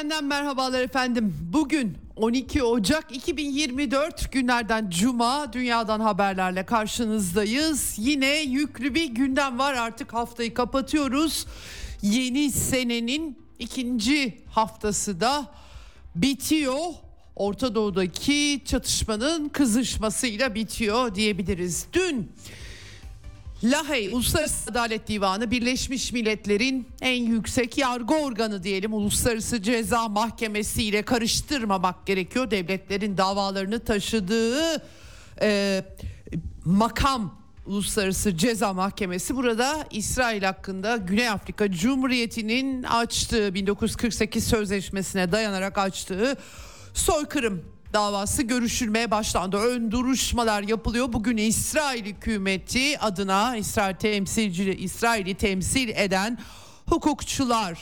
[0.00, 1.34] Eksenden merhabalar efendim.
[1.52, 7.94] Bugün 12 Ocak 2024 günlerden Cuma dünyadan haberlerle karşınızdayız.
[7.98, 11.46] Yine yüklü bir gündem var artık haftayı kapatıyoruz.
[12.02, 15.46] Yeni senenin ikinci haftası da
[16.14, 16.80] bitiyor.
[17.36, 21.86] Orta Doğu'daki çatışmanın kızışmasıyla bitiyor diyebiliriz.
[21.92, 22.32] Dün
[23.64, 31.02] Lahey Uluslararası Adalet Divanı Birleşmiş Milletler'in en yüksek yargı organı diyelim Uluslararası Ceza Mahkemesi ile
[31.02, 32.50] karıştırmamak gerekiyor.
[32.50, 34.82] Devletlerin davalarını taşıdığı
[35.40, 35.82] e,
[36.64, 46.36] makam Uluslararası Ceza Mahkemesi burada İsrail hakkında Güney Afrika Cumhuriyeti'nin açtığı 1948 sözleşmesine dayanarak açtığı
[46.94, 49.56] soykırım davası görüşülmeye başlandı.
[49.56, 51.12] Ön duruşmalar yapılıyor.
[51.12, 56.38] Bugün İsrail hükümeti adına İsrail temsilci İsrail'i temsil eden
[56.86, 57.80] hukukçular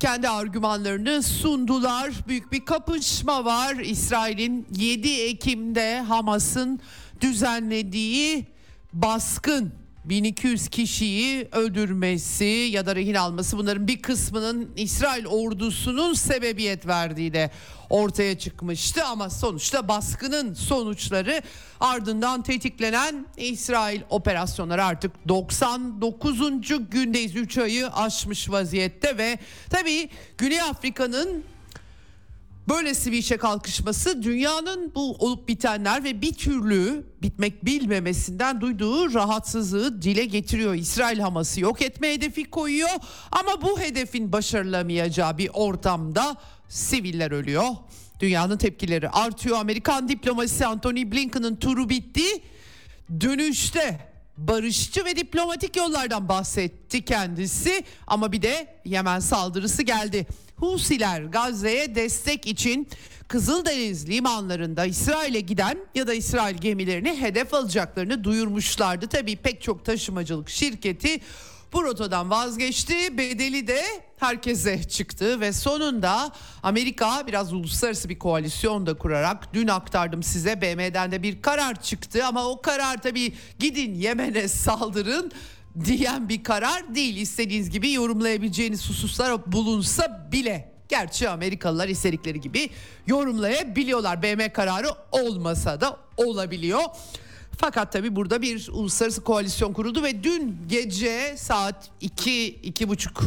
[0.00, 2.12] kendi argümanlarını sundular.
[2.28, 3.74] Büyük bir kapışma var.
[3.74, 6.80] İsrail'in 7 Ekim'de Hamas'ın
[7.20, 8.46] düzenlediği
[8.92, 17.32] baskın 1200 kişiyi öldürmesi ya da rehin alması bunların bir kısmının İsrail ordusunun sebebiyet verdiği
[17.34, 17.50] de
[17.90, 21.42] ortaya çıkmıştı ama sonuçta baskının sonuçları
[21.80, 26.40] ardından tetiklenen İsrail operasyonları artık 99.
[26.90, 29.38] gündeyiz 3 ayı aşmış vaziyette ve
[29.70, 31.44] tabii Güney Afrika'nın
[32.68, 40.02] Böylesi bir işe kalkışması dünyanın bu olup bitenler ve bir türlü bitmek bilmemesinden duyduğu rahatsızlığı
[40.02, 40.74] dile getiriyor.
[40.74, 42.90] İsrail Hamas'ı yok etme hedefi koyuyor
[43.32, 46.36] ama bu hedefin başarılamayacağı bir ortamda
[46.68, 47.68] siviller ölüyor.
[48.20, 49.58] Dünyanın tepkileri artıyor.
[49.58, 52.24] Amerikan diplomasisi Anthony Blinken'ın turu bitti.
[53.20, 60.26] Dönüşte barışçı ve diplomatik yollardan bahsetti kendisi ama bir de Yemen saldırısı geldi.
[60.56, 62.88] Husiler Gazze'ye destek için
[63.28, 69.06] Kızıldeniz limanlarında İsrail'e giden ya da İsrail gemilerini hedef alacaklarını duyurmuşlardı.
[69.06, 71.20] Tabii pek çok taşımacılık şirketi
[71.74, 73.18] bu rotadan vazgeçti.
[73.18, 73.82] Bedeli de
[74.16, 81.12] herkese çıktı ve sonunda Amerika biraz uluslararası bir koalisyon da kurarak dün aktardım size BM'den
[81.12, 85.32] de bir karar çıktı ama o karar tabii gidin Yemen'e saldırın
[85.84, 87.16] diyen bir karar değil.
[87.16, 92.70] İstediğiniz gibi yorumlayabileceğiniz hususlar bulunsa bile Gerçi Amerikalılar istedikleri gibi
[93.06, 94.22] yorumlayabiliyorlar.
[94.22, 96.80] BM kararı olmasa da olabiliyor.
[97.58, 103.22] Fakat tabi burada bir uluslararası koalisyon kuruldu ve dün gece saat 2 iki, buçuk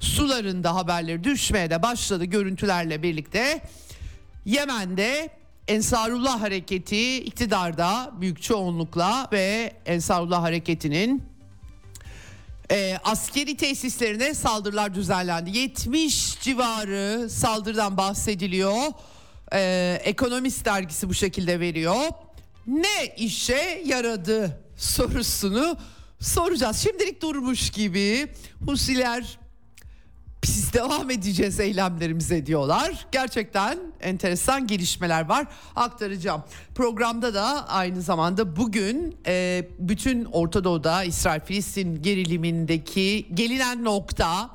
[0.00, 3.60] sularında haberleri düşmeye de başladı görüntülerle birlikte.
[4.44, 5.30] Yemen'de
[5.68, 11.22] Ensarullah Hareketi iktidarda büyük çoğunlukla ve Ensarullah Hareketi'nin
[12.70, 15.58] e, askeri tesislerine saldırılar düzenlendi.
[15.58, 18.76] 70 civarı saldırıdan bahsediliyor.
[19.52, 21.96] E, Ekonomist dergisi bu şekilde veriyor.
[22.66, 25.76] Ne işe yaradı sorusunu
[26.20, 26.76] soracağız.
[26.76, 28.28] Şimdilik durmuş gibi
[28.66, 29.38] Husiler
[30.42, 33.06] biz devam edeceğiz eylemlerimize diyorlar.
[33.12, 35.46] Gerçekten enteresan gelişmeler var
[35.76, 36.42] aktaracağım.
[36.74, 44.50] Programda da aynı zamanda bugün e, bütün Orta Doğu'da İsrail-Filistin gerilimindeki gelinen nokta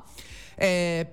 [0.60, 1.06] e,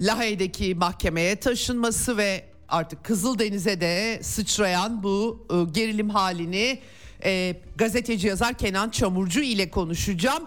[0.00, 6.78] Lahey'deki mahkemeye taşınması ve artık Kızıldeniz'e de sıçrayan bu e, gerilim halini
[7.24, 10.44] e, gazeteci yazar Kenan Çamurcu ile konuşacağım.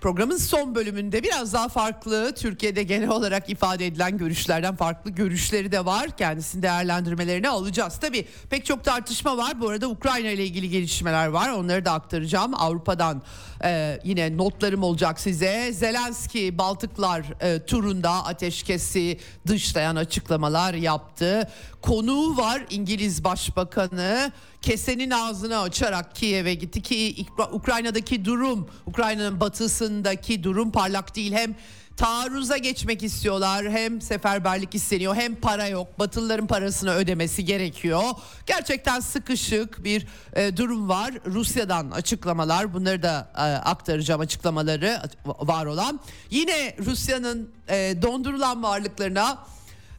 [0.00, 5.84] Programın son bölümünde biraz daha farklı Türkiye'de genel olarak ifade edilen görüşlerden farklı görüşleri de
[5.84, 6.16] var.
[6.16, 7.98] Kendisinin değerlendirmelerini alacağız.
[8.00, 9.60] Tabii pek çok tartışma var.
[9.60, 11.48] Bu arada Ukrayna ile ilgili gelişmeler var.
[11.48, 12.54] Onları da aktaracağım.
[12.54, 13.22] Avrupa'dan
[13.64, 15.72] e, yine notlarım olacak size.
[15.72, 21.48] Zelenski Baltıklar e, turunda ateşkesi dışlayan açıklamalar yaptı.
[21.82, 30.72] Konuğu var İngiliz Başbakanı kesenin ağzını açarak Kiev'e gitti ki Ukrayna'daki durum, Ukrayna'nın batısındaki durum
[30.72, 31.32] parlak değil.
[31.32, 31.54] Hem
[31.98, 33.70] taarruza geçmek istiyorlar.
[33.70, 35.98] Hem seferberlik isteniyor hem para yok.
[35.98, 38.02] Batılıların parasını ödemesi gerekiyor.
[38.46, 41.14] Gerçekten sıkışık bir e, durum var.
[41.26, 46.00] Rusya'dan açıklamalar bunları da e, aktaracağım açıklamaları var olan.
[46.30, 49.38] Yine Rusya'nın e, dondurulan varlıklarına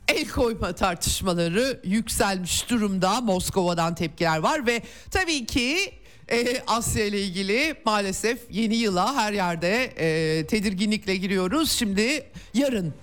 [0.09, 3.21] el koyma tartışmaları yükselmiş durumda.
[3.21, 5.93] Moskova'dan tepkiler var ve tabii ki
[6.31, 11.71] e, Asya ile ilgili maalesef yeni yıla her yerde e, tedirginlikle giriyoruz.
[11.71, 12.93] Şimdi yarın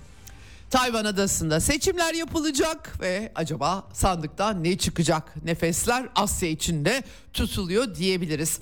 [0.69, 5.45] Tayvan Adası'nda seçimler yapılacak ve acaba sandıkta ne çıkacak?
[5.45, 8.59] Nefesler Asya içinde tutuluyor diyebiliriz.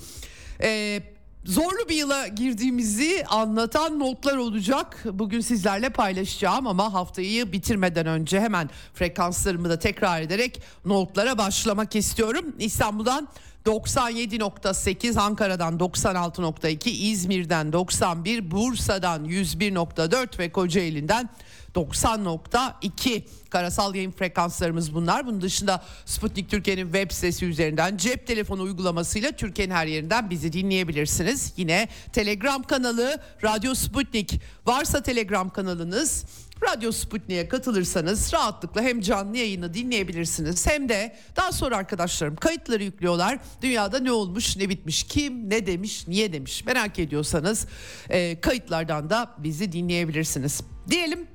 [0.62, 1.02] Ee,
[1.46, 5.04] zorlu bir yıla girdiğimizi anlatan notlar olacak.
[5.06, 12.56] Bugün sizlerle paylaşacağım ama haftayı bitirmeden önce hemen frekanslarımı da tekrar ederek notlara başlamak istiyorum.
[12.60, 13.28] İstanbul'dan
[13.66, 21.30] 97.8 Ankara'dan 96.2 İzmir'den 91 Bursa'dan 101.4 ve Kocaeli'nden
[21.76, 25.28] 90.2 karasal yayın frekanslarımız bunlar.
[25.28, 31.54] Bunun dışında Sputnik Türkiye'nin web sitesi üzerinden cep telefonu uygulamasıyla Türkiye'nin her yerinden bizi dinleyebilirsiniz.
[31.58, 36.26] Yine Telegram kanalı Radyo Sputnik varsa Telegram kanalınız
[36.64, 43.40] Radyo Sputnik'e katılırsanız rahatlıkla hem canlı yayını dinleyebilirsiniz hem de daha sonra arkadaşlarım kayıtları yüklüyorlar.
[43.62, 47.68] Dünyada ne olmuş, ne bitmiş, kim, ne demiş, niye demiş merak ediyorsanız
[48.10, 50.62] e, kayıtlardan da bizi dinleyebilirsiniz.
[50.90, 51.35] Diyelim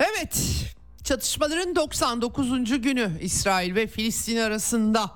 [0.00, 0.64] Evet,
[1.04, 2.82] çatışmaların 99.
[2.82, 5.10] günü İsrail ve Filistin arasında.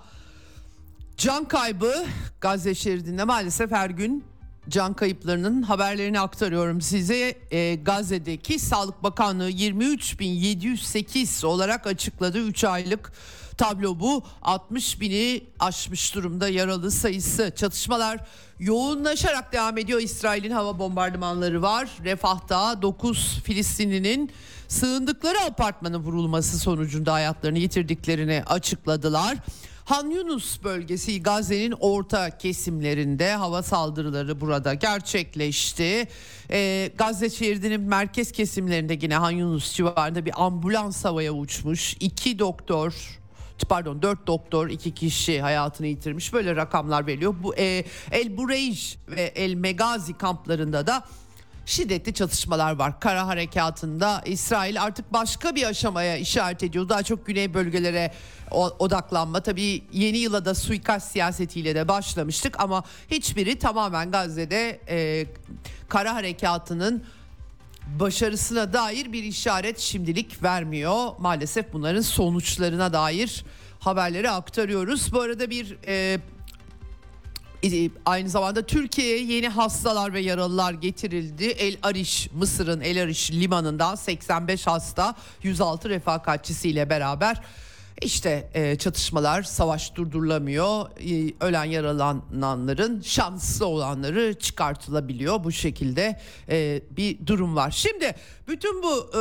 [1.16, 2.06] Can kaybı
[2.40, 4.24] Gazze şeridinde maalesef her gün
[4.68, 7.38] can kayıplarının haberlerini aktarıyorum size.
[7.50, 12.38] E, Gazze'deki Sağlık Bakanlığı 23.708 olarak açıkladı.
[12.38, 13.12] 3 aylık
[13.58, 14.22] tablo bu.
[14.42, 17.52] 60 bini aşmış durumda yaralı sayısı.
[17.56, 18.20] Çatışmalar
[18.58, 20.00] yoğunlaşarak devam ediyor.
[20.00, 21.88] İsrail'in hava bombardımanları var.
[22.04, 24.30] Refah'ta 9 Filistinlinin
[24.70, 29.38] sığındıkları apartmanın vurulması sonucunda hayatlarını yitirdiklerini açıkladılar.
[29.84, 36.08] Han Yunus bölgesi Gazze'nin orta kesimlerinde hava saldırıları burada gerçekleşti.
[36.50, 41.96] Ee, Gazze şeridinin merkez kesimlerinde yine Han Yunus civarında bir ambulans havaya uçmuş.
[42.00, 43.20] İki doktor
[43.68, 47.34] pardon dört doktor iki kişi hayatını yitirmiş böyle rakamlar veriliyor.
[47.42, 51.04] Bu e, El Bureyj ve El Megazi kamplarında da
[51.70, 53.00] şiddetli çatışmalar var.
[53.00, 56.88] Kara harekatında İsrail artık başka bir aşamaya işaret ediyor.
[56.88, 58.12] Daha çok güney bölgelere
[58.78, 59.40] odaklanma.
[59.40, 65.26] Tabii yeni yıla da suikast siyasetiyle de başlamıştık ama hiçbiri tamamen Gazze'de e,
[65.88, 67.04] kara harekatının
[68.00, 71.08] başarısına dair bir işaret şimdilik vermiyor.
[71.18, 73.44] Maalesef bunların sonuçlarına dair
[73.80, 75.12] haberleri aktarıyoruz.
[75.12, 76.20] Bu arada bir e,
[78.06, 81.44] Aynı zamanda Türkiye'ye yeni hastalar ve yaralılar getirildi.
[81.44, 87.40] El Ariş, Mısır'ın El Ariş limanından 85 hasta 106 refakatçisiyle beraber
[88.02, 90.86] işte e, çatışmalar, savaş durdurulamıyor.
[91.00, 95.44] E, ölen yaralananların şanslı olanları çıkartılabiliyor.
[95.44, 97.70] Bu şekilde e, bir durum var.
[97.70, 98.14] Şimdi
[98.48, 99.20] bütün bu e,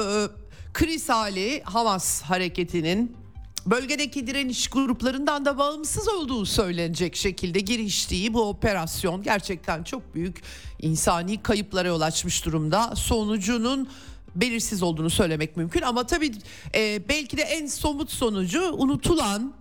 [0.74, 3.17] kriz hali Hamas hareketinin
[3.65, 10.41] bölgedeki direniş gruplarından da bağımsız olduğu söylenecek şekilde giriştiği bu operasyon gerçekten çok büyük
[10.79, 12.95] insani kayıplara yol açmış durumda.
[12.95, 13.89] Sonucunun
[14.35, 16.31] belirsiz olduğunu söylemek mümkün ama tabii
[16.75, 19.53] e, belki de en somut sonucu unutulan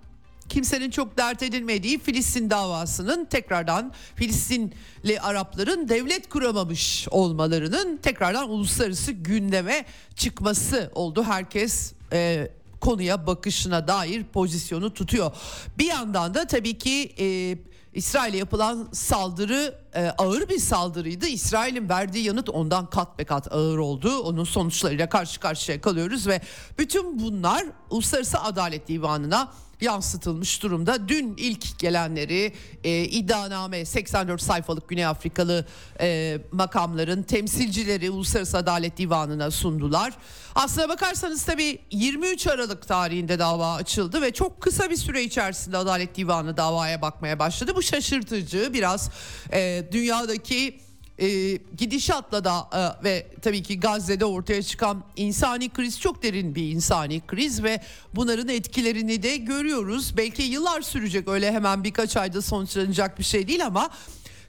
[0.48, 9.84] kimsenin çok dert edilmediği Filistin davasının tekrardan Filistinli Arapların devlet kuramamış olmalarının tekrardan uluslararası gündeme
[10.14, 11.22] çıkması oldu.
[11.22, 12.48] Herkes e,
[12.80, 15.32] konuya bakışına dair pozisyonu tutuyor.
[15.78, 17.58] Bir yandan da tabii ki e,
[17.94, 21.26] İsrail'e yapılan saldırı e, ağır bir saldırıydı.
[21.26, 24.18] İsrail'in verdiği yanıt ondan kat be kat ağır oldu.
[24.18, 26.40] Onun sonuçlarıyla karşı karşıya kalıyoruz ve
[26.78, 31.08] bütün bunlar Uluslararası Adalet Divanı'na yansıtılmış durumda.
[31.08, 32.52] Dün ilk gelenleri
[32.84, 35.66] e, iddianame 84 sayfalık Güney Afrikalı
[36.00, 40.12] e, makamların temsilcileri Uluslararası Adalet Divanı'na sundular.
[40.54, 46.16] Aslına bakarsanız tabii 23 Aralık tarihinde dava açıldı ve çok kısa bir süre içerisinde Adalet
[46.16, 47.72] Divanı davaya bakmaya başladı.
[47.76, 49.10] Bu şaşırtıcı biraz
[49.52, 50.87] e, dünyadaki
[51.18, 56.70] e, gidişatla da e, ve tabii ki Gazze'de ortaya çıkan insani kriz çok derin bir
[56.70, 57.80] insani kriz ve
[58.14, 60.16] bunların etkilerini de görüyoruz.
[60.16, 63.90] Belki yıllar sürecek öyle hemen birkaç ayda sonuçlanacak bir şey değil ama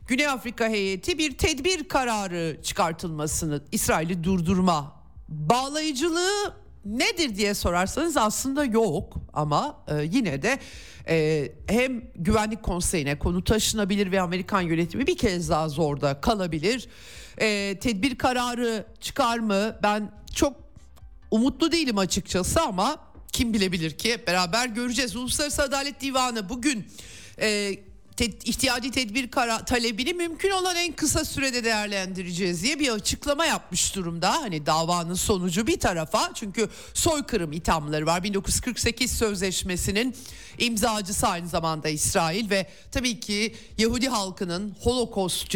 [0.08, 4.96] Güney Afrika heyeti bir tedbir kararı çıkartılmasını İsrail'i durdurma
[5.28, 6.54] bağlayıcılığı
[6.86, 10.60] nedir diye sorarsanız aslında yok ama e, yine de
[11.10, 16.88] e, hem güvenlik konseyine konu taşınabilir ve Amerikan yönetimi bir kez daha zorda kalabilir.
[17.38, 19.76] E, tedbir kararı çıkar mı?
[19.84, 20.54] Ben çok
[21.32, 22.98] umutlu değilim açıkçası ama
[23.32, 25.16] kim bilebilir ki beraber göreceğiz.
[25.16, 26.88] Uluslararası Adalet Divanı bugün
[27.42, 27.76] e,
[28.20, 33.96] te, ihtiyacı tedbir kara, talebini mümkün olan en kısa sürede değerlendireceğiz diye bir açıklama yapmış
[33.96, 34.32] durumda.
[34.42, 38.24] Hani davanın sonucu bir tarafa çünkü soykırım ithamları var.
[38.24, 40.16] 1948 sözleşmesinin
[40.58, 45.56] imzacısı aynı zamanda İsrail ve tabii ki Yahudi halkının Holocaust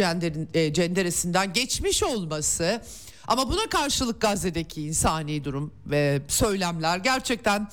[0.53, 2.81] e, cenderesinden geçmiş olması
[3.27, 7.67] ama buna karşılık Gazze'deki insani durum ve söylemler gerçekten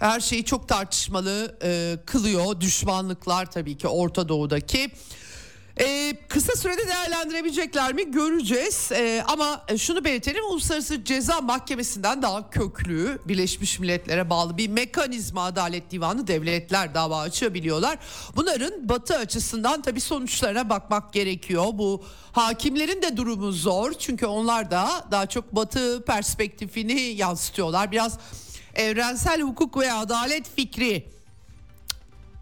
[0.00, 2.60] her şeyi çok tartışmalı e, kılıyor.
[2.60, 4.90] Düşmanlıklar tabii ki Orta Doğu'daki.
[5.80, 13.18] Ee, kısa sürede değerlendirebilecekler mi göreceğiz ee, ama şunu belirtelim Uluslararası Ceza Mahkemesi'nden daha köklü
[13.28, 17.98] Birleşmiş Milletler'e bağlı bir mekanizma Adalet Divanı devletler dava açabiliyorlar.
[18.36, 21.64] Bunların batı açısından tabii sonuçlarına bakmak gerekiyor.
[21.72, 27.92] Bu hakimlerin de durumu zor çünkü onlar da daha çok batı perspektifini yansıtıyorlar.
[27.92, 28.18] Biraz
[28.80, 31.10] evrensel hukuk ve adalet fikri.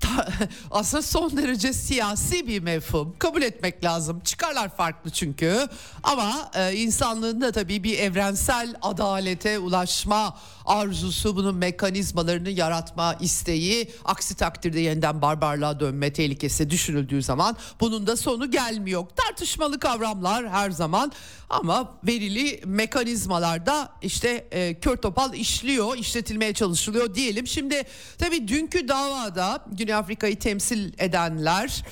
[0.71, 4.21] Aslında son derece siyasi bir mefhum kabul etmek lazım.
[4.21, 5.69] Çıkarlar farklı çünkü.
[6.03, 10.39] Ama e, insanlığın da tabii bir evrensel adalete ulaşma
[10.69, 18.17] arzusu, bunun mekanizmalarını yaratma isteği, aksi takdirde yeniden barbarlığa dönme tehlikesi düşünüldüğü zaman bunun da
[18.17, 19.07] sonu gelmiyor.
[19.17, 21.13] Tartışmalı kavramlar her zaman
[21.51, 27.47] ama verili mekanizmalarda işte e, kör topal işliyor, işletilmeye çalışılıyor diyelim.
[27.47, 27.83] Şimdi
[28.19, 31.85] tabii dünkü davada Güney Afrika'yı temsil edenler,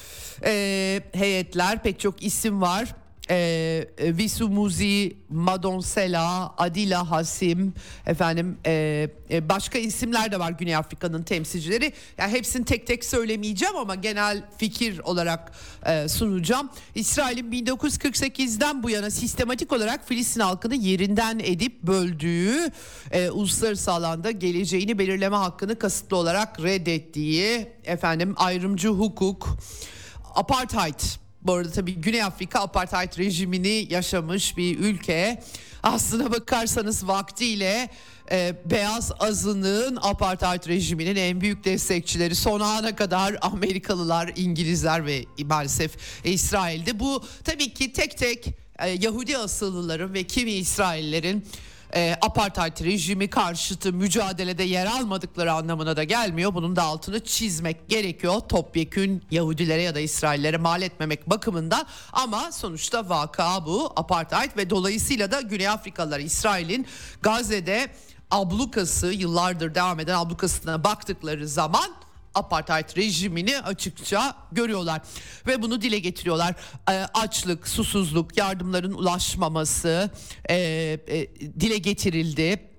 [0.44, 2.94] e, heyetler pek çok isim var
[3.30, 7.74] e, Visu Muzi, Madonsela, Adila Hasim,
[8.06, 11.92] efendim e, e, başka isimler de var Güney Afrika'nın temsilcileri.
[12.18, 15.52] Yani hepsini tek tek söylemeyeceğim ama genel fikir olarak
[15.86, 16.70] e, sunacağım.
[16.94, 22.70] İsrail'in 1948'den bu yana sistematik olarak Filistin halkını yerinden edip böldüğü,
[23.10, 29.56] e, uluslararası alanda geleceğini belirleme hakkını kasıtlı olarak reddettiği, efendim ayrımcı hukuk,
[30.34, 31.00] apartheid
[31.46, 35.42] bu arada tabii Güney Afrika apartheid rejimini yaşamış bir ülke.
[35.82, 37.90] Aslına bakarsanız vaktiyle
[38.30, 45.96] e, beyaz azınlığın apartheid rejiminin en büyük destekçileri son ana kadar Amerikalılar, İngilizler ve maalesef
[46.24, 47.00] İsrail'de.
[47.00, 48.46] Bu tabii ki tek tek
[48.78, 51.44] e, Yahudi asıllıların ve kimi İsraillerin
[51.94, 56.54] e, apartheid rejimi karşıtı mücadelede yer almadıkları anlamına da gelmiyor.
[56.54, 58.40] Bunun da altını çizmek gerekiyor.
[58.40, 65.30] Topyekün Yahudilere ya da İsraillere mal etmemek bakımında ama sonuçta vaka bu apartheid ve dolayısıyla
[65.30, 66.86] da Güney Afrikalılar İsrail'in
[67.22, 67.88] Gazze'de
[68.30, 72.05] ablukası yıllardır devam eden ablukasına baktıkları zaman
[72.36, 75.02] apartheid rejimini açıkça görüyorlar
[75.46, 76.54] ve bunu dile getiriyorlar.
[76.90, 80.10] E, açlık, susuzluk, yardımların ulaşmaması
[80.48, 81.28] e, e,
[81.60, 82.70] dile getirildi.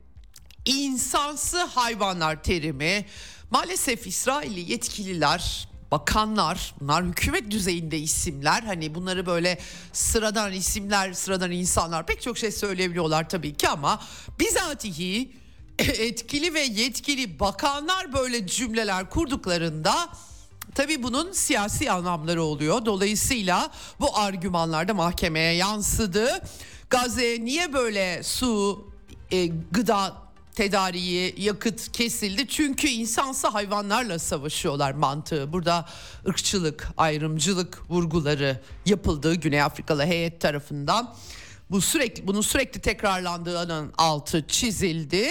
[0.65, 3.05] İnsansı hayvanlar terimi
[3.51, 9.59] maalesef İsrailli yetkililer bakanlar bunlar hükümet düzeyinde isimler hani bunları böyle
[9.93, 14.01] sıradan isimler sıradan insanlar pek çok şey söyleyebiliyorlar tabii ki ama
[14.39, 15.31] bizatihi
[15.99, 20.09] etkili ve yetkili bakanlar böyle cümleler kurduklarında
[20.75, 22.85] Tabii bunun siyasi anlamları oluyor.
[22.85, 26.41] Dolayısıyla bu argümanlar da mahkemeye yansıdı.
[26.89, 28.85] Gazze niye böyle su,
[29.31, 32.47] e, gıda tedariği, yakıt kesildi?
[32.47, 35.53] Çünkü insansa hayvanlarla savaşıyorlar mantığı.
[35.53, 35.85] Burada
[36.27, 41.15] ırkçılık, ayrımcılık vurguları yapıldığı Güney Afrikalı heyet tarafından
[41.71, 45.27] bu sürekli bunun sürekli tekrarlandığının altı çizildi.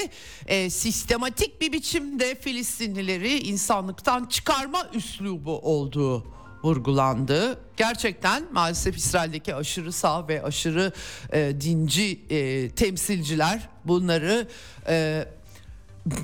[0.46, 7.58] E, sistematik bir biçimde Filistinlileri insanlıktan çıkarma üslubu olduğu vurgulandı.
[7.76, 10.92] Gerçekten maalesef İsrail'deki aşırı sağ ve aşırı
[11.32, 14.48] e, dinci e, temsilciler bunları
[14.88, 15.24] e,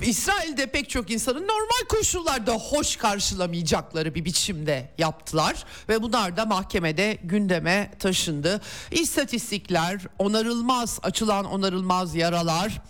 [0.01, 7.17] İsrail'de pek çok insanın normal koşullarda hoş karşılamayacakları bir biçimde yaptılar ve bunlar da mahkemede
[7.23, 8.61] gündeme taşındı.
[8.91, 12.81] İstatistikler, onarılmaz açılan onarılmaz yaralar,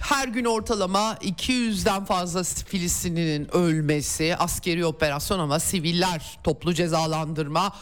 [0.00, 7.72] her gün ortalama 200'den fazla Filistinlinin ölmesi, askeri operasyon ama siviller toplu cezalandırma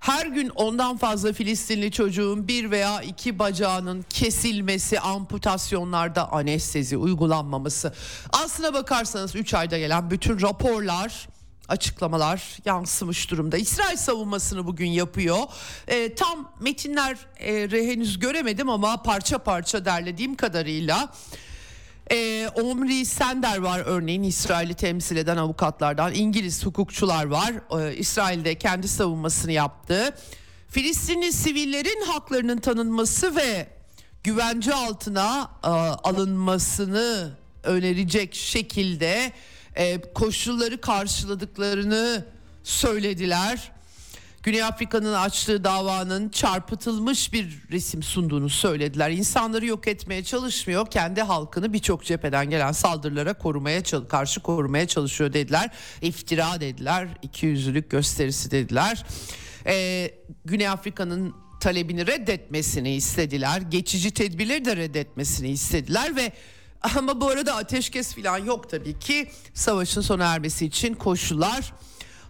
[0.00, 7.94] her gün ondan fazla Filistinli çocuğun bir veya iki bacağının kesilmesi, amputasyonlarda anestezi uygulanmaması.
[8.32, 11.28] Aslına bakarsanız 3 ayda gelen bütün raporlar
[11.68, 13.56] açıklamalar yansımış durumda.
[13.56, 15.38] İsrail savunmasını bugün yapıyor.
[15.88, 21.12] E, tam metinler e, henüz göremedim ama parça parça derlediğim kadarıyla
[22.10, 26.14] e, Omri Sender var örneğin İsrail'i temsil eden avukatlardan.
[26.14, 27.80] İngiliz hukukçular var.
[27.80, 30.14] E, İsrail'de kendi savunmasını yaptı.
[30.68, 33.68] Filistinli sivillerin haklarının tanınması ve
[34.24, 37.30] güvence altına e, alınmasını
[37.64, 39.32] önerecek şekilde
[39.74, 42.24] e, koşulları karşıladıklarını
[42.64, 43.72] söylediler.
[44.42, 49.10] Güney Afrika'nın açtığı davanın çarpıtılmış bir resim sunduğunu söylediler.
[49.10, 55.70] İnsanları yok etmeye çalışmıyor, kendi halkını birçok cepheden gelen saldırılara korumaya karşı korumaya çalışıyor dediler.
[56.02, 59.04] İftira dediler, ikiyüzlülük gösterisi dediler.
[59.66, 60.10] Ee,
[60.44, 63.60] Güney Afrika'nın talebini reddetmesini istediler.
[63.60, 66.32] Geçici tedbirleri de reddetmesini istediler ve
[66.96, 69.30] ama bu arada ateşkes falan yok tabii ki.
[69.54, 71.72] Savaşın sona ermesi için koşullar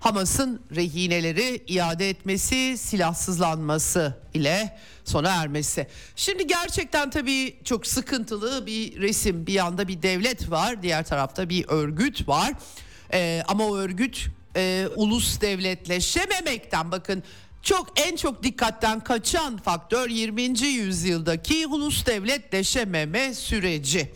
[0.00, 5.86] Hamas'ın rehineleri iade etmesi, silahsızlanması ile sona ermesi.
[6.16, 9.46] Şimdi gerçekten tabii çok sıkıntılı bir resim.
[9.46, 12.52] Bir yanda bir devlet var, diğer tarafta bir örgüt var.
[13.12, 14.26] Ee, ama o örgüt
[14.56, 17.22] e, ulus devletleşememekten bakın
[17.62, 20.42] çok en çok dikkatten kaçan faktör 20.
[20.60, 24.10] yüzyıldaki ulus devletleşememe süreci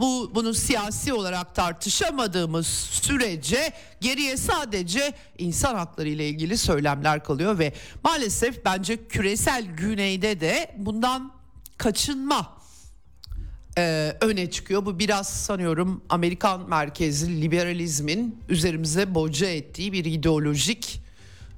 [0.00, 7.72] bu bunu siyasi olarak tartışamadığımız sürece geriye sadece insan hakları ile ilgili söylemler kalıyor ve
[8.04, 11.32] maalesef bence küresel güneyde de bundan
[11.78, 12.60] kaçınma
[13.78, 14.86] e, öne çıkıyor.
[14.86, 21.02] Bu biraz sanıyorum Amerikan merkezli liberalizmin üzerimize boca ettiği bir ideolojik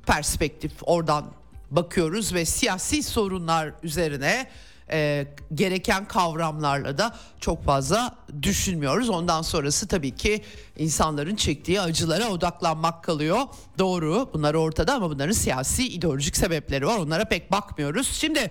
[0.07, 0.73] perspektif.
[0.83, 1.33] Oradan
[1.71, 4.47] bakıyoruz ve siyasi sorunlar üzerine
[4.93, 9.11] e, gereken kavramlarla da çok fazla düşünmüyoruz.
[9.11, 10.43] Ondan sonrası tabii ki
[10.79, 13.39] insanların çektiği acılara odaklanmak kalıyor.
[13.79, 16.99] Doğru bunlar ortada ama bunların siyasi ideolojik sebepleri var.
[16.99, 18.09] Onlara pek bakmıyoruz.
[18.13, 18.51] Şimdi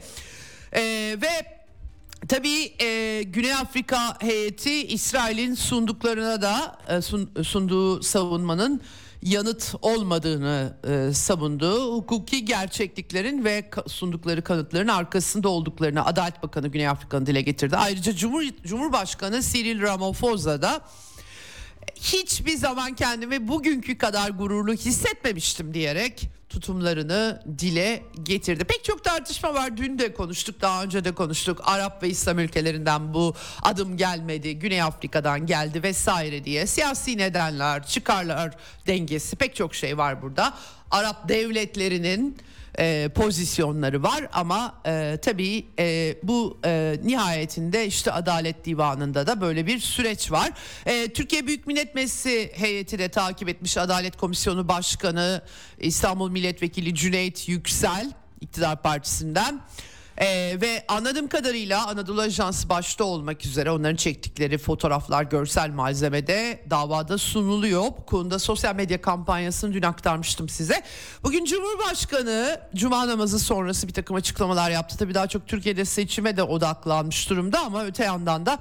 [0.73, 0.81] e,
[1.21, 1.61] ve
[2.27, 8.81] Tabii e, Güney Afrika heyeti İsrail'in sunduklarına da e, sun, sunduğu savunmanın
[9.21, 11.95] yanıt olmadığını e, savundu.
[11.95, 17.77] Hukuki gerçekliklerin ve sundukları kanıtların arkasında olduklarını Adalet Bakanı Güney Afrika'nın dile getirdi.
[17.77, 20.81] Ayrıca Cumhur, Cumhurbaşkanı Cyril Ramaphosa da
[21.95, 28.63] hiçbir zaman kendimi bugünkü kadar gururlu hissetmemiştim diyerek tutumlarını dile getirdi.
[28.63, 29.77] Pek çok tartışma var.
[29.77, 31.61] Dün de konuştuk, daha önce de konuştuk.
[31.63, 34.59] Arap ve İslam ülkelerinden bu adım gelmedi.
[34.59, 36.67] Güney Afrika'dan geldi vesaire diye.
[36.67, 38.51] Siyasi nedenler, çıkarlar
[38.87, 40.53] dengesi pek çok şey var burada.
[40.91, 42.37] Arap devletlerinin
[42.79, 49.67] e, pozisyonları var ama e, tabii e, bu e, nihayetinde işte Adalet Divanı'nda da böyle
[49.67, 50.49] bir süreç var.
[50.85, 55.41] E, Türkiye Büyük Millet Meclisi heyeti de takip etmiş Adalet Komisyonu Başkanı
[55.79, 59.61] İstanbul Milletvekili Cüneyt Yüksel iktidar partisinden.
[60.21, 67.17] Ee, ve anladığım kadarıyla Anadolu Ajansı başta olmak üzere onların çektikleri fotoğraflar, görsel malzemede davada
[67.17, 67.83] sunuluyor.
[67.83, 70.83] Bu konuda sosyal medya kampanyasını dün aktarmıştım size.
[71.23, 74.97] Bugün Cumhurbaşkanı Cuma namazı sonrası bir takım açıklamalar yaptı.
[74.97, 78.59] Tabii daha çok Türkiye'de seçime de odaklanmış durumda ama öte yandan da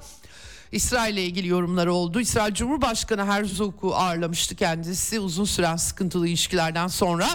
[0.71, 2.19] İsrail ile ilgili yorumları oldu.
[2.19, 7.29] İsrail Cumhurbaşkanı Herzog'u ağırlamıştı kendisi uzun süren sıkıntılı ilişkilerden sonra.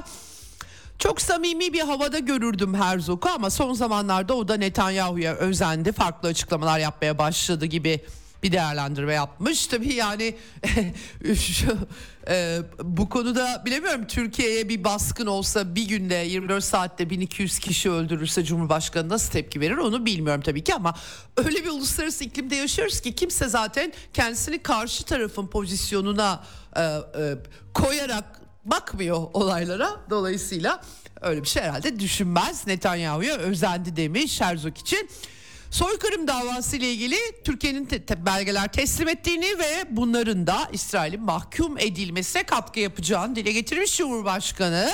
[0.99, 5.93] Çok samimi bir havada görürdüm Herzog'u ama son zamanlarda o da Netanyahu'ya özendi.
[5.93, 8.01] Farklı açıklamalar yapmaya başladı gibi
[8.43, 9.67] bir değerlendirme yapmış.
[9.67, 10.37] Tabii yani
[11.35, 11.79] şu,
[12.29, 18.45] e, bu konuda bilemiyorum Türkiye'ye bir baskın olsa bir günde 24 saatte 1200 kişi öldürürse
[18.45, 20.95] Cumhurbaşkanı nasıl tepki verir onu bilmiyorum tabii ki ama
[21.37, 26.45] öyle bir uluslararası iklimde yaşıyoruz ki kimse zaten kendisini karşı tarafın pozisyonuna
[26.77, 27.01] e, e,
[27.75, 29.91] koyarak bakmıyor olaylara.
[30.11, 30.83] Dolayısıyla
[31.21, 32.67] öyle bir şey herhalde düşünmez.
[32.67, 35.11] Netanyahu'ya özendi demiş Herzog için.
[35.71, 41.79] Soykırım davası ile ilgili Türkiye'nin te- te- belgeler teslim ettiğini ve bunların da İsrail'in mahkum
[41.79, 44.91] edilmesine katkı yapacağını dile getirmiş Cumhurbaşkanı.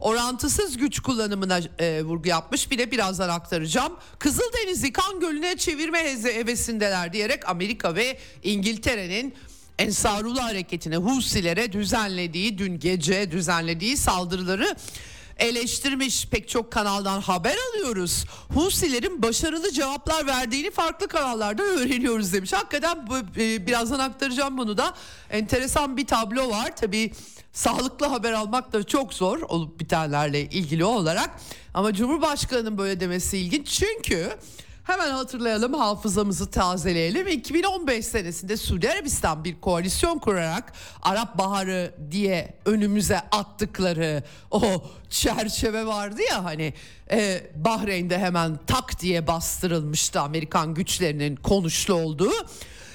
[0.00, 2.70] Orantısız güç kullanımına e, vurgu yapmış.
[2.70, 3.92] Bir de birazdan aktaracağım.
[4.18, 9.34] Kızıldeniz'i kan gölüne çevirme hevesindeler diyerek Amerika ve İngiltere'nin
[9.78, 14.76] Ensarullah hareketine Husilere düzenlediği dün gece düzenlediği saldırıları
[15.38, 18.24] eleştirmiş pek çok kanaldan haber alıyoruz.
[18.54, 22.52] Husilerin başarılı cevaplar verdiğini farklı kanallardan öğreniyoruz demiş.
[22.52, 23.08] Hakikaten
[23.38, 24.94] e, birazdan aktaracağım bunu da.
[25.30, 26.76] Enteresan bir tablo var.
[26.76, 27.12] Tabii
[27.52, 31.30] sağlıklı haber almak da çok zor olup bitenlerle ilgili olarak.
[31.74, 33.68] Ama Cumhurbaşkanı'nın böyle demesi ilginç.
[33.68, 34.38] Çünkü
[34.86, 37.28] Hemen hatırlayalım hafızamızı tazeleyelim.
[37.28, 40.72] 2015 senesinde Suudi Arabistan bir koalisyon kurarak
[41.02, 44.62] Arap Baharı diye önümüze attıkları o
[45.10, 46.74] çerçeve vardı ya hani
[47.10, 52.32] e, Bahreyn'de hemen tak diye bastırılmıştı Amerikan güçlerinin konuşlu olduğu.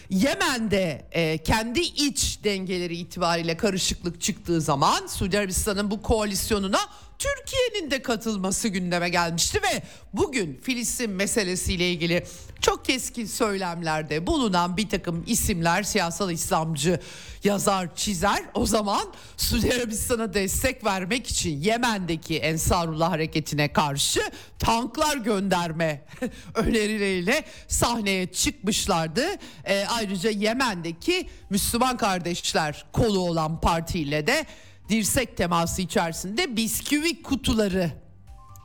[0.10, 6.80] Yemen'de e, kendi iç dengeleri itibariyle karışıklık çıktığı zaman Suudi Arabistan'ın bu koalisyonuna
[7.22, 9.82] Türkiye'nin de katılması gündeme gelmişti ve
[10.14, 12.26] bugün Filistin meselesiyle ilgili
[12.62, 17.00] çok keskin söylemlerde bulunan bir takım isimler siyasal İslamcı
[17.44, 24.22] yazar çizer o zaman Suudi Arabistan'a destek vermek için Yemen'deki Ensarullah hareketine karşı
[24.60, 26.06] tanklar gönderme
[26.56, 29.26] önerileriyle sahneye çıkmışlardı.
[29.66, 34.46] E, ayrıca Yemen'deki Müslüman kardeşler kolu olan partiyle de
[34.92, 37.92] dirsek teması içerisinde bisküvi kutuları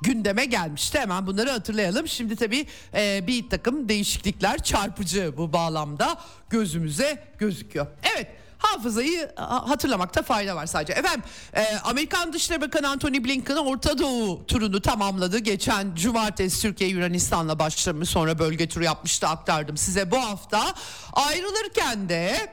[0.02, 0.98] gündeme gelmişti.
[0.98, 2.08] Hemen bunları hatırlayalım.
[2.08, 6.18] Şimdi tabii e, bir takım değişiklikler çarpıcı bu bağlamda
[6.50, 7.86] gözümüze gözüküyor.
[8.16, 8.26] Evet
[8.58, 10.92] hafızayı hatırlamakta fayda var sadece.
[10.92, 11.22] Efendim
[11.54, 15.38] e, Amerikan Dışişleri Bakanı Antony Blinken Orta Doğu turunu tamamladı.
[15.38, 20.74] Geçen cumartesi Türkiye Yunanistan'la başlamış sonra bölge turu yapmıştı aktardım size bu hafta.
[21.12, 22.52] Ayrılırken de...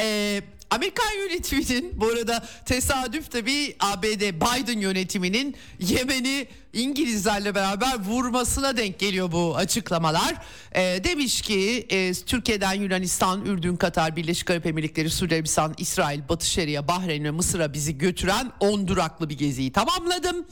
[0.00, 0.42] E,
[0.76, 9.32] Amerikan yönetiminin bu arada tesadüf tabi ABD Biden yönetiminin Yemen'i İngilizlerle beraber vurmasına denk geliyor
[9.32, 10.34] bu açıklamalar.
[10.72, 15.44] E, demiş ki e, Türkiye'den Yunanistan, Ürdün, Katar, Birleşik Arap Emirlikleri, Suudi
[15.78, 20.46] İsrail, Batı Şeria, Bahreyn ve Mısır'a bizi götüren 10 duraklı bir geziyi tamamladım.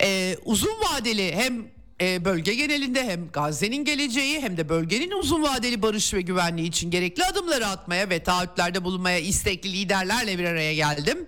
[0.00, 5.82] E, uzun vadeli hem e, bölge genelinde hem Gazze'nin geleceği hem de bölgenin uzun vadeli
[5.82, 11.26] barış ve güvenliği için gerekli adımları atmaya ve taahhütlerde bulunmaya istekli liderlerle bir araya geldim.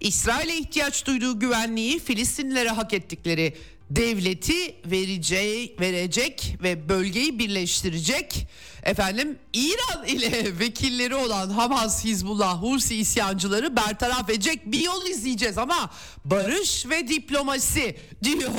[0.00, 3.54] İsrail'e ihtiyaç duyduğu güvenliği Filistinlilere hak ettikleri
[3.90, 8.46] devleti vereceği, verecek ve bölgeyi birleştirecek
[8.82, 15.90] efendim İran ile vekilleri olan Hamas, Hizbullah, Husi isyancıları bertaraf edecek bir yol izleyeceğiz ama
[16.24, 18.50] barış ve diplomasi diyor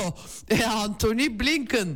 [0.50, 1.88] e, Anthony Blinken.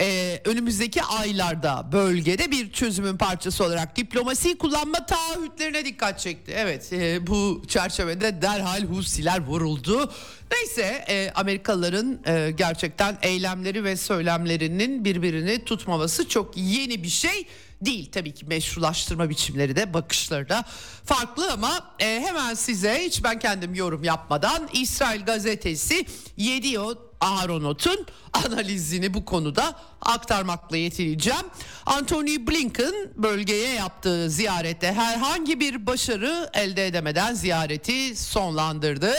[0.00, 6.52] E, önümüzdeki aylarda bölgede bir çözümün parçası olarak diplomasiyi kullanma taahhütlerine dikkat çekti.
[6.56, 10.12] Evet e, bu çerçevede derhal Husiler vuruldu.
[10.52, 17.46] Neyse e, Amerikalıların e, gerçekten eylemleri ve söylemlerinin birbirini tutmaması çok yeni bir şey
[17.82, 18.12] değil.
[18.12, 20.64] Tabii ki meşrulaştırma biçimleri de bakışları da
[21.04, 29.14] farklı ama e, hemen size hiç ben kendim yorum yapmadan İsrail gazetesi Yediot Aharonot'un analizini
[29.14, 31.46] bu konuda aktarmakla yetineceğim.
[31.86, 39.14] Anthony Blinken bölgeye yaptığı ziyarette herhangi bir başarı elde edemeden ziyareti sonlandırdı.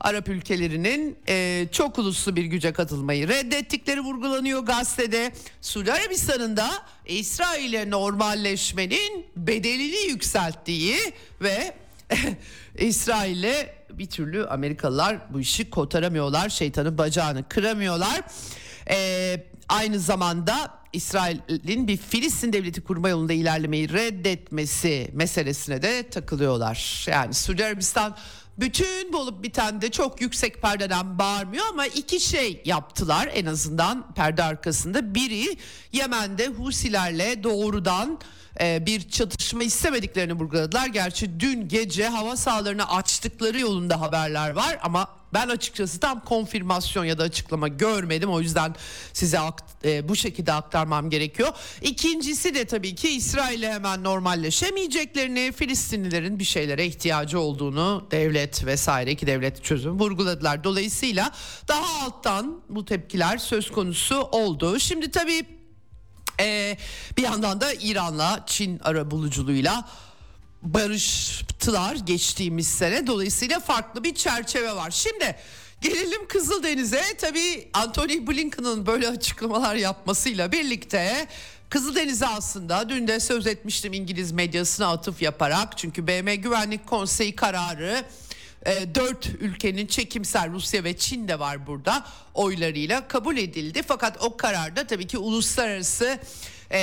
[0.00, 5.32] Arap ülkelerinin e, çok uluslu bir güce katılmayı reddettikleri vurgulanıyor gazetede.
[5.60, 6.70] Suudi Arabistan'ın da
[7.06, 10.96] İsrail'e normalleşmenin bedelini yükselttiği
[11.40, 11.74] ve
[12.78, 16.48] İsrail'e bir türlü Amerikalılar bu işi kotaramıyorlar.
[16.48, 18.20] Şeytanın bacağını kıramıyorlar.
[18.90, 27.06] Ee, aynı zamanda İsrail'in bir Filistin devleti kurma yolunda ilerlemeyi reddetmesi meselesine de takılıyorlar.
[27.08, 28.16] Yani Suudi Arabistan
[28.58, 34.14] bütün bu olup biten de çok yüksek perdeden bağırmıyor ama iki şey yaptılar en azından
[34.14, 35.14] perde arkasında.
[35.14, 35.56] Biri
[35.92, 38.18] Yemen'de Husilerle doğrudan
[38.60, 40.86] e, bir çatışma istemediklerini vurguladılar.
[40.86, 47.18] Gerçi dün gece hava sahalarını açtıkları yolunda haberler var ama ben açıkçası tam konfirmasyon ya
[47.18, 48.30] da açıklama görmedim.
[48.30, 48.74] O yüzden
[49.12, 49.38] size
[49.84, 51.48] e, bu şekilde aktarmam gerekiyor.
[51.82, 59.26] İkincisi de tabii ki İsrail'le hemen normalleşemeyeceklerini, Filistinlilerin bir şeylere ihtiyacı olduğunu devlet vesaire iki
[59.26, 60.64] devlet çözüm vurguladılar.
[60.64, 61.30] Dolayısıyla
[61.68, 64.78] daha alttan bu tepkiler söz konusu oldu.
[64.78, 65.56] Şimdi tabii
[66.40, 66.76] ee,
[67.16, 69.88] bir yandan da İran'la Çin ara buluculuğuyla
[70.74, 73.06] barıştılar geçtiğimiz sene.
[73.06, 74.90] Dolayısıyla farklı bir çerçeve var.
[74.90, 75.36] Şimdi
[75.80, 77.02] gelelim Kızıldeniz'e.
[77.20, 81.26] Tabii Anthony Blinken'ın böyle açıklamalar yapmasıyla birlikte
[81.70, 85.78] Kızıldeniz'e aslında dün de söz etmiştim İngiliz medyasına atıf yaparak.
[85.78, 88.04] Çünkü BM Güvenlik Konseyi kararı
[88.66, 93.82] e, dört ülkenin çekimsel Rusya ve Çin de var burada oylarıyla kabul edildi.
[93.88, 96.18] Fakat o kararda tabii ki uluslararası
[96.70, 96.78] e,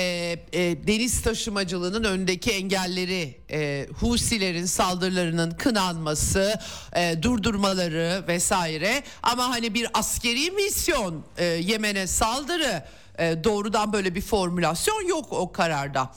[0.54, 6.60] e, deniz taşımacılığının öndeki engelleri e, Husilerin saldırılarının kınanması
[6.93, 12.84] e, durdurmaları vesaire ama hani bir askeri misyon e, Yemen'e saldırı
[13.17, 16.12] e, doğrudan böyle bir formülasyon yok o kararda.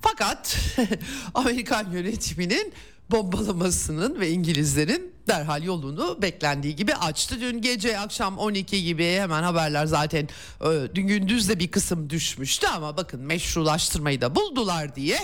[0.00, 0.56] Fakat
[1.34, 2.72] Amerikan yönetiminin
[3.10, 7.40] bombalamasının ve İngilizlerin derhal yolunu beklendiği gibi açtı.
[7.40, 10.28] Dün gece akşam 12 gibi hemen haberler zaten
[10.60, 15.18] e, dün gündüz de bir kısım düşmüştü ama bakın meşrulaştırmayı da buldular diye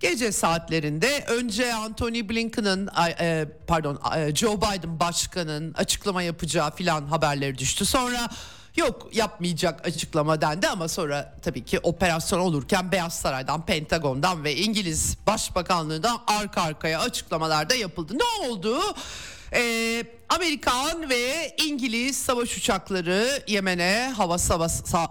[0.00, 2.88] gece saatlerinde önce Anthony Blinken'ın
[3.20, 7.84] e, pardon e, Joe Biden başkanın açıklama yapacağı filan haberleri düştü.
[7.86, 8.28] Sonra
[8.76, 15.16] Yok yapmayacak açıklama dendi ama sonra tabii ki operasyon olurken Beyaz Saray'dan, Pentagon'dan ve İngiliz
[15.26, 18.14] Başbakanlığı'ndan arka arkaya açıklamalar da yapıldı.
[18.18, 18.80] Ne oldu?
[19.52, 24.38] Ee, Amerikan ve İngiliz savaş uçakları Yemen'e hava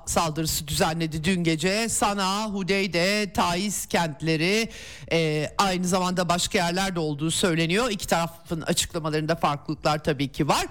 [0.08, 1.90] saldırısı düzenledi dün gece.
[1.90, 4.70] Sana, Hudeyde, Taiz kentleri
[5.12, 7.92] e, aynı zamanda başka yerlerde olduğu söyleniyor.
[7.92, 10.66] İki tarafın açıklamalarında farklılıklar tabii ki var.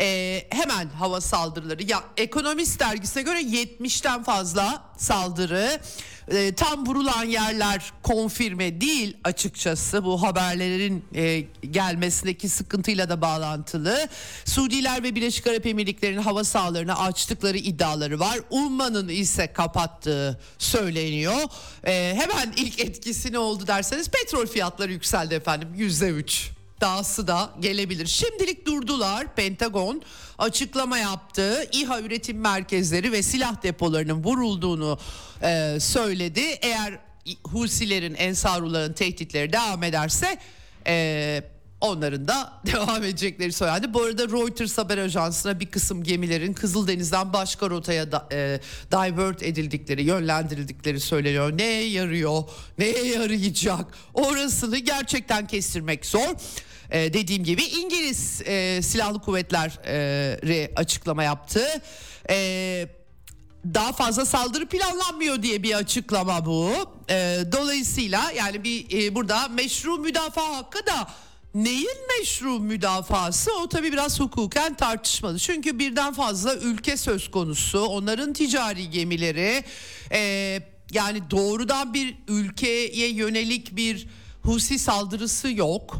[0.00, 5.80] E, hemen hava saldırıları ya Ekonomist dergisine göre 70'ten fazla saldırı
[6.28, 13.85] e, tam vurulan yerler konfirme değil açıkçası bu haberlerin e, gelmesindeki sıkıntıyla da bağlantılı.
[14.44, 18.38] Suudiler ve Birleşik Arap Emirlikleri'nin hava sahalarını açtıkları iddiaları var.
[18.50, 21.42] Umman'ın ise kapattığı söyleniyor.
[21.84, 27.50] E, hemen ilk etkisi ne oldu derseniz petrol fiyatları yükseldi efendim yüzde üç dahası da
[27.60, 28.06] gelebilir.
[28.06, 29.34] Şimdilik durdular.
[29.34, 30.02] Pentagon
[30.38, 31.68] açıklama yaptı.
[31.72, 34.98] İHA üretim merkezleri ve silah depolarının vurulduğunu
[35.42, 36.40] e, söyledi.
[36.40, 36.98] Eğer
[37.44, 40.38] Husilerin, Ensarulların tehditleri devam ederse
[40.86, 41.42] e,
[41.80, 43.94] onların da devam edecekleri söylendi.
[43.94, 48.60] Bu arada Reuters haber ajansına bir kısım gemilerin Kızıldeniz'den başka rotaya da, e,
[48.92, 51.58] divert edildikleri, yönlendirildikleri söyleniyor.
[51.58, 52.42] Neye yarıyor,
[52.78, 56.34] neye yarayacak orasını gerçekten kestirmek zor.
[56.90, 61.66] E, dediğim gibi İngiliz e, Silahlı Kuvvetleri açıklama yaptı.
[62.30, 62.88] E,
[63.74, 66.70] daha fazla saldırı planlanmıyor diye bir açıklama bu.
[67.10, 71.08] E, dolayısıyla yani bir e, burada meşru müdafaa hakkı da
[71.64, 75.38] neyin meşru müdafası o tabii biraz hukuken tartışmalı.
[75.38, 79.64] Çünkü birden fazla ülke söz konusu onların ticari gemileri
[80.12, 80.20] e,
[80.92, 84.06] yani doğrudan bir ülkeye yönelik bir
[84.42, 85.96] Husi saldırısı yok.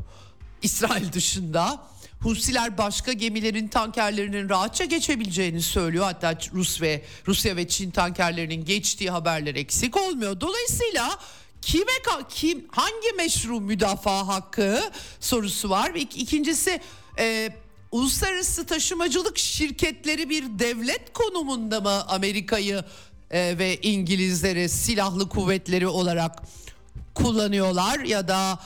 [0.62, 1.86] İsrail dışında.
[2.22, 6.04] Husiler başka gemilerin tankerlerinin rahatça geçebileceğini söylüyor.
[6.04, 10.40] Hatta Rus ve Rusya ve Çin tankerlerinin geçtiği haberler eksik olmuyor.
[10.40, 11.18] Dolayısıyla
[11.66, 11.92] kime
[12.29, 15.94] kim hangi meşru müdafaa hakkı sorusu var?
[15.94, 16.81] Ve ikincisi
[17.18, 17.52] e,
[17.92, 22.85] uluslararası taşımacılık şirketleri bir devlet konumunda mı Amerika'yı
[23.31, 26.42] e, ve İngilizleri silahlı kuvvetleri olarak
[27.14, 27.98] kullanıyorlar?
[27.98, 28.59] Ya da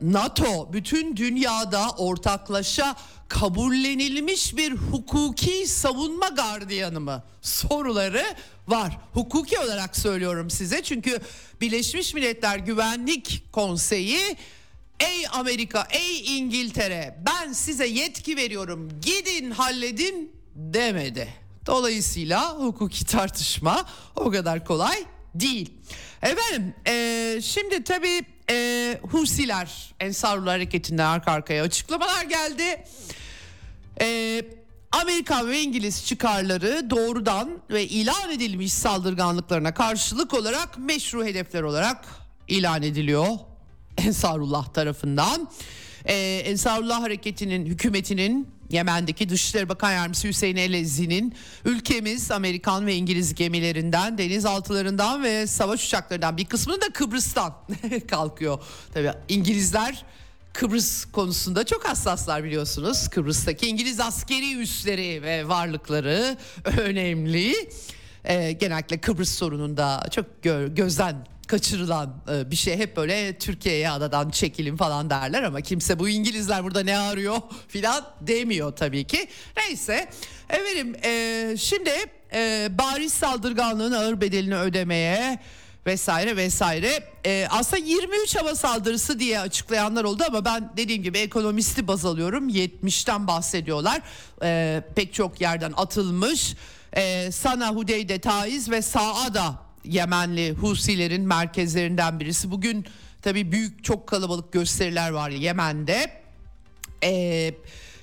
[0.00, 2.96] NATO bütün dünyada ortaklaşa
[3.28, 8.24] kabullenilmiş bir hukuki savunma gardiyanı mı soruları
[8.68, 8.98] var.
[9.12, 11.20] Hukuki olarak söylüyorum size çünkü
[11.60, 14.36] Birleşmiş Milletler Güvenlik Konseyi
[15.00, 21.28] Ey Amerika, ey İngiltere ben size yetki veriyorum gidin halledin demedi.
[21.66, 23.84] Dolayısıyla hukuki tartışma
[24.16, 25.72] o kadar kolay değil.
[26.24, 32.84] Efendim e, şimdi tabii e, Husiler Ensarullah Hareketi'nden arka arkaya açıklamalar geldi.
[34.00, 34.42] E,
[34.92, 42.04] Amerikan ve İngiliz çıkarları doğrudan ve ilan edilmiş saldırganlıklarına karşılık olarak meşru hedefler olarak
[42.48, 43.26] ilan ediliyor
[43.98, 45.48] Ensarullah tarafından.
[46.08, 54.18] Ee, Ensarullah Hareketi'nin hükümetinin Yemen'deki Dışişleri Bakan Yardımcısı Hüseyin Elezi'nin ülkemiz Amerikan ve İngiliz gemilerinden,
[54.18, 57.54] denizaltılarından ve savaş uçaklarından bir kısmını da Kıbrıs'tan
[58.08, 58.58] kalkıyor.
[58.94, 60.04] Tabii İngilizler
[60.52, 63.08] Kıbrıs konusunda çok hassaslar biliyorsunuz.
[63.08, 67.54] Kıbrıs'taki İngiliz askeri üsleri ve varlıkları önemli.
[68.24, 74.30] Ee, genellikle Kıbrıs sorununda çok gö- gözden kaçırılan e, bir şey hep böyle Türkiye'ye adadan
[74.30, 77.36] çekilin falan derler ama kimse bu İngilizler burada ne arıyor
[77.68, 79.28] filan demiyor tabii ki.
[79.56, 80.08] Neyse
[80.50, 81.90] efendim e, şimdi
[82.34, 85.38] e, bariz saldırganlığın ağır bedelini ödemeye
[85.86, 87.08] vesaire vesaire.
[87.26, 92.48] Ee, aslında 23 hava saldırısı diye açıklayanlar oldu ama ben dediğim gibi ekonomisti baz alıyorum.
[92.48, 94.02] 70'ten bahsediyorlar.
[94.42, 96.54] Ee, pek çok yerden atılmış.
[96.96, 102.50] Ee, Sana, Hudeyde, Taiz ve Saada Yemenli Husilerin merkezlerinden birisi.
[102.50, 102.84] Bugün
[103.22, 106.10] tabii büyük çok kalabalık gösteriler var Yemen'de.
[107.04, 107.54] Ee,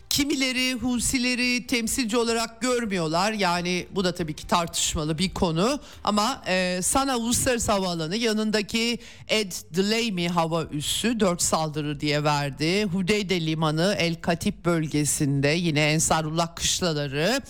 [0.10, 3.32] kimileri Husileri temsilci olarak görmüyorlar.
[3.32, 5.80] Yani bu da tabii ki tartışmalı bir konu.
[6.04, 12.84] Ama e, Sana Uluslararası Havaalanı yanındaki Ed Delaney hava üssü 4 saldırı diye verdi.
[12.84, 17.41] Hudeyde Limanı El Katip bölgesinde yine Ensarullah kışlaları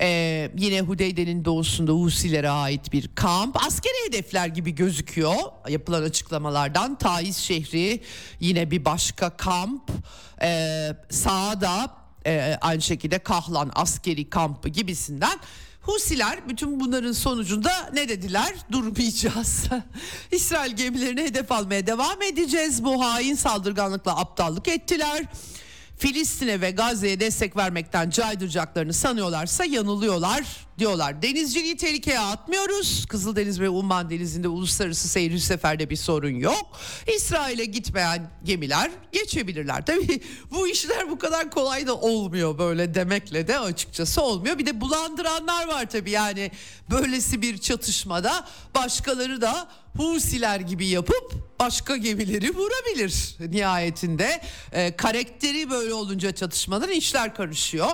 [0.00, 3.66] ee, yine Hudeyde'nin doğusunda Husilere ait bir kamp.
[3.66, 5.34] Askeri hedefler gibi gözüküyor
[5.68, 6.98] yapılan açıklamalardan.
[6.98, 8.00] Taiz şehri
[8.40, 9.90] yine bir başka kamp.
[10.42, 11.90] Ee, sağda
[12.26, 15.38] e, aynı şekilde Kahlan askeri kampı gibisinden.
[15.80, 18.54] Husiler bütün bunların sonucunda ne dediler?
[18.72, 19.64] Durmayacağız.
[20.32, 22.84] İsrail gemilerini hedef almaya devam edeceğiz.
[22.84, 25.24] Bu hain saldırganlıkla aptallık ettiler.
[26.04, 30.44] Filistin'e ve Gazze'ye destek vermekten caydıracaklarını sanıyorlarsa yanılıyorlar
[30.78, 31.22] diyorlar.
[31.22, 33.06] Denizciliği tehlikeye atmıyoruz.
[33.06, 36.78] Kızıldeniz ve Umman Denizi'nde uluslararası seyir seferde bir sorun yok.
[37.16, 39.86] İsrail'e gitmeyen gemiler geçebilirler.
[39.86, 44.58] Tabii bu işler bu kadar kolay da olmuyor böyle demekle de açıkçası olmuyor.
[44.58, 46.50] Bir de bulandıranlar var tabii yani
[46.90, 54.40] böylesi bir çatışmada başkaları da Husiler gibi yapıp başka gemileri vurabilir nihayetinde.
[54.72, 57.90] E, karakteri böyle olunca çatışmadan işler karışıyor.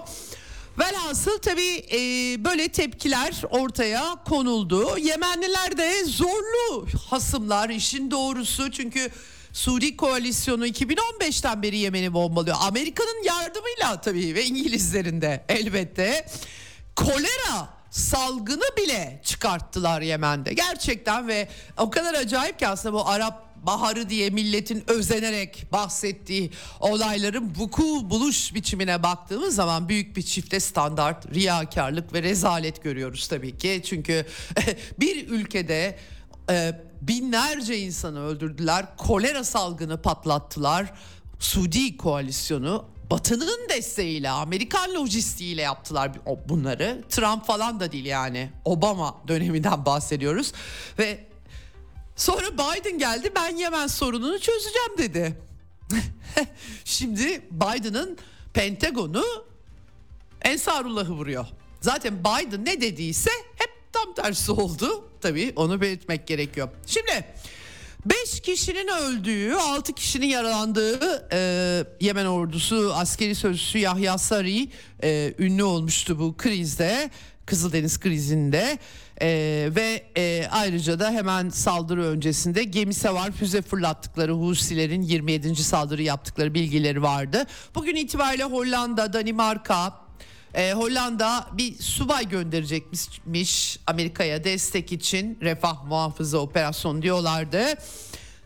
[0.78, 1.98] Velhasıl tabii e,
[2.44, 4.98] böyle tepkiler ortaya konuldu.
[4.98, 9.11] Yemenliler de zorlu hasımlar işin doğrusu çünkü
[9.52, 12.56] Suudi koalisyonu 2015'ten beri Yemen'i bombalıyor.
[12.61, 16.26] Amerika'nın yardımıyla tabii ve İngilizlerin de elbette.
[16.96, 20.52] Kolera salgını bile çıkarttılar Yemen'de.
[20.54, 27.52] Gerçekten ve o kadar acayip ki aslında bu Arap baharı diye milletin özenerek bahsettiği olayların
[27.58, 33.82] vuku buluş biçimine baktığımız zaman büyük bir çifte standart, riyakarlık ve rezalet görüyoruz tabii ki.
[33.84, 34.26] Çünkü
[35.00, 35.98] bir ülkede
[36.50, 40.92] e, binlerce insanı öldürdüler, kolera salgını patlattılar.
[41.38, 46.10] Suudi koalisyonu Batı'nın desteğiyle, Amerikan lojistiğiyle yaptılar
[46.48, 47.02] bunları.
[47.08, 48.50] Trump falan da değil yani.
[48.64, 50.52] Obama döneminden bahsediyoruz.
[50.98, 51.29] Ve
[52.20, 55.37] sonra Biden geldi ben Yemen sorununu çözeceğim dedi.
[56.85, 58.18] Şimdi Biden'ın
[58.54, 59.24] Pentagon'u
[60.42, 61.46] Ensarullah'ı vuruyor.
[61.80, 65.09] Zaten Biden ne dediyse hep tam tersi oldu.
[65.20, 66.68] Tabii onu belirtmek gerekiyor.
[66.87, 67.24] Şimdi
[68.06, 74.68] 5 kişinin öldüğü, 6 kişinin yaralandığı e, Yemen ordusu askeri sözcüsü Yahya Sari
[75.02, 77.11] e, ünlü olmuştu bu krizde.
[77.46, 78.78] Kızıldeniz krizinde
[79.22, 85.56] e, ve e, ayrıca da hemen saldırı öncesinde gemi sevar füze fırlattıkları Husilerin 27.
[85.56, 87.46] saldırı yaptıkları bilgileri vardı.
[87.74, 90.00] Bugün itibariyle Hollanda, Danimarka,
[90.54, 97.59] e, Hollanda bir subay gönderecekmiş Amerika'ya destek için refah muhafızı operasyon diyorlardı.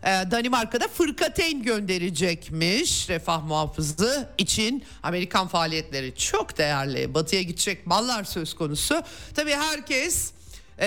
[0.03, 7.15] E, Danimarka'da fırkateyn gönderecekmiş refah muhafızı için Amerikan faaliyetleri çok değerli.
[7.15, 9.03] Batıya gidecek mallar söz konusu.
[9.35, 10.34] Tabii herkes
[10.81, 10.87] e,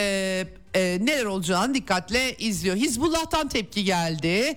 [0.73, 2.76] e, neler olacağını dikkatle izliyor.
[2.76, 4.56] Hizbullah'tan tepki geldi.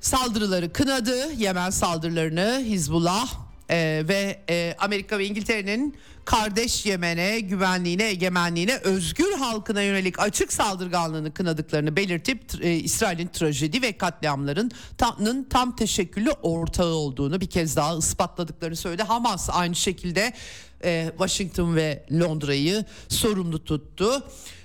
[0.00, 1.32] Saldırıları kınadı.
[1.32, 9.82] Yemen saldırılarını Hizbullah ee, ve e, Amerika ve İngiltere'nin kardeş Yemen'e güvenliğine, egemenliğine, özgür halkına
[9.82, 14.70] yönelik açık saldırganlığını kınadıklarını belirtip e, İsrail'in trajedi ve katliamların
[15.50, 19.02] tam teşekküllü ortağı olduğunu bir kez daha ispatladıklarını söyledi.
[19.02, 20.32] Hamas aynı şekilde
[20.84, 24.24] e, Washington ve Londra'yı sorumlu tuttu.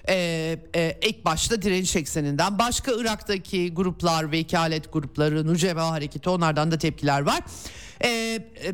[0.09, 6.77] Ee, e, ilk başta direniş ekseninden başka Irak'taki gruplar, vekalet grupları, Nucema hareketi onlardan da
[6.77, 7.39] tepkiler var.
[8.03, 8.73] Ee, e,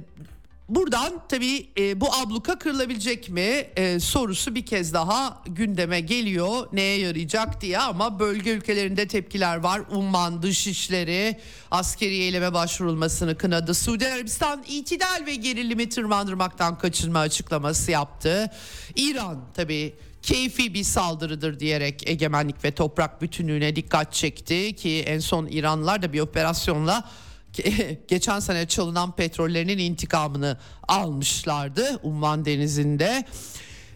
[0.69, 6.67] Buradan tabii e, bu abluka kırılabilecek mi e, sorusu bir kez daha gündeme geliyor.
[6.73, 9.81] Neye yarayacak diye ama bölge ülkelerinde tepkiler var.
[9.91, 11.39] Umman dışişleri
[11.71, 13.73] askeri eyleme başvurulmasını kınadı.
[13.73, 18.51] Suudi Arabistan itidal ve gerilimi tırmandırmaktan kaçınma açıklaması yaptı.
[18.95, 25.47] İran tabii keyfi bir saldırıdır diyerek egemenlik ve toprak bütünlüğüne dikkat çekti ki en son
[25.47, 27.09] İranlılar da bir operasyonla
[28.07, 33.25] geçen sene çalınan petrollerinin intikamını almışlardı Umman Denizi'nde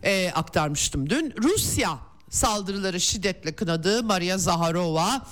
[0.04, 1.34] e, aktarmıştım dün.
[1.44, 5.28] Rusya saldırıları şiddetle kınadı Maria Zaharova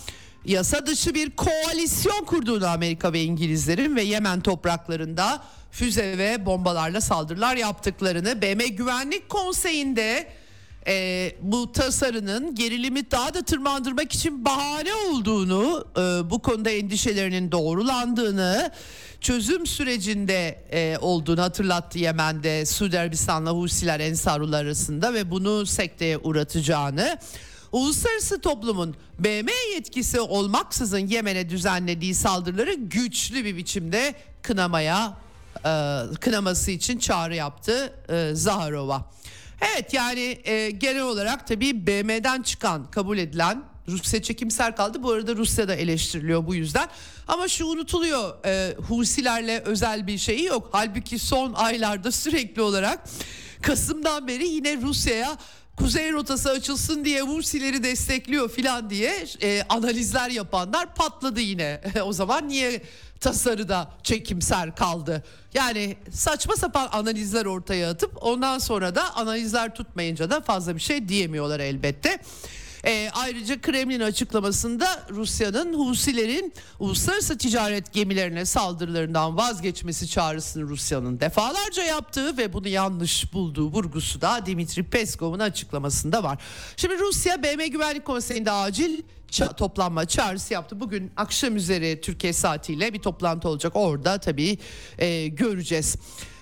[0.46, 7.56] yasa dışı bir koalisyon kurduğunu Amerika ve İngilizlerin ve Yemen topraklarında füze ve bombalarla saldırılar
[7.56, 10.28] yaptıklarını BM Güvenlik Konseyi'nde
[10.88, 18.72] e, bu tasarının gerilimi daha da tırmandırmak için bahane olduğunu, e, bu konuda endişelerinin doğrulandığını,
[19.22, 27.18] çözüm sürecinde e, olduğunu hatırlattı Yemen'de Suudi Arabistan'la Husiler Ensarullah arasında ve bunu sekteye uğratacağını.
[27.72, 35.18] uluslararası toplumun BM yetkisi olmaksızın Yemen'e düzenlediği saldırıları güçlü bir biçimde kınamaya
[35.66, 35.70] e,
[36.22, 39.06] kınaması için çağrı yaptı e, Zaharova.
[39.62, 45.04] Evet yani e, genel olarak tabii BM'den çıkan kabul edilen Rusya çekimser kaldı.
[45.04, 46.88] Bu arada Rusya da eleştiriliyor bu yüzden.
[47.28, 50.70] Ama şu unutuluyor e, Husilerle özel bir şeyi yok.
[50.72, 53.00] Halbuki son aylarda sürekli olarak
[53.62, 55.38] Kasım'dan beri yine Rusya'ya
[55.78, 61.82] kuzey rotası açılsın diye Husileri destekliyor filan diye e, analizler yapanlar patladı yine.
[62.04, 62.82] o zaman niye
[63.20, 65.24] tasarıda çekimser kaldı?
[65.54, 71.10] Yani saçma sapan analizler ortaya atıp ondan sonra da analizler tutmayınca da fazla bir şey
[71.10, 72.20] diyemiyorlar elbette.
[72.86, 82.38] E, ayrıca Kremlin açıklamasında Rusya'nın Husilerin uluslararası ticaret gemilerine saldırılarından vazgeçmesi çağrısını Rusya'nın defalarca yaptığı
[82.38, 86.38] ve bunu yanlış bulduğu vurgusu da Dimitri Peskov'un açıklamasında var.
[86.78, 89.02] Şimdi Rusya BM Güvenlik Konseyi'nde acil
[89.32, 90.80] ça- toplanma çağrısı yaptı.
[90.80, 93.72] Bugün akşam üzeri Türkiye saatiyle bir toplantı olacak.
[93.76, 94.58] Orada tabii
[94.98, 95.96] e, göreceğiz.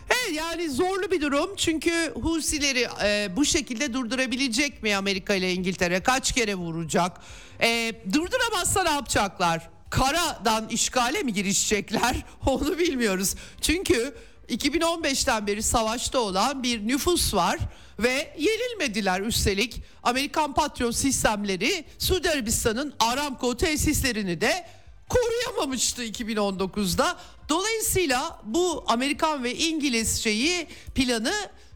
[0.09, 1.55] Evet yani zorlu bir durum.
[1.57, 6.03] Çünkü Husileri e, bu şekilde durdurabilecek mi Amerika ile İngiltere?
[6.03, 7.17] Kaç kere vuracak?
[7.61, 9.69] E, durduramazsa ne yapacaklar?
[9.89, 12.15] Karadan işgale mi girişecekler?
[12.45, 13.35] Onu bilmiyoruz.
[13.61, 14.15] Çünkü
[14.49, 17.57] 2015'ten beri savaşta olan bir nüfus var
[17.99, 24.65] ve yenilmediler üstelik Amerikan patron sistemleri Suudi Arabistan'ın Aramco tesislerini de
[25.09, 27.17] koruyamamıştı 2019'da.
[27.49, 31.33] Dolayısıyla bu Amerikan ve İngiliz şeyi planı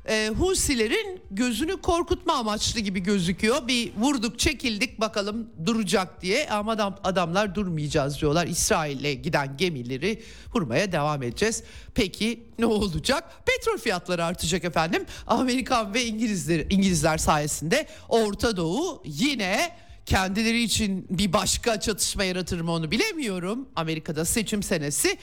[0.07, 3.67] e, Husilerin gözünü korkutma amaçlı gibi gözüküyor.
[3.67, 8.47] Bir vurduk çekildik bakalım duracak diye ama adam, adamlar durmayacağız diyorlar.
[8.47, 10.23] İsrail'e giden gemileri
[10.55, 11.63] vurmaya devam edeceğiz.
[11.95, 13.23] Peki ne olacak?
[13.45, 15.05] Petrol fiyatları artacak efendim.
[15.27, 19.71] Amerikan ve İngilizler, İngilizler sayesinde Orta Doğu yine
[20.05, 23.69] kendileri için bir başka çatışma yaratır mı onu bilemiyorum.
[23.75, 25.17] Amerika'da seçim senesi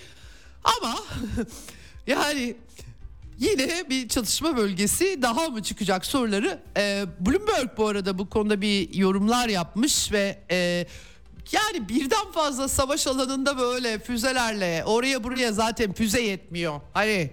[0.65, 0.97] ama
[2.07, 2.57] yani
[3.39, 6.59] yine bir çatışma bölgesi daha mı çıkacak soruları.
[6.77, 10.87] Ee, Bloomberg bu arada bu konuda bir yorumlar yapmış ve e,
[11.53, 16.81] yani birden fazla savaş alanında böyle füzelerle oraya buraya zaten füze yetmiyor.
[16.95, 17.31] Hani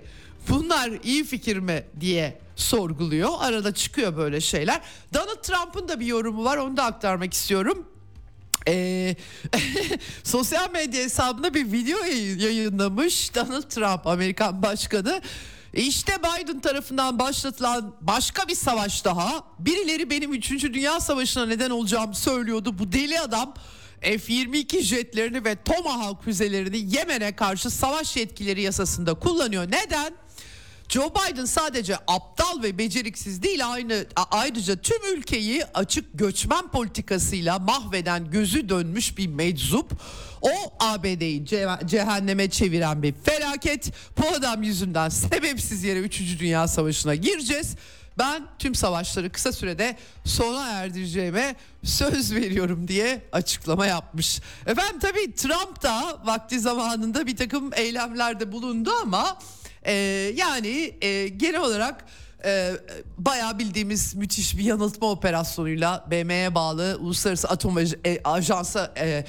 [0.49, 3.29] bunlar iyi fikir mi diye sorguluyor.
[3.39, 4.81] Arada çıkıyor böyle şeyler.
[5.13, 7.87] Donald Trump'ın da bir yorumu var onu da aktarmak istiyorum.
[8.67, 9.15] Ee,
[10.23, 15.21] sosyal medya hesabında bir video yayın- yayınlamış Donald Trump Amerikan başkanı.
[15.73, 19.43] İşte Biden tarafından başlatılan başka bir savaş daha.
[19.59, 20.51] Birileri benim 3.
[20.51, 22.79] Dünya Savaşı'na neden olacağımı söylüyordu.
[22.79, 23.53] Bu deli adam
[24.01, 29.63] F-22 jetlerini ve Tomahawk füzelerini Yemen'e karşı savaş yetkileri yasasında kullanıyor.
[29.71, 30.13] Neden?
[30.89, 38.31] Joe Biden sadece aptal ve beceriksiz değil aynı ayrıca tüm ülkeyi açık göçmen politikasıyla mahveden
[38.31, 39.91] gözü dönmüş bir meczup.
[40.41, 43.91] O ABD'yi ce- cehenneme çeviren bir felaket.
[44.17, 46.39] Bu adam yüzünden sebepsiz yere 3.
[46.39, 47.75] Dünya Savaşı'na gireceğiz.
[48.17, 54.39] Ben tüm savaşları kısa sürede sona erdireceğime söz veriyorum diye açıklama yapmış.
[54.67, 59.37] Efendim tabii Trump da vakti zamanında bir takım eylemlerde bulundu ama
[59.85, 59.93] ee,
[60.35, 62.05] yani e, genel olarak
[62.45, 62.71] e,
[63.17, 67.85] bayağı bildiğimiz müthiş bir yanıltma operasyonuyla BM'ye bağlı Uluslararası Atom e,
[68.23, 69.25] Ajansı e,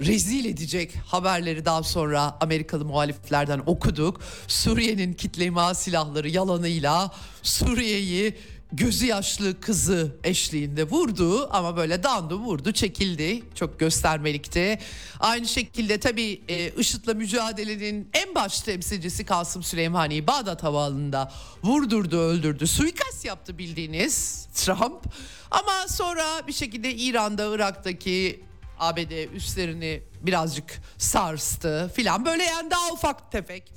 [0.00, 4.20] rezil edecek haberleri daha sonra Amerikalı muhaliflerden okuduk.
[4.46, 7.10] Suriye'nin kitle imha silahları yalanıyla
[7.42, 8.34] Suriye'yi
[8.72, 14.78] gözü yaşlı kızı eşliğinde vurdu ama böyle dandı vurdu çekildi çok göstermelikti.
[15.20, 22.66] Aynı şekilde tabii e, IŞİD'le mücadelenin en baş temsilcisi Kasım Süleymani'yi Bağdat Havaalanı'nda vurdurdu öldürdü
[22.66, 25.04] suikast yaptı bildiğiniz Trump.
[25.50, 28.44] Ama sonra bir şekilde İran'da Irak'taki
[28.78, 33.72] ABD üslerini birazcık sarstı filan böyle yani daha ufak tefek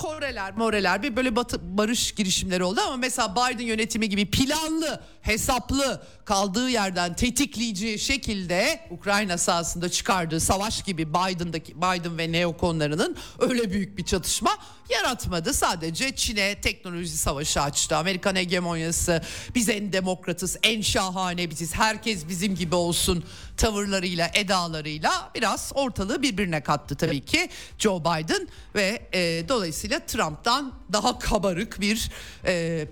[0.00, 6.02] Koreler, Moreler bir böyle batı, barış girişimleri oldu ama mesela Biden yönetimi gibi planlı, hesaplı
[6.24, 13.98] kaldığı yerden tetikleyici şekilde Ukrayna sahasında çıkardığı savaş gibi Biden'daki Biden ve neokonlarının öyle büyük
[13.98, 14.50] bir çatışma
[14.90, 15.54] yaratmadı.
[15.54, 17.96] Sadece Çin'e teknoloji savaşı açtı.
[17.96, 19.22] Amerikan hegemonyası
[19.54, 21.74] biz en demokratız, en şahane biziz.
[21.74, 23.24] Herkes bizim gibi olsun
[23.56, 27.48] tavırlarıyla, edalarıyla biraz ortalığı birbirine kattı tabii ki
[27.78, 32.10] Joe Biden ve e, dolayısıyla Trump'tan daha kabarık bir
[32.44, 32.86] e,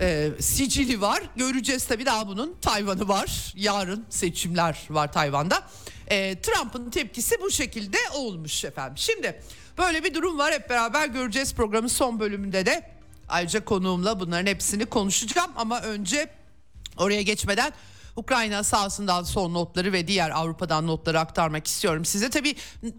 [0.00, 1.22] e, sicili var.
[1.36, 3.52] Göreceğiz tabii daha bunun Tayvan'ı var.
[3.56, 5.62] Yarın seçimler var Tayvan'da.
[6.06, 8.98] E, Trump'ın tepkisi bu şekilde olmuş efendim.
[8.98, 9.42] Şimdi
[9.78, 12.90] böyle bir durum var hep beraber göreceğiz programın son bölümünde de.
[13.28, 16.28] Ayrıca konuğumla bunların hepsini konuşacağım ama önce
[16.96, 17.72] oraya geçmeden
[18.16, 22.30] Ukrayna sahasından son notları ve diğer Avrupa'dan notları aktarmak istiyorum size.
[22.30, 22.54] Tabii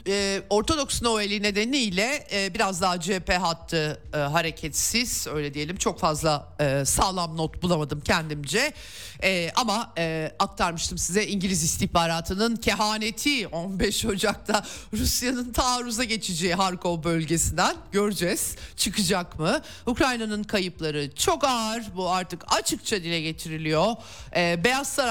[0.07, 5.77] e, Ortodoks Noel'i nedeniyle e, biraz daha cephe hattı e, hareketsiz öyle diyelim.
[5.77, 8.73] Çok fazla e, sağlam not bulamadım kendimce.
[9.23, 17.75] E, ama e, aktarmıştım size İngiliz istihbaratının kehaneti 15 Ocak'ta Rusya'nın taarruza geçeceği Harkov bölgesinden
[17.91, 18.55] göreceğiz.
[18.77, 19.61] Çıkacak mı?
[19.85, 21.83] Ukrayna'nın kayıpları çok ağır.
[21.95, 23.95] Bu artık açıkça dile getiriliyor.
[24.35, 25.04] E, Beyaz Saray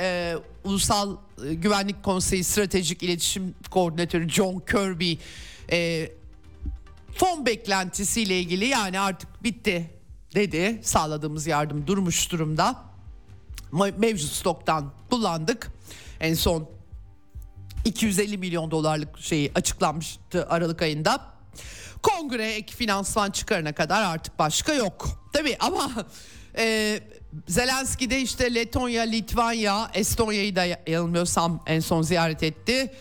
[0.00, 1.16] e, Ulusal
[1.52, 5.14] Güvenlik Konseyi Stratejik İletişim Koordinatörü John Kirby
[5.72, 6.10] e,
[7.14, 9.90] fon beklentisiyle ilgili yani artık bitti
[10.34, 10.80] dedi.
[10.82, 12.76] Sağladığımız yardım durmuş durumda.
[13.96, 15.68] Mevcut stoktan kullandık.
[16.20, 16.68] En son
[17.84, 21.20] 250 milyon dolarlık şeyi açıklanmıştı Aralık ayında.
[22.02, 25.08] Kongre ek finansman çıkarana kadar artık başka yok.
[25.32, 25.90] Tabii ama
[26.58, 27.00] e,
[27.48, 32.92] Zelenski de işte Letonya, Litvanya, Estonya'yı da yanılmıyorsam en son ziyaret etti.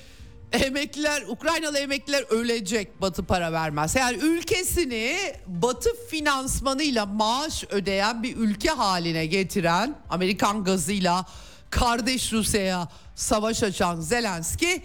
[0.52, 3.96] Emekliler, Ukraynalı emekliler ölecek Batı para vermez.
[3.96, 5.18] Yani ülkesini
[5.48, 11.26] Batı finansmanıyla maaş ödeyen bir ülke haline getiren Amerikan gazıyla
[11.70, 14.84] kardeş Rusya'ya savaş açan Zelenski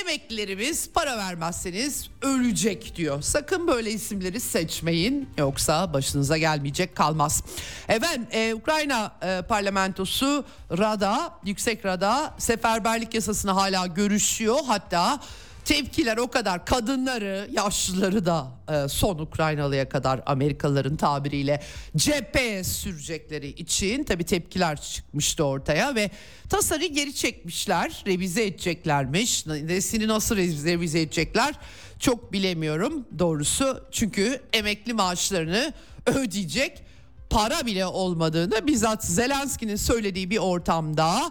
[0.00, 3.22] emeklilerimiz para vermezseniz ölecek diyor.
[3.22, 7.42] Sakın böyle isimleri seçmeyin yoksa başınıza gelmeyecek kalmaz.
[7.88, 10.44] Efendim e, Ukrayna e, parlamentosu
[10.78, 14.58] Rada, Yüksek Rada seferberlik yasasını hala görüşüyor.
[14.66, 15.20] Hatta
[15.64, 21.62] tepkiler o kadar kadınları yaşlıları da e, son Ukraynalıya kadar Amerikalıların tabiriyle
[21.96, 26.10] cepheye sürecekleri için tabi tepkiler çıkmıştı ortaya ve
[26.48, 29.46] tasarıyı geri çekmişler revize edeceklermiş.
[29.46, 31.54] Nesini nasıl revize edecekler?
[31.98, 33.84] Çok bilemiyorum doğrusu.
[33.92, 35.72] Çünkü emekli maaşlarını
[36.06, 36.82] ödeyecek
[37.30, 41.30] para bile olmadığını bizzat Zelenski'nin söylediği bir ortamda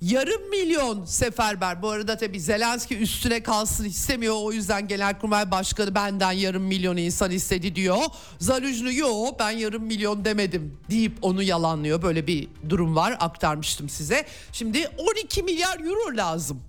[0.00, 1.82] Yarım milyon seferber.
[1.82, 4.34] Bu arada tabii Zelenski üstüne kalsın istemiyor.
[4.38, 7.98] O yüzden Genelkurmay Başkanı benden yarım milyon insan istedi diyor.
[8.38, 12.02] Zarujlu yo ben yarım milyon demedim deyip onu yalanlıyor.
[12.02, 14.26] Böyle bir durum var aktarmıştım size.
[14.52, 16.62] Şimdi 12 milyar euro lazım.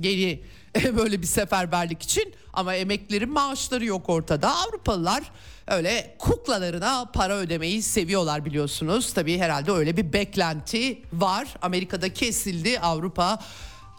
[0.00, 0.44] Geri
[0.96, 4.56] böyle bir seferberlik için ama emeklerin maaşları yok ortada.
[4.56, 5.22] Avrupalılar
[5.66, 9.12] öyle kuklalarına para ödemeyi seviyorlar biliyorsunuz.
[9.12, 11.48] Tabii herhalde öyle bir beklenti var.
[11.62, 13.38] Amerika'da kesildi Avrupa,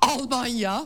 [0.01, 0.85] Almanya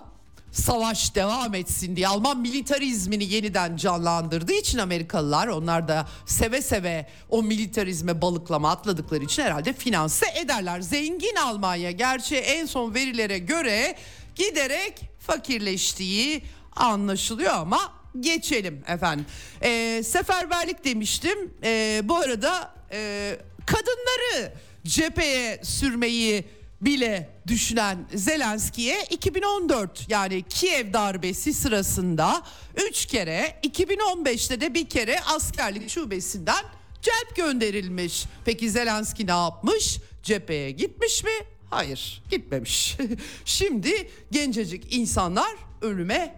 [0.51, 7.43] savaş devam etsin diye Alman militarizmini yeniden canlandırdığı için Amerikalılar onlar da seve seve o
[7.43, 10.81] militarizme balıklama atladıkları için herhalde finanse ederler.
[10.81, 13.95] Zengin Almanya gerçi en son verilere göre
[14.35, 16.43] giderek fakirleştiği
[16.75, 19.25] anlaşılıyor ama geçelim efendim.
[19.61, 21.53] E, seferberlik demiştim.
[21.63, 24.53] E, bu arada e, kadınları
[24.85, 26.45] cepheye sürmeyi
[26.81, 32.43] bile düşünen Zelenski'ye 2014 yani Kiev darbesi sırasında
[32.89, 36.65] 3 kere 2015'te de bir kere askerlik şubesinden
[37.01, 38.25] celp gönderilmiş.
[38.45, 39.97] Peki Zelenski ne yapmış?
[40.23, 41.31] Cepheye gitmiş mi?
[41.69, 42.97] Hayır gitmemiş.
[43.45, 46.35] Şimdi gencecik insanlar ölüme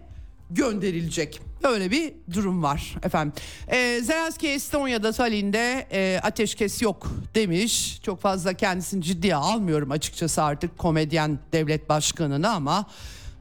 [0.50, 1.40] gönderilecek.
[1.62, 3.32] Böyle bir durum var efendim.
[3.68, 8.00] Ee, Zelenski Estonya'da Tallinn'de e, ateşkes yok demiş.
[8.02, 12.86] Çok fazla kendisini ciddiye almıyorum açıkçası artık komedyen devlet başkanını ama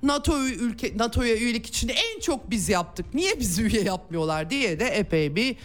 [0.04, 3.06] NATO ülke NATO'ya üyelik için en çok biz yaptık.
[3.14, 5.56] Niye bizi üye yapmıyorlar diye de epey bir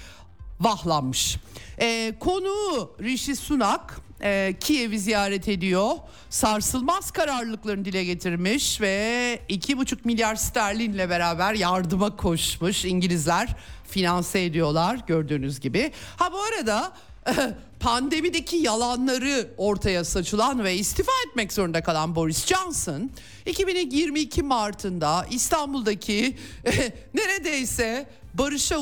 [0.60, 1.36] vahlanmış.
[1.80, 5.90] Ee, konu Rishi Sunak e, Kiev'i ziyaret ediyor.
[6.30, 12.84] Sarsılmaz kararlılıklarını dile getirmiş ve 2,5 milyar sterlinle beraber yardıma koşmuş.
[12.84, 13.56] İngilizler
[13.88, 15.92] finanse ediyorlar gördüğünüz gibi.
[16.16, 16.92] Ha bu arada
[17.80, 23.10] pandemideki yalanları ortaya saçılan ve istifa etmek zorunda kalan Boris Johnson
[23.46, 26.36] 2022 Mart'ında İstanbul'daki
[27.14, 28.78] neredeyse barışa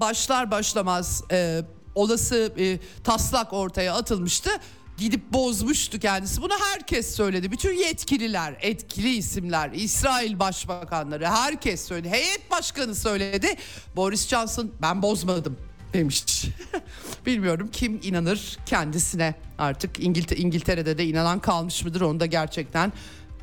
[0.00, 1.60] başlar başlamaz e,
[1.94, 4.50] olası e, taslak ortaya atılmıştı
[4.98, 6.42] gidip bozmuştu kendisi.
[6.42, 7.50] Bunu herkes söyledi.
[7.52, 12.08] Bütün yetkililer, etkili isimler, İsrail başbakanları herkes söyledi.
[12.08, 13.56] Heyet başkanı söyledi.
[13.96, 15.56] Boris Johnson ben bozmadım
[15.92, 16.44] demiş.
[17.26, 22.92] Bilmiyorum kim inanır kendisine artık İngiltere, İngiltere'de de inanan kalmış mıdır onu da gerçekten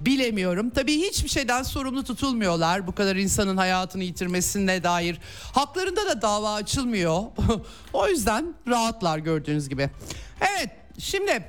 [0.01, 0.69] bilemiyorum.
[0.69, 2.87] Tabii hiçbir şeyden sorumlu tutulmuyorlar.
[2.87, 5.17] Bu kadar insanın hayatını yitirmesine dair
[5.53, 7.23] haklarında da dava açılmıyor.
[7.93, 9.89] o yüzden rahatlar gördüğünüz gibi.
[10.41, 10.69] Evet
[10.99, 11.43] Şimdi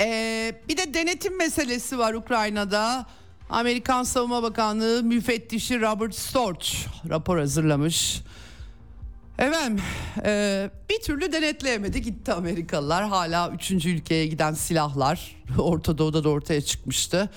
[0.00, 3.06] ee, bir de denetim meselesi var Ukrayna'da.
[3.50, 6.68] Amerikan Savunma Bakanlığı müfettişi Robert Storch
[7.08, 8.22] rapor hazırlamış.
[9.38, 9.84] Efendim
[10.24, 13.04] e, bir türlü denetleyemedi gitti Amerikalılar.
[13.04, 17.30] Hala üçüncü ülkeye giden silahlar Orta Doğu'da da ortaya çıkmıştı.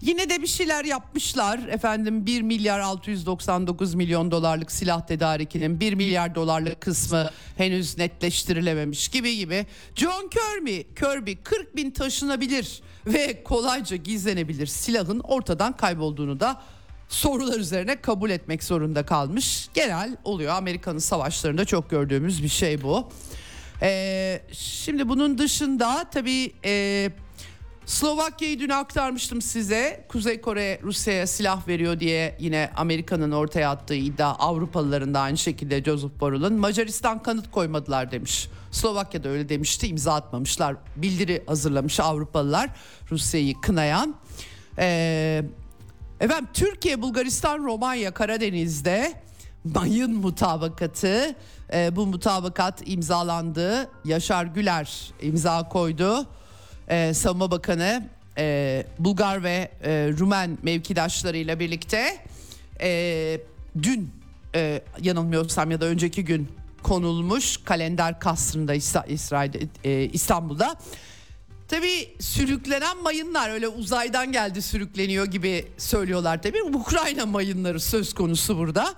[0.00, 1.58] Yine de bir şeyler yapmışlar.
[1.68, 9.36] Efendim 1 milyar 699 milyon dolarlık silah tedarikinin 1 milyar dolarlık kısmı henüz netleştirilememiş gibi
[9.36, 9.66] gibi.
[9.94, 16.62] John Kirby, Kirby 40 bin taşınabilir ve kolayca gizlenebilir silahın ortadan kaybolduğunu da
[17.10, 19.68] sorular üzerine kabul etmek zorunda kalmış.
[19.74, 23.08] Genel oluyor Amerika'nın savaşlarında çok gördüğümüz bir şey bu.
[23.82, 27.10] Ee, şimdi bunun dışında tabii e,
[27.86, 30.06] Slovakya'yı dün aktarmıştım size.
[30.08, 35.84] Kuzey Kore Rusya'ya silah veriyor diye yine Amerika'nın ortaya attığı iddia Avrupalıların da aynı şekilde
[35.84, 38.48] Joseph Borrell'ın Macaristan kanıt koymadılar demiş.
[38.70, 40.76] Slovakya'da öyle demişti imza atmamışlar.
[40.96, 42.70] Bildiri hazırlamış Avrupalılar
[43.10, 44.14] Rusya'yı kınayan.
[44.78, 45.42] Ee,
[46.20, 49.12] efendim Türkiye, Bulgaristan, Romanya, Karadeniz'de
[49.64, 51.34] mayın mutabakatı
[51.72, 53.88] e, bu mutabakat imzalandı.
[54.04, 56.26] Yaşar Güler imza koydu
[56.88, 58.08] e, Savunma Bakanı
[58.38, 62.16] e, Bulgar ve e, Rumen mevkidaşlarıyla birlikte
[62.80, 63.40] e,
[63.82, 64.10] dün
[64.54, 66.48] e, yanılmıyorsam ya da önceki gün
[66.82, 68.74] konulmuş kalender kasrında
[69.08, 70.76] İsrail e, İstanbul'da.
[71.70, 76.62] Tabii sürüklenen mayınlar öyle uzaydan geldi sürükleniyor gibi söylüyorlar tabii.
[76.62, 78.94] Ukrayna mayınları söz konusu burada.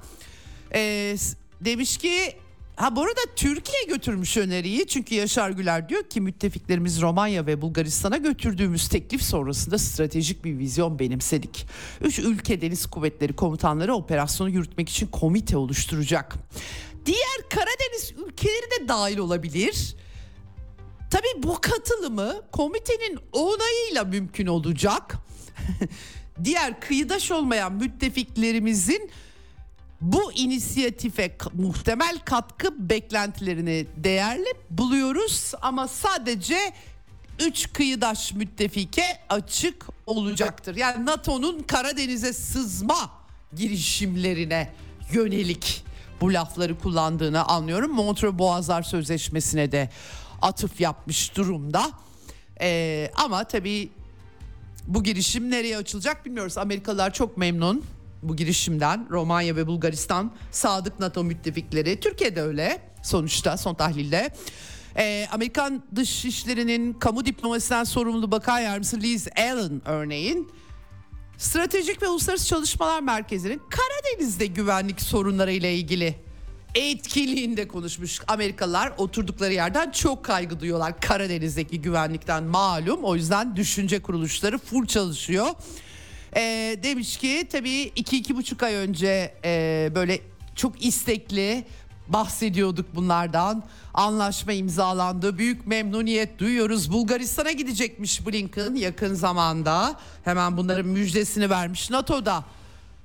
[0.74, 1.16] E,
[1.60, 2.36] demiş ki
[2.76, 8.16] Ha bu arada Türkiye götürmüş öneriyi çünkü Yaşar Güler diyor ki müttefiklerimiz Romanya ve Bulgaristan'a
[8.16, 11.66] götürdüğümüz teklif sonrasında stratejik bir vizyon benimsedik.
[12.00, 16.34] Üç ülke deniz kuvvetleri komutanları operasyonu yürütmek için komite oluşturacak.
[17.06, 19.96] Diğer Karadeniz ülkeleri de dahil olabilir.
[21.12, 25.16] Tabii bu katılımı komitenin onayıyla mümkün olacak.
[26.44, 29.10] Diğer kıyıdaş olmayan müttefiklerimizin
[30.00, 36.58] bu inisiyatife muhtemel katkı beklentilerini değerli buluyoruz ama sadece
[37.40, 40.76] üç kıyıdaş müttefike açık olacaktır.
[40.76, 43.10] Yani NATO'nun Karadeniz'e sızma
[43.56, 44.72] girişimlerine
[45.12, 45.84] yönelik
[46.20, 47.92] bu lafları kullandığını anlıyorum.
[47.92, 49.90] Montreux Boğazlar Sözleşmesi'ne de
[50.42, 51.90] atıf yapmış durumda.
[52.60, 53.90] Ee, ama tabii
[54.86, 56.58] bu girişim nereye açılacak bilmiyoruz.
[56.58, 57.84] Amerikalılar çok memnun
[58.22, 62.00] bu girişimden Romanya ve Bulgaristan sadık NATO müttefikleri.
[62.00, 64.30] Türkiye'de öyle sonuçta son tahlilde.
[64.96, 70.50] Ee, Amerikan Dışişleri'nin kamu diplomasisinden sorumlu bakan yardımcısı Liz Allen örneğin
[71.38, 76.14] Stratejik ve Uluslararası Çalışmalar Merkezi'nin Karadeniz'de güvenlik sorunları ile ilgili
[76.74, 78.20] etkinliğinde konuşmuş.
[78.28, 83.04] Amerikalılar oturdukları yerden çok kaygı duyuyorlar Karadeniz'deki güvenlikten malum.
[83.04, 85.46] O yüzden düşünce kuruluşları full çalışıyor.
[86.36, 86.40] E,
[86.82, 90.20] demiş ki tabii iki iki buçuk ay önce e, böyle
[90.56, 91.64] çok istekli
[92.08, 93.64] bahsediyorduk bunlardan.
[93.94, 95.38] Anlaşma imzalandı.
[95.38, 96.92] Büyük memnuniyet duyuyoruz.
[96.92, 99.96] Bulgaristan'a gidecekmiş Blinken yakın zamanda.
[100.24, 102.44] Hemen bunların müjdesini vermiş NATO'da.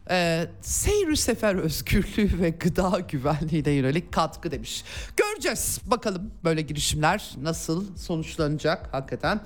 [0.09, 4.83] E, seyri sefer özgürlüğü ve gıda güvenliğine yönelik katkı demiş.
[5.17, 9.41] Göreceğiz bakalım böyle girişimler nasıl sonuçlanacak hakikaten.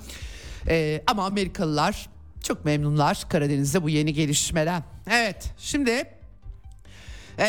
[0.67, 2.09] E, ama Amerikalılar
[2.43, 4.83] çok memnunlar Karadeniz'de bu yeni gelişmeden.
[5.09, 6.05] Evet şimdi
[7.39, 7.47] e,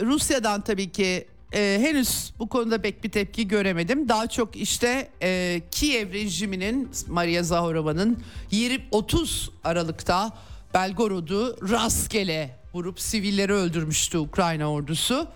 [0.00, 4.08] Rusya'dan tabii ki e, henüz bu konuda pek bir tepki göremedim.
[4.08, 8.22] Daha çok işte e, Kiev rejiminin Maria Zaharova'nın
[8.52, 10.32] 20-30 Aralık'ta
[10.76, 15.26] Belgorod'u rastgele vurup sivilleri öldürmüştü Ukrayna ordusu.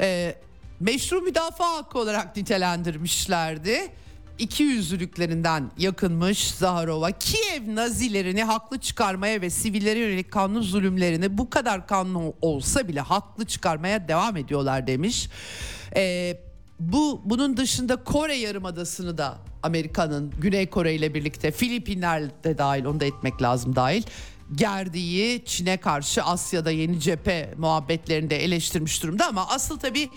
[0.00, 0.34] E,
[0.80, 3.92] meşru müdafaa hakkı olarak nitelendirmişlerdi
[4.38, 7.10] iki yüzlülüklerinden yakınmış Zaharova.
[7.10, 13.44] Kiev Nazilerini haklı çıkarmaya ve sivillere yönelik kanlı zulümlerini bu kadar kanlı olsa bile haklı
[13.44, 15.28] çıkarmaya devam ediyorlar demiş.
[15.96, 16.40] Ee,
[16.80, 23.00] bu bunun dışında Kore Yarımadası'nı da Amerika'nın Güney Kore ile birlikte Filipinler de dahil onu
[23.00, 24.02] da etmek lazım dahil
[24.54, 30.10] gerdiği Çin'e karşı Asya'da yeni cephe muhabbetlerinde eleştirmiş durumda ama asıl tabii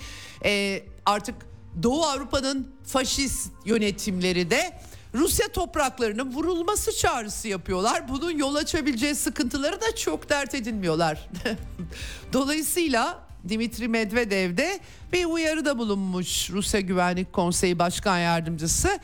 [0.46, 1.36] e, artık
[1.84, 4.80] Doğu Avrupa'nın faşist yönetimleri de
[5.14, 8.10] Rusya topraklarının vurulması çağrısı yapıyorlar.
[8.10, 11.30] Bunun yol açabileceği sıkıntıları da çok dert edinmiyorlar.
[12.34, 13.20] Dolayısıyla
[13.50, 14.80] Dimitri Medvedev de
[15.14, 19.00] bir uyarıda bulunmuş Rusya Güvenlik Konseyi Başkan Yardımcısı.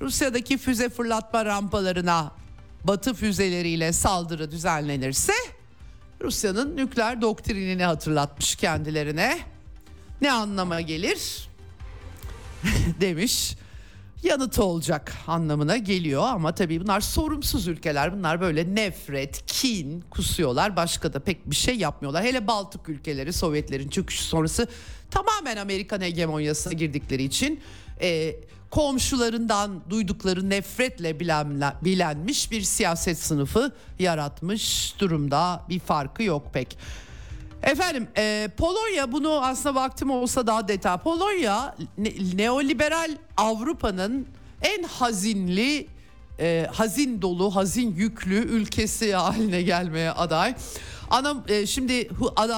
[0.00, 2.32] Rusya'daki füze fırlatma rampalarına
[2.84, 5.32] batı füzeleriyle saldırı düzenlenirse
[6.22, 9.38] Rusya'nın nükleer doktrinini hatırlatmış kendilerine.
[10.20, 11.48] Ne anlama gelir?
[13.00, 13.56] demiş.
[14.22, 18.16] yanıtı olacak anlamına geliyor ama tabii bunlar sorumsuz ülkeler.
[18.16, 20.76] Bunlar böyle nefret, kin kusuyorlar.
[20.76, 22.24] Başka da pek bir şey yapmıyorlar.
[22.24, 24.68] Hele Baltık ülkeleri Sovyetlerin çöküşü sonrası
[25.10, 27.60] tamamen Amerikan hegemonyasına girdikleri için
[28.00, 28.36] e,
[28.70, 31.20] komşularından duydukları nefretle
[31.82, 35.62] bilenmiş bir siyaset sınıfı yaratmış durumda.
[35.68, 36.78] Bir farkı yok pek.
[37.62, 40.98] Efendim e, Polonya bunu aslında vaktim olsa daha detay.
[40.98, 44.26] Polonya ne, neoliberal Avrupa'nın
[44.62, 45.86] en hazinli,
[46.40, 50.54] e, hazin dolu, hazin yüklü ülkesi haline gelmeye aday.
[51.14, 52.08] Ana, e, şimdi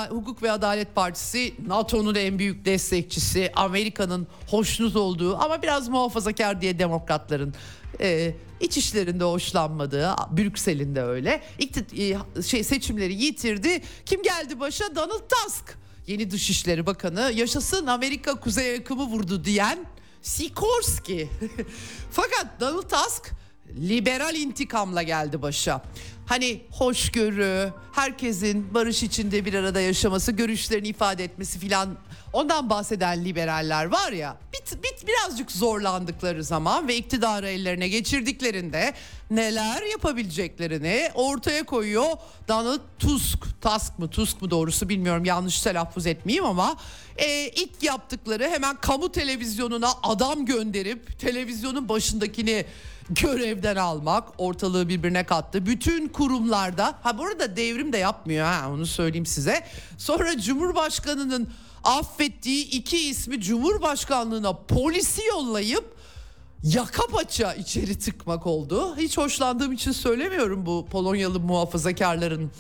[0.09, 6.79] Hukuk ve Adalet Partisi NATO'nun en büyük destekçisi, Amerika'nın hoşnut olduğu ama biraz muhafazakar diye
[6.79, 7.55] demokratların
[8.01, 11.43] e, iç işlerinde hoşlanmadığı, Brüksel'in de öyle.
[11.59, 13.83] İktit, e, şey seçimleri yitirdi.
[14.07, 14.95] Kim geldi başa?
[14.97, 15.79] Donald Tusk.
[16.07, 17.33] Yeni Dışişleri Bakanı.
[17.35, 19.79] Yaşasın Amerika kuzey akımı vurdu diyen
[20.23, 21.29] Sikorski.
[22.11, 23.33] Fakat Donald Tusk
[23.81, 25.83] liberal intikamla geldi başa.
[26.27, 31.97] Hani hoşgörü, herkesin barış içinde bir arada yaşaması, görüşlerini ifade etmesi filan
[32.33, 38.95] ondan bahseden liberaller var ya bit, bit birazcık zorlandıkları zaman ve iktidarı ellerine geçirdiklerinde
[39.31, 42.07] neler yapabileceklerini ortaya koyuyor
[42.49, 43.39] Donald Tusk.
[43.61, 46.77] Tusk mı Tusk mu doğrusu bilmiyorum yanlış telaffuz etmeyeyim ama
[47.17, 52.67] e, ilk yaptıkları hemen kamu televizyonuna adam gönderip televizyonun başındakini
[53.11, 55.67] görevden almak ortalığı birbirine kattı.
[55.67, 59.67] Bütün kurumlarda ha burada devrim de yapmıyor ha onu söyleyeyim size.
[59.99, 61.49] Sonra Cumhurbaşkanı'nın
[61.85, 65.97] affettiği iki ismi Cumhurbaşkanlığına polisi yollayıp
[66.63, 68.97] yaka paça içeri tıkmak oldu.
[68.97, 72.51] Hiç hoşlandığım için söylemiyorum bu Polonyalı muhafazakarların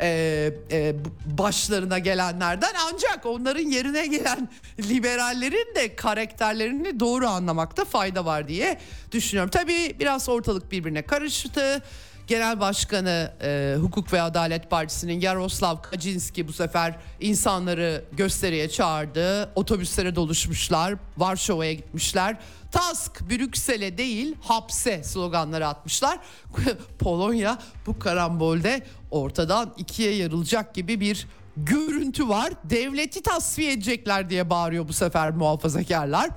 [0.00, 0.94] e, e,
[1.38, 4.48] başlarına gelenlerden ancak onların yerine gelen
[4.88, 8.78] liberallerin de karakterlerini doğru anlamakta fayda var diye
[9.12, 9.50] düşünüyorum.
[9.50, 11.82] Tabii biraz ortalık birbirine karıştı.
[12.26, 19.50] Genel Başkanı e, Hukuk ve Adalet Partisi'nin Yaroslav Kaczynski bu sefer insanları gösteriye çağırdı.
[19.54, 22.36] Otobüslere doluşmuşlar, Varşova'ya gitmişler.
[22.76, 26.18] Task Brüksel'e değil hapse sloganları atmışlar.
[26.98, 32.52] Polonya bu karambolde ortadan ikiye yarılacak gibi bir görüntü var.
[32.64, 36.30] Devleti tasfiye edecekler diye bağırıyor bu sefer muhafazakarlar.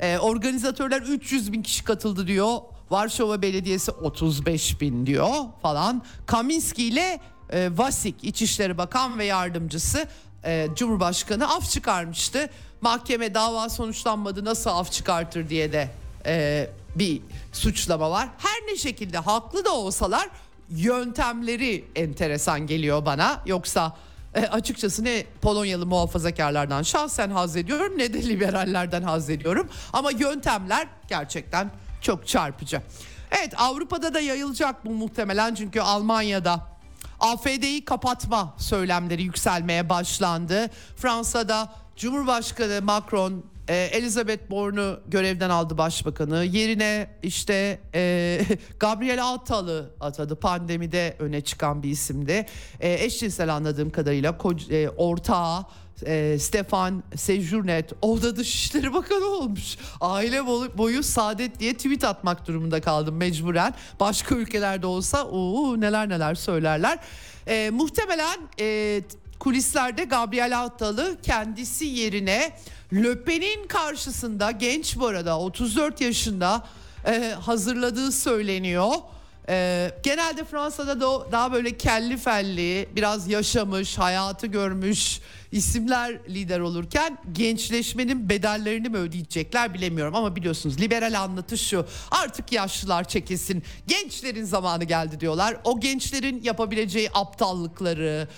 [0.00, 2.58] Ee, organizatörler 300 bin kişi katıldı diyor.
[2.90, 6.02] Varşova Belediyesi 35 bin diyor falan.
[6.26, 7.20] Kaminski ile
[7.50, 10.08] e, Vasik İçişleri Bakan ve Yardımcısı
[10.44, 12.50] e, Cumhurbaşkanı af çıkarmıştı.
[12.80, 15.90] Mahkeme dava sonuçlanmadı nasıl af çıkartır diye de
[16.26, 16.66] e,
[16.96, 17.22] bir
[17.52, 18.28] suçlama var.
[18.38, 20.28] Her ne şekilde haklı da olsalar
[20.70, 23.42] yöntemleri enteresan geliyor bana.
[23.46, 23.96] Yoksa
[24.34, 29.68] e, açıkçası ne Polonyalı muhafazakarlardan şahsen haz ediyorum ne de liberallerden haz ediyorum.
[29.92, 31.70] Ama yöntemler gerçekten
[32.00, 32.82] çok çarpıcı.
[33.30, 36.71] Evet Avrupa'da da yayılacak bu muhtemelen çünkü Almanya'da
[37.22, 40.70] AFD'yi kapatma söylemleri yükselmeye başlandı.
[40.96, 46.44] Fransa'da Cumhurbaşkanı Macron e, Elizabeth Borne'u görevden aldı başbakanı.
[46.44, 48.40] Yerine işte e,
[48.80, 50.36] Gabriel Attal'ı atadı.
[50.36, 52.46] Pandemide öne çıkan bir isimdi.
[52.80, 54.38] E, eşcinsel anladığım kadarıyla
[54.70, 55.64] e, ortağı
[56.06, 59.76] e, Stefan Sejournet o da Dışişleri Bakanı olmuş.
[60.00, 60.46] Aile
[60.78, 63.74] boyu saadet diye tweet atmak durumunda kaldım mecburen.
[64.00, 66.98] Başka ülkelerde olsa o neler neler söylerler.
[67.46, 69.00] E, muhtemelen e,
[69.38, 72.52] kulislerde Gabriel Attal'ı kendisi yerine
[72.92, 76.66] Löpen'in karşısında genç bu arada 34 yaşında
[77.06, 78.92] e, hazırladığı söyleniyor.
[79.48, 85.20] Ee, genelde Fransa'da da daha böyle kelli felli, biraz yaşamış, hayatı görmüş
[85.52, 90.14] isimler lider olurken gençleşmenin bedellerini mi ödeyecekler bilemiyorum.
[90.14, 95.56] Ama biliyorsunuz liberal anlatış şu artık yaşlılar çekilsin, gençlerin zamanı geldi diyorlar.
[95.64, 98.28] O gençlerin yapabileceği aptallıkları,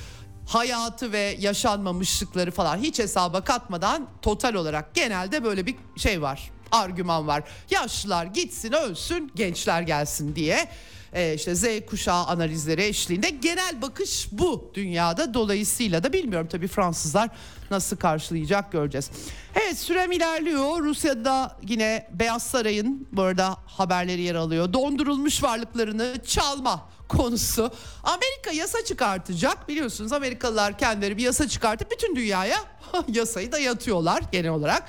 [0.49, 7.27] hayatı ve yaşanmamışlıkları falan hiç hesaba katmadan total olarak genelde böyle bir şey var argüman
[7.27, 7.43] var.
[7.71, 10.69] Yaşlılar gitsin ölsün gençler gelsin diye
[11.15, 15.35] e, işte Z kuşağı analizleri eşliğinde genel bakış bu dünyada.
[15.35, 17.31] Dolayısıyla da bilmiyorum tabii Fransızlar
[17.71, 19.11] nasıl karşılayacak göreceğiz.
[19.55, 20.83] Evet sürem ilerliyor.
[20.83, 24.73] Rusya'da yine Beyaz Saray'ın bu arada haberleri yer alıyor.
[24.73, 27.71] Dondurulmuş varlıklarını çalma konusu.
[28.03, 29.69] Amerika yasa çıkartacak.
[29.69, 32.59] Biliyorsunuz Amerikalılar kendileri bir yasa çıkartıp bütün dünyaya
[33.09, 34.89] yasayı dayatıyorlar genel olarak.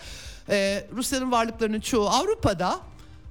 [0.50, 2.80] Ee, Rusya'nın varlıklarının çoğu Avrupa'da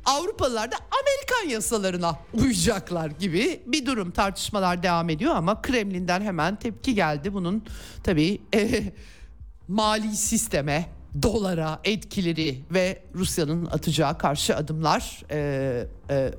[0.04, 6.94] Avrupalılar da Amerikan yasalarına uyacaklar gibi bir durum tartışmalar devam ediyor ama Kremlin'den hemen tepki
[6.94, 7.62] geldi bunun
[8.02, 8.82] tabii e,
[9.68, 10.88] mali sisteme
[11.22, 15.22] dolara etkileri ve Rusya'nın atacağı karşı adımlar.
[15.30, 16.30] E, e,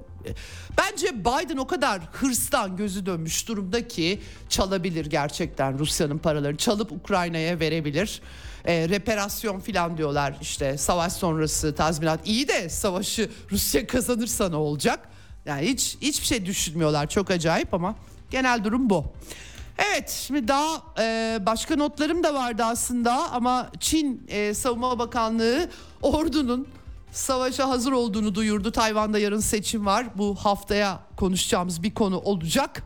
[0.78, 7.60] bence Biden o kadar hırstan gözü dönmüş durumda ki çalabilir gerçekten Rusya'nın paralarını çalıp Ukrayna'ya
[7.60, 8.22] verebilir.
[8.66, 15.10] E, reparasyon filan diyorlar işte savaş sonrası tazminat iyi de savaşı Rusya kazanırsa ne olacak?
[15.46, 17.96] Yani hiç hiçbir şey düşünmüyorlar çok acayip ama
[18.32, 19.06] genel durum bu.
[19.78, 25.70] Evet şimdi daha e, başka notlarım da vardı aslında ama Çin e, Savunma Bakanlığı
[26.02, 26.68] ordunun
[27.16, 28.72] savaşa hazır olduğunu duyurdu.
[28.72, 30.06] Tayvan'da yarın seçim var.
[30.18, 32.84] Bu haftaya konuşacağımız bir konu olacak.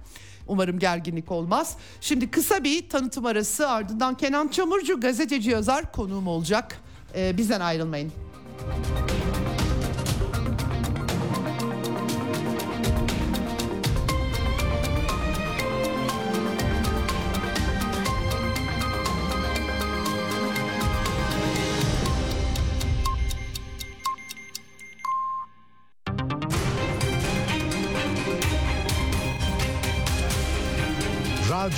[0.47, 1.75] Umarım gerginlik olmaz.
[2.01, 6.79] Şimdi kısa bir tanıtım arası ardından Kenan Çamurcu gazeteci yazar konuğum olacak.
[7.15, 8.11] E, bizden ayrılmayın.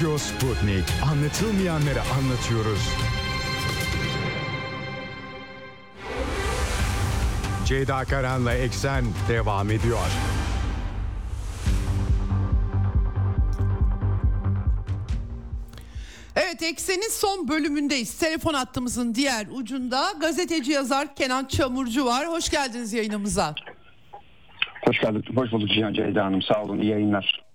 [0.02, 0.84] Radyo Sputnik.
[1.12, 2.90] Anlatılmayanları anlatıyoruz.
[7.66, 9.98] Ceyda Karan'la Eksen devam ediyor.
[16.36, 18.20] Evet Eksen'in son bölümündeyiz.
[18.20, 22.28] Telefon hattımızın diğer ucunda gazeteci yazar Kenan Çamurcu var.
[22.28, 23.56] Hoş geldiniz yayınımıza.
[24.86, 25.24] Hoş geldin.
[25.36, 26.42] Hoş bulduk Cihan Ceyda Hanım.
[26.42, 26.80] Sağ olun.
[26.80, 27.51] İyi yayınlar.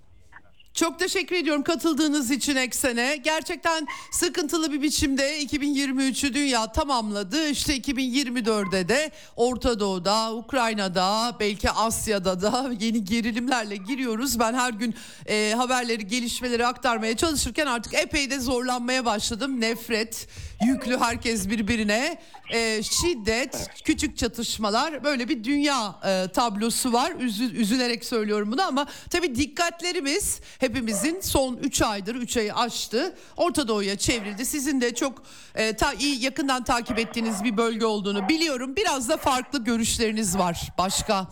[0.77, 3.17] Çok teşekkür ediyorum katıldığınız için Eksen'e.
[3.17, 7.49] Gerçekten sıkıntılı bir biçimde 2023'ü dünya tamamladı.
[7.49, 14.39] İşte 2024'de de Orta Doğu'da, Ukrayna'da, belki Asya'da da yeni gerilimlerle giriyoruz.
[14.39, 14.95] Ben her gün
[15.27, 19.61] e, haberleri, gelişmeleri aktarmaya çalışırken artık epey de zorlanmaya başladım.
[19.61, 20.29] Nefret,
[20.65, 22.19] yüklü herkes birbirine,
[22.51, 27.13] e, şiddet, küçük çatışmalar böyle bir dünya e, tablosu var.
[27.19, 33.17] Üzü, üzülerek söylüyorum bunu ama tabii dikkatlerimiz hepimizin son 3 aydır 3 ayı aştı.
[33.37, 34.47] Orta Doğu'ya çevrildi.
[34.47, 35.23] Sizin de çok
[35.55, 38.77] e, ta, iyi yakından takip ettiğiniz bir bölge olduğunu biliyorum.
[38.77, 40.69] Biraz da farklı görüşleriniz var.
[40.79, 41.27] Başka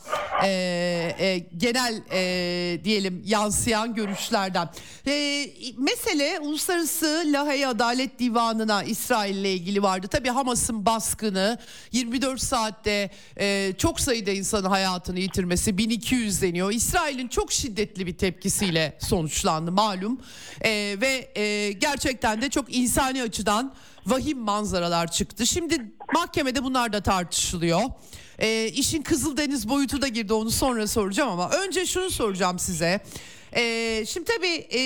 [0.45, 0.49] e,
[1.19, 4.69] e, genel e, diyelim yansıyan görüşlerden.
[5.07, 5.47] E,
[5.79, 10.09] mesele Uluslararası Lahey Adalet Divanı'na İsrail ile ilgili vardı.
[10.09, 11.59] Tabii Hamas'ın baskını
[11.93, 13.11] 24 saatte
[13.41, 16.73] e, çok sayıda insanın hayatını yitirmesi 1200 deniyor.
[16.73, 20.21] İsrail'in çok şiddetli bir tepkisiyle sonuçlandı malum
[20.65, 23.75] e, ve e, gerçekten de çok insani açıdan
[24.07, 25.47] vahim manzaralar çıktı.
[25.47, 27.81] Şimdi mahkemede bunlar da tartışılıyor.
[28.39, 33.01] E, işin Kızıldeniz boyutu da girdi onu sonra soracağım ama önce şunu soracağım size.
[33.57, 34.81] E, şimdi tabii e,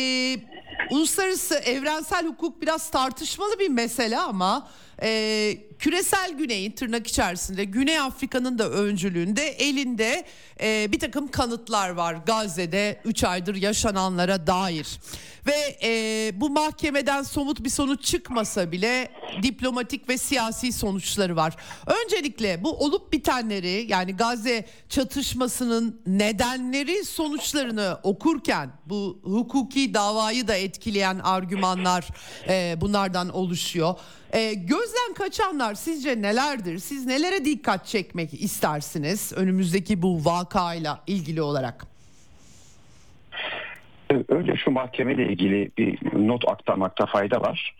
[0.90, 4.68] uluslararası evrensel hukuk biraz tartışmalı bir mesele ama
[5.02, 10.24] e, küresel güneyin tırnak içerisinde Güney Afrika'nın da öncülüğünde elinde
[10.60, 15.00] e, bir takım kanıtlar var Gazze'de 3 aydır yaşananlara dair.
[15.46, 19.08] Ve e, bu mahkemeden somut bir sonuç çıkmasa bile
[19.42, 21.56] diplomatik ve siyasi sonuçları var.
[21.86, 31.18] Öncelikle bu olup bitenleri yani Gazze çatışmasının nedenleri sonuçlarını okurken bu hukuki davayı da etkileyen
[31.18, 32.08] argümanlar
[32.48, 33.94] e, bunlardan oluşuyor.
[34.32, 36.78] E, gözden kaçanlar sizce nelerdir?
[36.78, 41.86] Siz nelere dikkat çekmek istersiniz önümüzdeki bu vakayla ilgili olarak?
[44.28, 45.98] Önce şu mahkemeyle ilgili bir
[46.28, 47.74] not aktarmakta fayda var.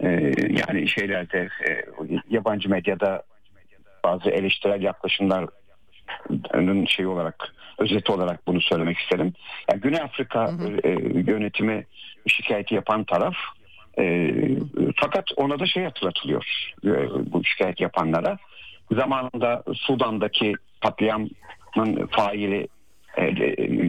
[0.00, 0.32] Ee,
[0.68, 1.84] yani şeylerde e,
[2.30, 3.22] yabancı medyada
[4.04, 9.32] bazı eleştirel yaklaşımların şey olarak özeti olarak bunu söylemek isterim.
[9.70, 10.78] Yani Güney Afrika hı hı.
[10.84, 10.90] E,
[11.30, 11.86] yönetimi
[12.26, 13.34] şikayeti yapan taraf
[13.98, 14.34] e,
[14.96, 16.90] fakat ona da şey hatırlatılıyor e,
[17.32, 18.38] bu şikayet yapanlara.
[18.92, 21.30] Zamanında Sudan'daki patlayanın
[22.10, 22.68] faili
[23.16, 23.24] e,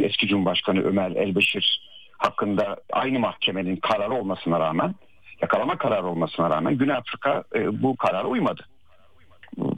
[0.05, 1.81] eski Cumhurbaşkanı Ömer Elbeşir
[2.17, 4.95] hakkında aynı mahkemenin kararı olmasına rağmen
[5.41, 8.65] yakalama kararı olmasına rağmen Güney Afrika e, bu karara uymadı.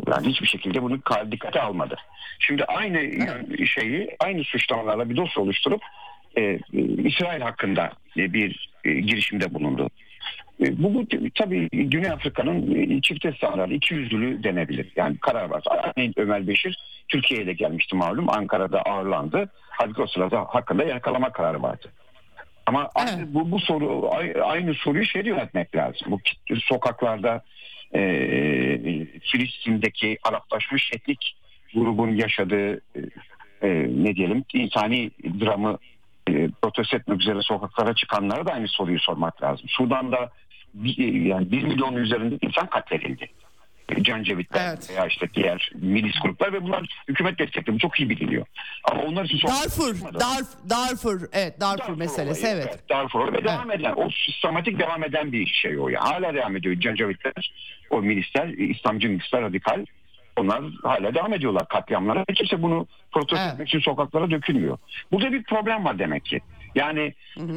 [0.08, 1.00] Yani hiçbir şekilde bunu
[1.32, 1.96] dikkate almadı.
[2.40, 3.00] Şimdi aynı
[3.66, 5.82] şeyi aynı suçlamalarla bir dosya oluşturup
[6.38, 6.60] e,
[7.04, 9.90] İsrail hakkında e, bir e, girişimde bulundu.
[10.62, 11.06] E, bu, bu
[11.36, 14.92] tabii Güney Afrika'nın e, çifte standartı, iki yüzlülüğü denebilir.
[14.96, 15.64] Yani karar var.
[15.72, 16.78] Örneğin Ömer Beşir
[17.08, 18.30] Türkiye'ye de gelmişti malum.
[18.30, 19.50] Ankara'da ağırlandı.
[19.70, 21.92] Halbuki o sırada hakkında yakalama kararı vardı.
[22.66, 23.10] Ama evet.
[23.10, 24.10] aynı, bu, bu soru
[24.44, 26.12] aynı soruyu şey yönetmek lazım.
[26.12, 26.20] Bu
[26.60, 27.44] sokaklarda
[27.96, 28.02] e,
[29.20, 31.36] Filistin'deki Araplaşmış etnik
[31.74, 33.00] grubun yaşadığı e,
[33.62, 35.78] e, ne diyelim insani dramı
[36.30, 39.66] e, protesto etmek üzere sokaklara çıkanlara da aynı soruyu sormak lazım.
[39.70, 40.32] Sudan'da
[41.28, 43.30] yani 1 milyon üzerinde insan katledildi.
[44.02, 44.90] Cancevitler Evet.
[44.90, 47.74] veya işte diğer milis gruplar ve bunlar hükümet destekli.
[47.74, 48.46] Bu çok iyi biliniyor.
[48.92, 52.90] Ama onlar için çok Darfur, Darf, Darfur, evet Darfur, Darfur meselesi olayı, evet.
[52.90, 55.88] Darfur olayı ve devam eden o sistematik devam eden bir şey o.
[55.90, 56.80] Yani hala devam ediyor.
[56.80, 57.52] Cancavitler,
[57.90, 59.86] o milisler, İslamcı milisler, radikal
[60.38, 62.26] onlar hala devam ediyorlar katliamlara.
[62.36, 63.54] Kimse bunu protesto Evet.
[63.54, 64.78] etmek için sokaklara dökülmüyor.
[65.12, 66.40] Burada bir problem var demek ki.
[66.76, 67.14] Yani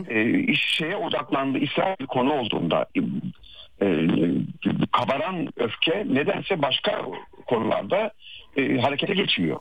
[0.08, 1.58] e, iş şeye odaklandı.
[1.58, 3.86] İsrail bir konu olduğunda e,
[4.92, 7.02] kabaran öfke nedense başka
[7.46, 8.10] konularda
[8.56, 9.60] e, harekete geçmiyor.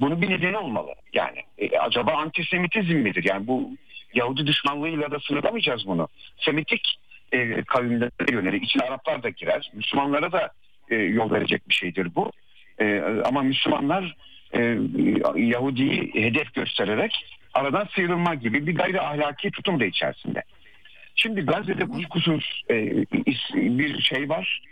[0.00, 0.94] Bunun bir nedeni olmalı.
[1.12, 3.24] Yani e, acaba antisemitizm midir?
[3.24, 3.70] Yani bu
[4.14, 6.08] Yahudi düşmanlığıyla da sınırlamayacağız bunu.
[6.36, 6.98] Semitik
[7.32, 9.70] e, kavimlere yönelik, içine Araplar da girer.
[9.74, 10.50] Müslümanlara da
[10.90, 12.32] e, yol verecek bir şeydir bu.
[12.80, 14.16] E, ama Müslümanlar
[14.54, 14.78] e,
[15.36, 20.42] Yahudi'yi hedef göstererek aradan sıyrılma gibi bir gayri ahlaki tutum da içerisinde.
[21.14, 22.74] Şimdi Gazze'de kuşkusuz e,
[23.54, 24.62] bir şey var.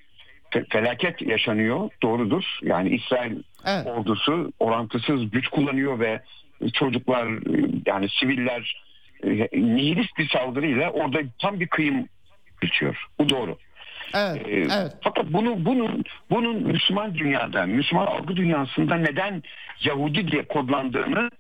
[0.50, 1.90] Fe- Felaket yaşanıyor.
[2.02, 2.44] Doğrudur.
[2.62, 3.32] Yani İsrail
[3.66, 3.86] Evet.
[3.86, 6.20] ordusu orantısız güç kullanıyor ve
[6.74, 8.82] çocuklar e, yani siviller
[9.24, 12.06] e, nihilist bir saldırıyla orada tam bir kıyım
[12.62, 13.04] geçiyor.
[13.18, 13.56] Bu doğru.
[14.14, 14.92] Evet, Ee, evet.
[15.00, 19.42] Fakat bunu bunun bunun Müslüman dünyada, Müslüman algı dünyasında neden
[19.80, 21.30] Yahudi diye kodlandığını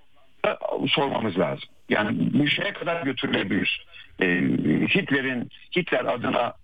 [0.88, 1.68] sormamız lazım.
[1.88, 3.86] Yani bu şeye kadar götürülebilir.
[4.22, 4.26] Ee,
[4.94, 6.54] Hitler'in Hitler adına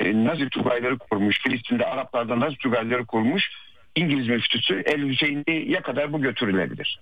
[0.00, 3.50] e, Nazi tugayları kurmuş, Filistin'de Araplardan Nazi tugayları kurmuş
[3.96, 7.00] İngiliz müftüsü El Hüseyinli'ye kadar bu götürülebilir.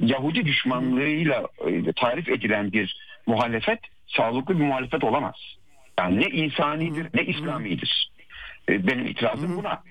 [0.00, 2.96] Yahudi düşmanlığıyla e, tarif edilen bir
[3.26, 5.34] muhalefet sağlıklı bir muhalefet olamaz.
[5.98, 8.10] Yani ne insanidir ne İslamidir.
[8.68, 9.82] E, Benim itirazım buna.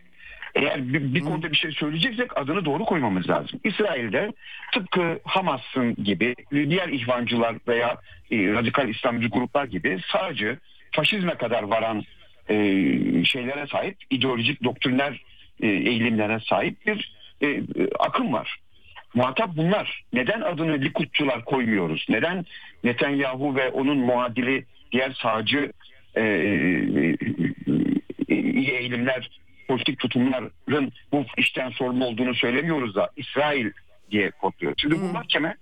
[0.58, 3.60] Eğer bir, bir konuda bir şey söyleyeceksek adını doğru koymamız lazım.
[3.64, 4.34] İsrail'de
[4.74, 7.98] tıpkı Hamas'ın gibi diğer ihvancılar veya
[8.32, 10.58] e, radikal İslamcı gruplar gibi sadece
[10.92, 12.04] faşizme kadar varan
[12.50, 12.56] e,
[13.24, 15.22] şeylere sahip ideolojik doktrinler
[15.62, 17.62] e, eğilimlere sahip bir e, e,
[18.00, 18.58] akım var.
[19.14, 20.04] Muhatap bunlar.
[20.14, 22.06] Neden adını Likudçular koymuyoruz?
[22.10, 22.46] Neden
[22.84, 25.72] Netanyahu ve onun muadili diğer sağcı
[26.16, 26.26] e, e,
[28.30, 29.30] e, iyi eğilimler,
[29.68, 33.72] politik tutumların bu işten sorumlu olduğunu söylemiyoruz da İsrail
[34.12, 34.74] diye kodluyor.
[34.78, 35.56] Şimdi bu mahkeme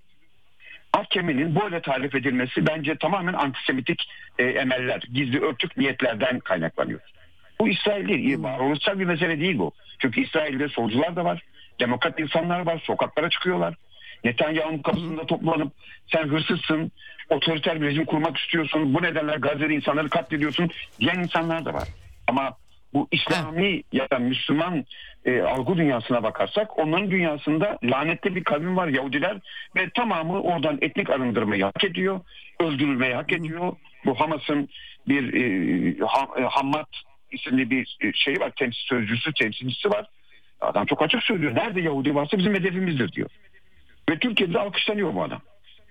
[0.94, 7.00] mahkemenin böyle tarif edilmesi bence tamamen antisemitik e, emeller, gizli örtük niyetlerden kaynaklanıyor.
[7.60, 9.72] Bu İsrail değil, varoluşsal bir mesele değil bu.
[9.98, 11.42] Çünkü İsrail'de solcular da var,
[11.80, 13.74] demokrat insanlar var, sokaklara çıkıyorlar.
[14.24, 15.72] Netanyahu'nun kapısında toplanıp
[16.12, 16.92] sen hırsızsın,
[17.30, 21.88] otoriter bir rejim kurmak istiyorsun, bu nedenle Gazze'de insanları katlediyorsun diyen insanlar da var.
[22.26, 22.56] Ama
[22.96, 24.84] bu İslami ya da Müslüman
[25.24, 29.36] e, algı dünyasına bakarsak onların dünyasında lanetli bir kavim var Yahudiler
[29.76, 32.20] ve tamamı oradan etnik arındırmayı hak ediyor,
[32.60, 33.76] öldürülmeyi hak ediyor.
[34.04, 34.68] Bu Hamas'ın
[35.08, 36.86] bir e, ha, e, Hammad
[37.30, 40.06] isimli bir şey var, temsil sözcüsü, temsilcisi var.
[40.60, 41.54] Adam çok açık söylüyor.
[41.54, 43.30] Nerede Yahudi varsa bizim hedefimizdir diyor.
[44.10, 45.40] Ve Türkiye'de alkışlanıyor bu adam.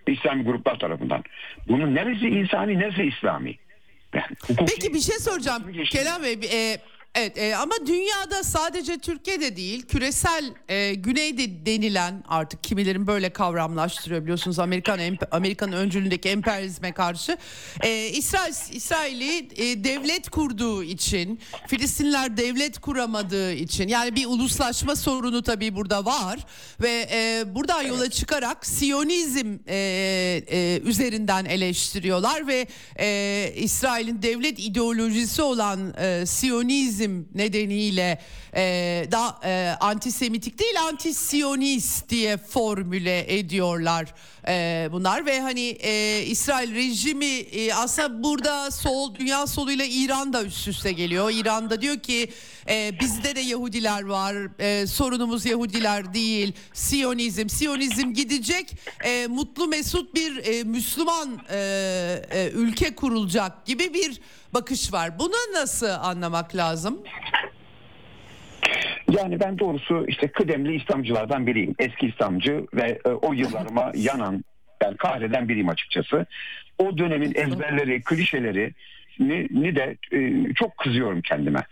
[0.08, 1.24] İslami gruplar tarafından.
[1.68, 3.56] Bunun neresi insani, neresi İslami?
[4.14, 5.64] Yani Peki bir şey soracağım.
[5.86, 6.78] Kenan Bey e,
[7.16, 14.22] evet e, ama dünyada sadece Türkiye'de değil küresel e, güneyde denilen artık kimilerin böyle kavramlaştırıyor
[14.22, 15.00] biliyorsunuz Amerikan
[15.32, 17.38] Amerika'nın öncülüğündeki emperyalizme karşı
[17.82, 25.44] e, İsrail İsrail'i e, devlet kurduğu için Filistinler devlet kuramadığı için yani bir uluslaşma sorunu
[25.44, 26.40] tabii burada var
[26.82, 29.76] ve e, buradan yola çıkarak Siyonizm e,
[30.52, 32.68] e, üzerinden eleştiriyorlar ve
[33.00, 37.05] e, İsrail'in devlet ideolojisi olan e, Siyonizm
[37.36, 38.20] nedeniyle
[38.56, 38.62] e,
[39.12, 44.14] daha e, antisemitik değil antisiyonist diye formüle ediyorlar
[44.48, 50.44] e, bunlar ve hani e, İsrail rejimi e, aslında burada sol dünya soluyla İran da
[50.44, 51.32] üst üste geliyor.
[51.34, 52.30] İran'da diyor ki
[52.70, 58.72] e, bizde de Yahudiler var e, sorunumuz Yahudiler değil Siyonizm Siyonizm gidecek
[59.04, 61.58] e, mutlu mesut bir e, Müslüman e,
[62.32, 64.22] e, ülke kurulacak gibi bir
[64.54, 65.20] bakış var.
[65.20, 67.00] Bunu nasıl anlamak lazım?
[69.12, 71.76] Yani ben doğrusu işte kıdemli İslamcılardan biriyim.
[71.80, 74.44] Eski İslamcı ve e, o yıllarıma yanan,
[74.84, 76.26] yani kahreden biriyim açıkçası.
[76.78, 78.74] O dönemin ezberleri, klişeleri
[79.20, 81.64] ni, ni de e, çok kızıyorum kendime.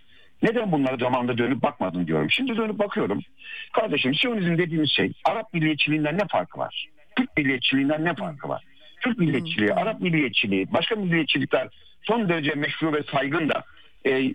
[0.44, 2.32] Neden bunlara zamanında dönüp bakmadım diyorum.
[2.32, 3.22] Şimdi dönüp bakıyorum.
[3.74, 6.90] Kardeşim Siyonizm dediğimiz şey Arap milliyetçiliğinden ne farkı var?
[7.18, 8.64] Türk milliyetçiliğinden ne farkı var?
[9.02, 11.68] Türk milliyetçiliği, Arap milliyetçiliği, başka milliyetçilikler
[12.02, 13.64] son derece meşru ve saygın da
[14.06, 14.34] e,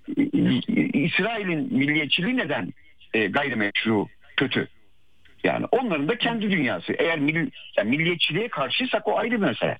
[0.92, 2.72] İsrail'in milliyetçiliği neden
[3.14, 4.06] e, gayrimeşru
[4.36, 4.68] kötü?
[5.44, 6.92] Yani onların da kendi dünyası.
[6.92, 9.78] Eğer milli, yani milliyetçiliğe karşıysak o ayrı bir mesele.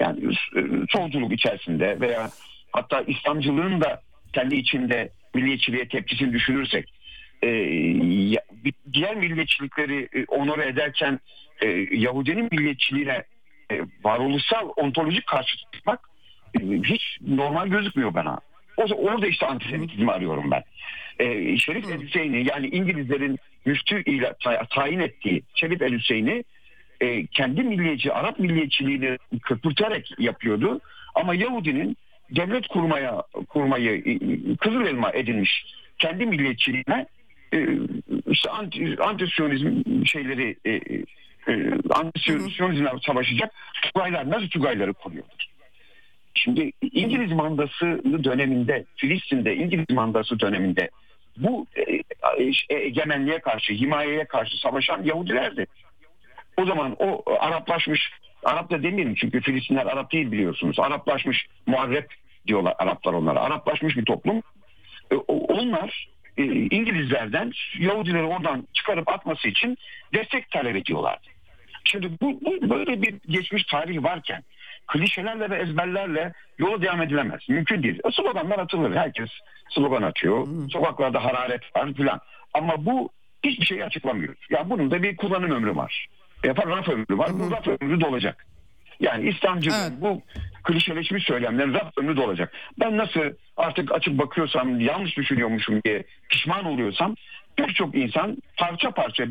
[0.00, 0.60] Yani e,
[0.90, 2.30] solculuk içerisinde veya
[2.72, 4.00] hatta İslamcılığın da
[4.32, 6.92] kendi içinde milliyetçiliğe tepkisini düşünürsek
[7.42, 8.42] e, ya-
[8.92, 11.20] diğer milliyetçilikleri e, onore ederken
[11.62, 13.24] e, Yahudinin milliyetçiliğine
[13.72, 16.00] e, varoluşsal ontolojik karşı tutmak
[16.54, 18.40] e, hiç normal gözükmüyor bana.
[18.76, 20.62] O, orada işte antisemitizmi arıyorum ben.
[21.20, 26.44] E, Şerif El Hüseyin'i yani İngilizlerin müftü ile tay- tayin ettiği Şerif El Hüseyin'i
[27.00, 30.80] e, kendi milliyetçi, Arap milliyetçiliğini köpürterek yapıyordu.
[31.14, 31.96] Ama Yahudinin
[32.30, 34.04] devlet kurmaya kurmayı
[34.56, 35.64] kızıl elma edinmiş
[35.98, 37.06] kendi milliyetçiliğine
[37.54, 37.66] e,
[38.30, 40.70] işte anti, antisyonizm şeyleri e,
[41.48, 43.52] e, antisyonizmle savaşacak
[43.82, 45.50] Tugaylar nasıl Tugayları kuruyorlar?
[46.34, 50.90] Şimdi İngiliz mandası döneminde Filistin'de İngiliz mandası döneminde
[51.36, 51.82] bu e,
[52.68, 55.66] e, egemenliğe karşı, himayeye karşı savaşan Yahudilerdi.
[56.56, 58.10] O zaman o Araplaşmış,
[58.44, 60.78] Arap da demeyelim çünkü Filistinler Arap değil biliyorsunuz.
[60.80, 62.14] Araplaşmış muharrep
[62.46, 63.40] diyorlar Araplar onlara.
[63.40, 64.42] Araplaşmış bir toplum.
[65.12, 69.78] E, Onlar e, İngilizlerden Yahudileri oradan çıkarıp atması için
[70.14, 71.26] destek talep ediyorlardı.
[71.84, 74.42] Şimdi bu, bu böyle bir geçmiş tarihi varken
[74.92, 77.40] klişelerle ve ezberlerle yola devam edilemez.
[77.48, 78.00] Mümkün değil.
[78.04, 78.96] E, sloganlar atılır.
[78.96, 79.28] Herkes
[79.68, 80.46] slogan atıyor.
[80.70, 82.20] Sokaklarda hararet var filan.
[82.54, 83.10] Ama bu
[83.44, 84.34] hiçbir şeyi açıklamıyor.
[84.50, 86.06] Ya bunun da bir kullanım ömrü var.
[86.44, 87.30] Yapar raf ömrü var.
[87.32, 88.46] Bu raf ömrü dolacak.
[89.00, 89.92] Yani İslamcı Evet.
[90.00, 90.22] bu
[90.64, 92.52] klişeleşmiş söylemlerin raf ömrü dolacak.
[92.80, 93.20] Ben nasıl
[93.56, 97.14] artık açıp bakıyorsam yanlış düşünüyormuşum diye pişman oluyorsam
[97.58, 99.24] birçok insan parça parça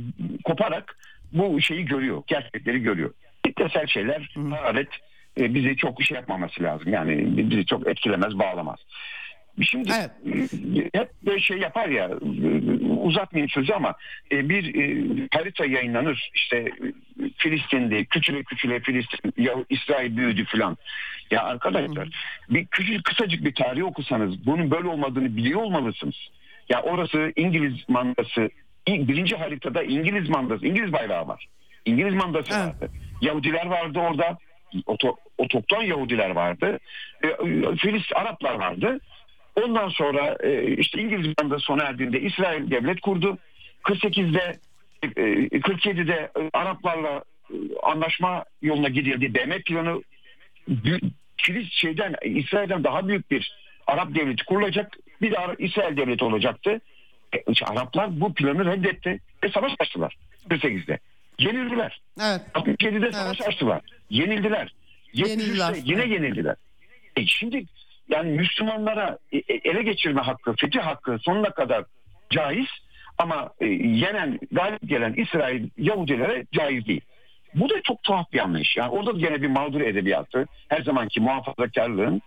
[0.44, 0.98] koparak
[1.34, 2.24] bu şeyi görüyor.
[2.28, 3.14] Gerçekleri görüyor.
[3.46, 4.90] Kitlesel şeyler hararet
[5.40, 6.94] e, bizi çok şey yapmaması lazım.
[6.94, 8.80] Yani bizi çok etkilemez, bağlamaz.
[9.62, 10.12] Şimdi Evet.
[10.94, 12.10] e, hep böyle şey yapar ya
[13.04, 13.96] uzatmayayım sözü ama
[14.32, 16.66] e, bir e, harita yayınlanır işte
[17.38, 20.78] Filistin'de küçüle küçüle Filistin ya İsrail büyüdü filan.
[21.32, 22.10] Ya arkadaşlar
[22.50, 26.30] bir küçük kısacık bir tarih okusanız bunun böyle olmadığını biliyor olmalısınız.
[26.70, 28.50] Ya orası İngiliz mandası
[28.88, 31.48] birinci haritada İngiliz mandası İngiliz bayrağı var.
[31.86, 32.66] İngiliz mandası Evet.
[32.66, 32.92] vardı.
[33.22, 34.38] Yahudiler vardı orada.
[34.86, 36.80] Oto, otokton Yahudiler vardı.
[37.24, 39.00] E, e, Filist Araplar vardı.
[39.56, 43.38] Ondan sonra e, işte İngiliz mandası sona erdiğinde İsrail devlet kurdu.
[43.84, 44.60] 48'de
[45.04, 45.08] e,
[45.60, 49.34] 47'de e, Araplarla e, anlaşma yoluna gidildi.
[49.34, 50.02] BM planı
[51.38, 53.54] Filist şeyden İsrail'den daha büyük bir
[53.88, 54.98] Arap devleti kurulacak.
[55.22, 56.82] Bir de İsrail devleti olacaktı.
[57.34, 60.18] E, Araplar bu planı reddetti ve savaş açtılar
[60.50, 61.00] 48'de.
[61.40, 62.02] Yenildiler.
[62.22, 62.42] Evet.
[62.54, 63.82] 67'de savaş açtılar.
[64.10, 64.74] Yenildiler.
[65.14, 65.76] 73'te Yenildiler.
[65.84, 66.12] yine Evet.
[66.12, 66.56] yenildiler.
[67.18, 67.64] E şimdi
[68.10, 71.84] yani Müslümanlara e, e, ele geçirme hakkı, fetih hakkı sonuna kadar
[72.30, 72.68] caiz
[73.18, 77.02] ama e, yenen, galip gelen İsrail Yahudilere caiz değil.
[77.56, 78.78] Bu da çok tuhaf bir anlayış.
[78.78, 82.22] Yani orada da gene bir mağdur edebiyatı, her zamanki muhafazakarlığın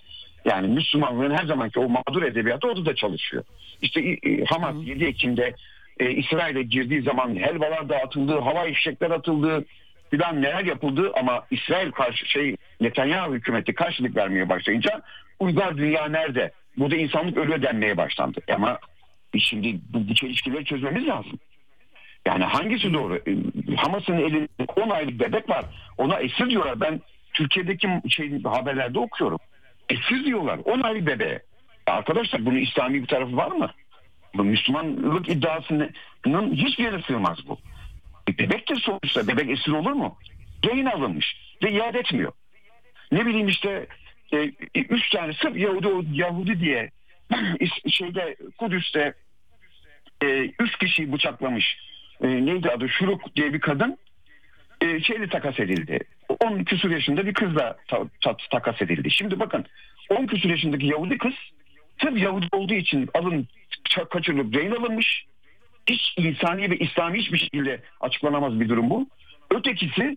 [0.45, 3.45] yani Müslümanlığın her zamanki o mağdur edebiyatı orada da çalışıyor.
[3.83, 5.55] İşte e, Hamas 7 Ekim'de
[6.01, 9.65] e, İsrail'e girdiği zaman helvalar dağıtıldı, hava fişekler atıldı
[10.11, 15.03] filan neler yapıldı ama İsrail karşı şey Netanyahu hükümeti karşılık vermeye başlayınca
[15.41, 16.53] uygar dünya nerede?
[16.77, 18.41] Burada insanlık ölüyor denmeye başlandı.
[18.55, 18.79] Ama
[19.39, 21.39] şimdi bu, bu çelişkileri çözmemiz lazım.
[22.27, 23.17] Yani hangisi doğru?
[23.17, 23.33] E,
[23.77, 25.65] Hamas'ın elinde 10 aylık bebek var.
[25.99, 26.81] Ona esir diyorlar.
[26.81, 27.01] Ben
[27.33, 29.39] Türkiye'deki şey, haberlerde okuyorum.
[29.89, 30.59] Esir diyorlar.
[30.65, 31.43] 10 aylık bebeğe.
[31.89, 33.71] Ya Arkadaşlar bunun İslami bir tarafı var mı?
[34.35, 35.91] Bu Müslümanlık iddiasının
[36.55, 37.59] hiçbir yere sığmaz bu.
[38.39, 40.19] Bebek de sonuçta bebek esir olur mu?
[40.65, 42.33] Yayın alınmış ve iade etmiyor.
[43.13, 43.87] Ne bileyim işte
[44.33, 46.91] e, üç tane sırf Yahudi, Yahudi diye
[47.89, 49.15] şeyde Kudüs'te
[50.23, 50.27] e,
[50.59, 51.77] üç kişiyi bıçaklamış
[52.23, 53.99] e, neydi adı Şuruk diye bir kadın
[54.81, 55.99] e, şeyle takas edildi.
[56.41, 59.11] 10 küsur yaşında bir kızla ta- ta- takas edildi.
[59.11, 59.67] Şimdi bakın
[60.11, 61.35] 10 küsur yaşındaki Yahudi kız
[62.03, 63.49] sırf Yahudi olduğu için alın
[64.11, 65.25] kaçırılıp rehin alınmış.
[65.87, 69.07] Hiç insani ve İslami hiçbir şekilde açıklanamaz bir durum bu.
[69.51, 70.17] Ötekisi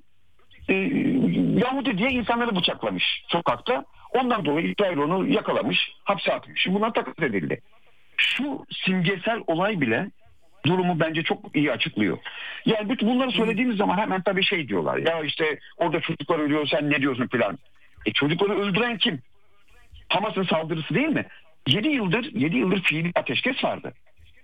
[0.69, 0.73] e,
[1.59, 3.85] Yahudi diye insanları bıçaklamış sokakta.
[4.13, 6.61] Ondan dolayı İsrail onu yakalamış, hapse atmış.
[6.61, 7.61] Şimdi Buna takas edildi.
[8.17, 10.11] Şu simgesel olay bile
[10.65, 12.17] durumu bence çok iyi açıklıyor.
[12.65, 14.97] Yani bütün bunları söylediğimiz zaman hemen tabii şey diyorlar.
[14.97, 17.59] Ya işte orada çocuklar ölüyor sen ne diyorsun filan.
[18.05, 19.21] E çocukları öldüren kim?
[20.09, 21.25] Hamas'ın saldırısı değil mi?
[21.67, 23.93] 7 yıldır 7 yıldır fiili ateşkes vardı.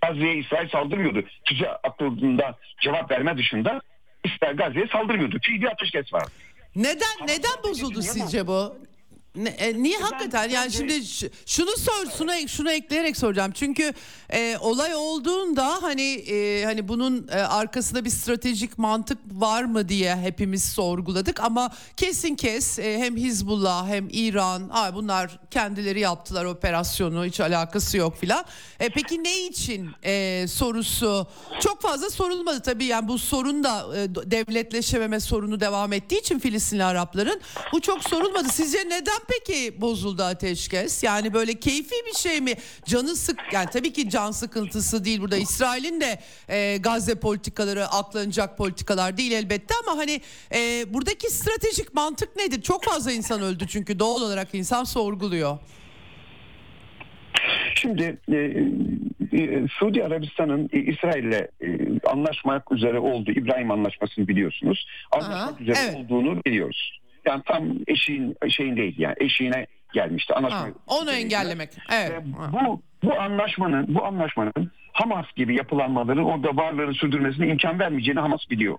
[0.01, 1.23] Gazze'ye İsrail saldırmıyordu.
[1.47, 3.81] Füze atıldığında cevap verme dışında
[4.23, 5.37] İsrail Gazze'ye saldırmıyordu.
[5.41, 6.31] Fiili ateşkes vardı.
[6.75, 8.75] Neden neden bozuldu sizce bu?
[9.35, 10.49] Ne, e, niye hakikaten?
[10.49, 13.51] Yani bence- şimdi ş- şunu sor şunu şunu ekleyerek soracağım.
[13.51, 13.93] Çünkü
[14.33, 20.15] e, olay olduğunda hani e, hani bunun e, arkasında bir stratejik mantık var mı diye
[20.15, 21.39] hepimiz sorguladık.
[21.39, 27.97] Ama kesin kes e, hem Hizbullah hem İran ha, bunlar kendileri yaptılar operasyonu hiç alakası
[27.97, 28.45] yok filan.
[28.79, 31.27] E, peki ne için e, sorusu?
[31.59, 32.85] Çok fazla sorulmadı tabii.
[32.85, 37.41] Yani bu sorun da e, devletleşememe sorunu devam ettiği için Filistinli Arapların
[37.73, 38.49] bu çok sorulmadı.
[38.49, 41.03] Sizce neden peki bozuldu ateşkes?
[41.03, 42.53] Yani böyle keyfi bir şey mi?
[42.85, 45.37] Canı sık yani tabii ki can sıkıntısı değil burada.
[45.37, 46.19] İsrail'in de
[46.49, 50.21] e, Gazze politikaları aklanacak politikalar değil elbette ama hani
[50.53, 52.61] e, buradaki stratejik mantık nedir?
[52.61, 55.57] Çok fazla insan öldü çünkü doğal olarak insan sorguluyor.
[57.75, 58.37] Şimdi e,
[59.37, 61.67] e, Suudi Arabistan'ın e, İsrail'le e,
[62.07, 64.87] anlaşmak üzere olduğu İbrahim Anlaşması'nı biliyorsunuz.
[65.11, 65.95] Anlaşmak Aha, üzere evet.
[65.95, 67.00] olduğunu biliyoruz.
[67.25, 70.33] Yani tam eşiğin şeyindeydi yani eşiğine gelmişti.
[70.33, 71.23] Anlaşma Ha, onu üzereydi.
[71.25, 71.69] engellemek.
[71.93, 72.11] Evet.
[72.11, 72.51] Ve Ha.
[72.53, 78.77] bu bu anlaşmanın bu anlaşmanın Hamas gibi yapılanmaların orada varlığını sürdürmesine imkan vermeyeceğini Hamas biliyor.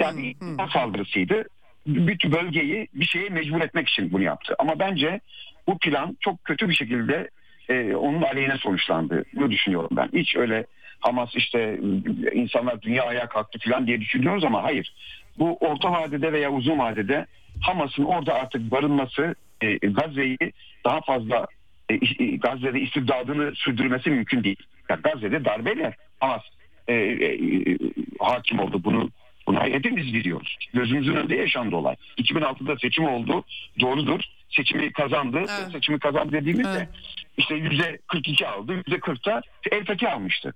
[0.00, 1.44] Yani bir saldırısıydı.
[1.86, 4.54] Bütün bölgeyi bir şeye mecbur etmek için bunu yaptı.
[4.58, 5.20] Ama bence
[5.66, 7.30] bu plan çok kötü bir şekilde
[7.68, 9.24] e, onun aleyhine sonuçlandı.
[9.34, 10.08] Bunu düşünüyorum ben.
[10.12, 10.66] Hiç öyle
[11.00, 14.94] Hamas işte e, insanlar dünya ayağa kalktı falan diye düşünüyoruz ama hayır.
[15.38, 17.26] Bu orta vadede veya uzun vadede
[17.60, 20.38] Hamas'ın orada artık barınması e, Gazze'yi
[20.84, 21.46] daha fazla
[21.90, 24.62] e, e, Gazze'de istibdadını sürdürmesi mümkün değil.
[24.88, 26.42] Yani Gazze'de darbeyle Hamas
[26.88, 27.78] e, e, e,
[28.20, 28.80] hakim oldu.
[28.84, 29.10] Bunu
[29.46, 30.56] bunu hepimiz biliyoruz.
[30.74, 31.96] Gözümüzün önünde yaşandı olay.
[32.18, 33.44] 2006'da seçim oldu.
[33.80, 34.20] Doğrudur.
[34.48, 35.38] Seçimi kazandı.
[35.38, 35.72] Evet.
[35.72, 36.88] Seçimi kazandı dediğimizde Evet.
[37.36, 38.72] işte yüzde 42 aldı.
[38.72, 40.54] Yüzde 40'ta El Fethi almıştı.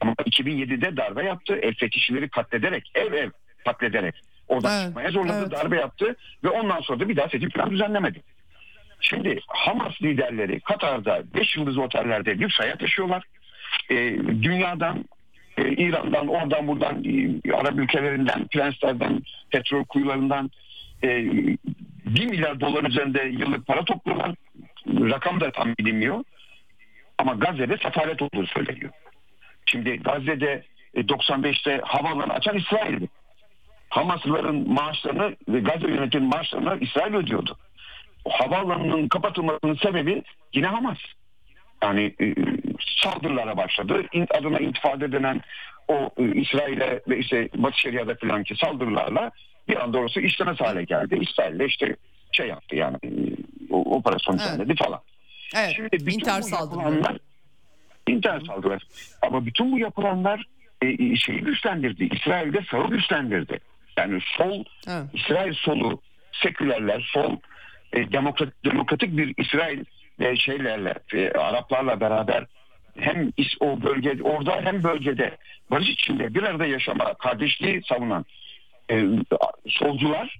[0.00, 1.58] Ama 2007'de darbe yaptı.
[1.62, 3.30] El Fethişileri katlederek, ev ev
[3.64, 4.14] katlederek
[4.48, 5.38] oradan Evet, çıkmaya zorladı.
[5.40, 5.50] evet.
[5.52, 8.22] Darbe yaptı ve ondan sonra da bir daha seçim falan düzenlemedi.
[9.00, 13.24] Şimdi Hamas liderleri Katar'da 5 yıldız otellerde lüks hayat yaşıyorlar.
[13.90, 13.94] Ee,
[14.42, 15.04] dünyadan,
[15.56, 20.50] e, İran'dan, oradan buradan, e, Arap ülkelerinden, prenslerden, petrol kuyularından
[21.04, 21.08] e,
[22.06, 24.34] 1 milyar dolar üzerinde yıllık para topluyorlar.
[24.86, 26.24] Rakam da tam bilinmiyor.
[27.18, 28.90] Ama Gazze'de sefalet olduğu söyleniyor.
[29.66, 30.62] Şimdi Gazze'de
[30.94, 33.08] e, 95'te havaalanı açan İsrail'di.
[33.92, 37.56] Hamaslıların maaşlarını ve Gazze yönetiminin maaşlarını İsrail ödüyordu.
[38.24, 40.22] O havaalanının kapatılmasının sebebi
[40.54, 40.98] yine Hamas.
[41.82, 42.34] Yani e,
[43.02, 44.02] saldırılara başladı.
[44.30, 45.40] Adına intifade denen
[45.88, 49.30] o e, İsrail'e ve işte Batı Şeria'da filanki saldırılarla
[49.68, 51.18] bir anda orası işlemez hale geldi.
[51.22, 51.96] İsrail'le işte
[52.32, 53.10] şey yaptı yani e,
[53.70, 54.46] o, operasyon Evet.
[54.52, 55.00] düzenledi falan.
[55.56, 55.72] Evet.
[55.76, 57.18] Şimdi bütün İntihar saldırıları.
[58.08, 58.84] intihar saldırıları.
[59.22, 60.44] Ama bütün bu yapılanlar
[60.82, 62.08] e, e, şeyi güçlendirdi.
[62.12, 63.60] İsrail'de sağı güçlendirdi.
[63.98, 65.04] Yani sol, Evet.
[65.14, 66.00] İsrail solu,
[66.32, 67.36] sekülerler, sol,
[67.92, 69.84] e, demokrat, demokratik bir İsrail
[70.20, 72.44] e, şeylerle, e, Araplarla beraber
[72.98, 75.36] hem is- o bölge orada hem bölgede
[75.70, 78.24] barış içinde bir arada yaşama, kardeşliği savunan
[78.90, 79.04] e,
[79.68, 80.36] solcular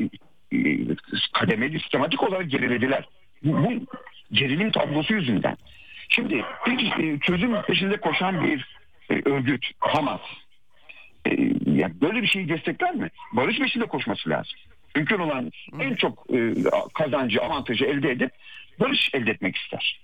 [0.00, 0.06] e,
[1.32, 3.04] kademeli sistematik olarak gerilediler.
[3.44, 3.72] Bu, bu
[4.32, 5.56] gerilim tablosu yüzünden.
[6.08, 8.66] Şimdi bir e, çözüm peşinde koşan bir
[9.10, 10.20] e, örgüt Hamas
[11.26, 13.10] e, yani böyle bir şeyi destekler mi?
[13.32, 14.58] Barış peşinde koşması lazım.
[14.96, 15.50] Mümkün olan
[15.80, 16.54] en çok e,
[16.94, 18.30] kazancı, avantajı elde edip
[18.80, 20.00] barış elde etmek ister.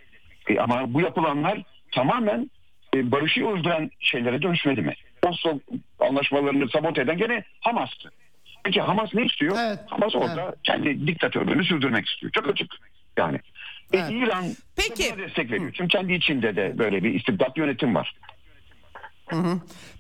[0.48, 2.50] E, ama bu yapılanlar tamamen
[2.96, 4.94] e, barışı öldüren şeylere dönüşmedi mi?
[5.26, 5.58] Oslo
[6.00, 8.10] anlaşmalarını sabote eden gene Hamas'tı.
[8.64, 9.56] Peki Hamas ne istiyor?
[9.60, 12.32] Evet, Hamas orada kendi diktatörlüğünü sürdürmek istiyor.
[12.32, 12.74] Çok açık
[13.16, 13.36] yani.
[13.92, 14.10] E, Evet.
[14.10, 14.44] İran
[14.76, 15.12] Peki.
[15.16, 15.72] buna destek veriyor.
[15.74, 18.14] Çünkü kendi içinde de böyle bir istibdat yönetim var.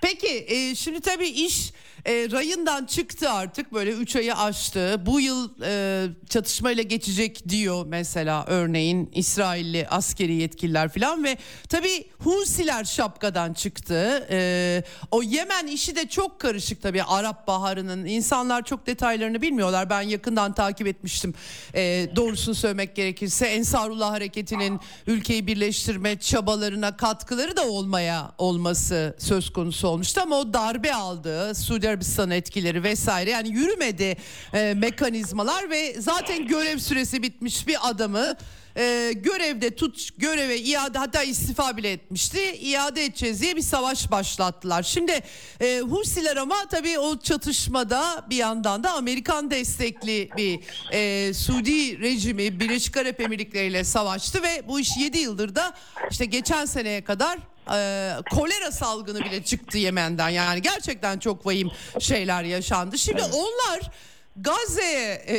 [0.02, 1.72] Peki e, şimdi tabii iş
[2.04, 5.02] e, rayından çıktı artık böyle 3 ayı aştı.
[5.06, 11.38] Bu yıl e, çatışmayla geçecek diyor mesela örneğin İsrailli askeri yetkililer falan ve
[11.68, 14.26] tabii Husiler şapkadan çıktı.
[14.30, 18.04] E, o Yemen işi de çok karışık tabii Arap Baharı'nın.
[18.04, 19.90] insanlar çok detaylarını bilmiyorlar.
[19.90, 21.34] Ben yakından takip etmiştim.
[21.74, 29.88] E, doğrusunu söylemek gerekirse Ensarullah hareketinin ülkeyi birleştirme çabalarına katkıları da olmaya olması söz konusu
[29.88, 34.16] olmuştu ama o darbe aldı Suudi Arabistan etkileri vesaire yani yürümedi
[34.54, 38.36] e, mekanizmalar ve zaten görev süresi bitmiş bir adamı
[38.76, 44.82] e, görevde tut göreve iade hatta istifa bile etmişti iade edeceğiz diye bir savaş başlattılar.
[44.82, 45.20] Şimdi
[45.60, 50.60] e, Husiler ama tabii o çatışmada bir yandan da Amerikan destekli bir
[50.92, 55.74] e, Suudi rejimi Birleşik Arap Emirlikleri ile savaştı ve bu iş 7 yıldır da
[56.10, 57.38] işte geçen seneye kadar
[57.72, 61.70] e, kolera salgını bile çıktı Yemen'den yani gerçekten çok vahim
[62.00, 62.98] şeyler yaşandı.
[62.98, 63.90] Şimdi onlar
[64.36, 65.36] Gazze'ye e,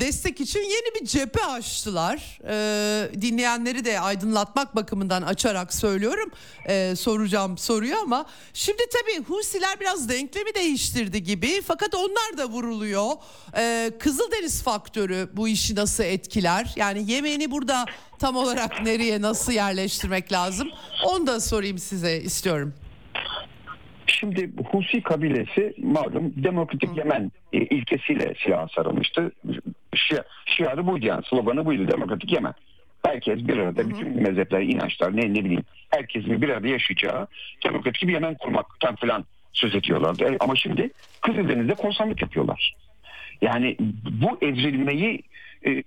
[0.00, 2.38] destek için yeni bir cephe açtılar.
[2.48, 6.30] E, dinleyenleri de aydınlatmak bakımından açarak söylüyorum.
[6.68, 11.62] E, soracağım soruyu ama şimdi tabii Husiler biraz denklemi değiştirdi gibi.
[11.66, 13.10] Fakat onlar da vuruluyor.
[13.56, 16.72] E, Kızıldeniz faktörü bu işi nasıl etkiler?
[16.76, 17.84] Yani Yemen'i burada
[18.18, 20.68] tam olarak nereye nasıl yerleştirmek lazım?
[21.06, 22.74] Onu da sorayım size istiyorum.
[24.06, 29.32] Şimdi Husi kabilesi malum Demokratik Yemen e, ilkesiyle silaha sarılmıştı.
[29.94, 32.54] Şia, şiarı buydu yani sloganı buydu Demokratik Yemen.
[33.06, 37.26] Herkes bir arada bütün mezhepler, inançlar ne ne bileyim herkesin bir arada yaşayacağı
[37.64, 40.24] demokratik bir Yemen kurmaktan falan söz ediyorlardı.
[40.24, 40.90] E, ama şimdi
[41.20, 42.74] Kızıldeniz'de korsanlık yapıyorlar.
[43.42, 43.76] Yani
[44.20, 45.22] bu evrilmeyi
[45.66, 45.82] e,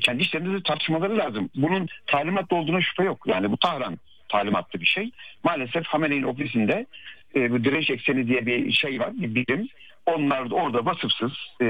[0.00, 1.50] kendi işlerinde tartışmaları lazım.
[1.54, 3.24] Bunun talimatlı olduğuna şüphe yok.
[3.26, 3.98] Yani bu Tahran
[4.28, 5.10] talimatlı bir şey.
[5.44, 6.86] Maalesef Hamene'nin ofisinde
[7.34, 9.68] e, direnç ekseni diye bir şey var, bir birim.
[10.06, 11.64] Onlar da orada vasıfsız, e,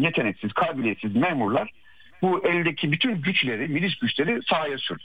[0.00, 1.70] yeteneksiz, kabiliyetsiz memurlar
[2.22, 5.02] bu eldeki bütün güçleri, milis güçleri sahaya sürdü.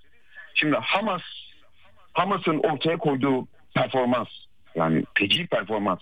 [0.55, 1.21] Şimdi Hamas,
[2.13, 4.27] Hamas'ın ortaya koyduğu performans,
[4.75, 5.99] yani feci performans,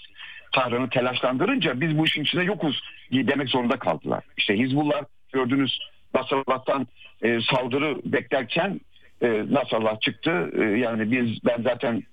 [0.51, 4.23] Tahran'ı telaşlandırınca biz bu işin içinde yokuz demek zorunda kaldılar.
[4.37, 5.01] İşte Hizbullah
[5.33, 5.79] gördünüz
[6.13, 6.87] Nasrallah'tan
[7.21, 8.79] e, saldırı beklerken
[9.21, 10.51] e, Nasrallah çıktı.
[10.59, 12.03] E, yani biz ben zaten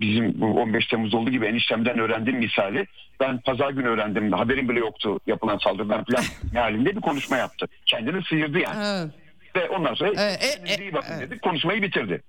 [0.00, 2.86] bizim bu 15 Temmuz olduğu gibi eniştemden öğrendim misali.
[3.20, 4.32] Ben pazar günü öğrendim.
[4.32, 6.24] Haberim bile yoktu yapılan saldırıdan falan
[6.62, 7.66] halinde bir konuşma yaptı.
[7.86, 8.84] Kendini sıyırdı yani.
[8.84, 9.14] Evet.
[9.56, 11.30] Ve ondan sonra Evet, e, kendinize iyi bakın evet.
[11.30, 11.40] dedi.
[11.40, 12.22] Konuşmayı bitirdi.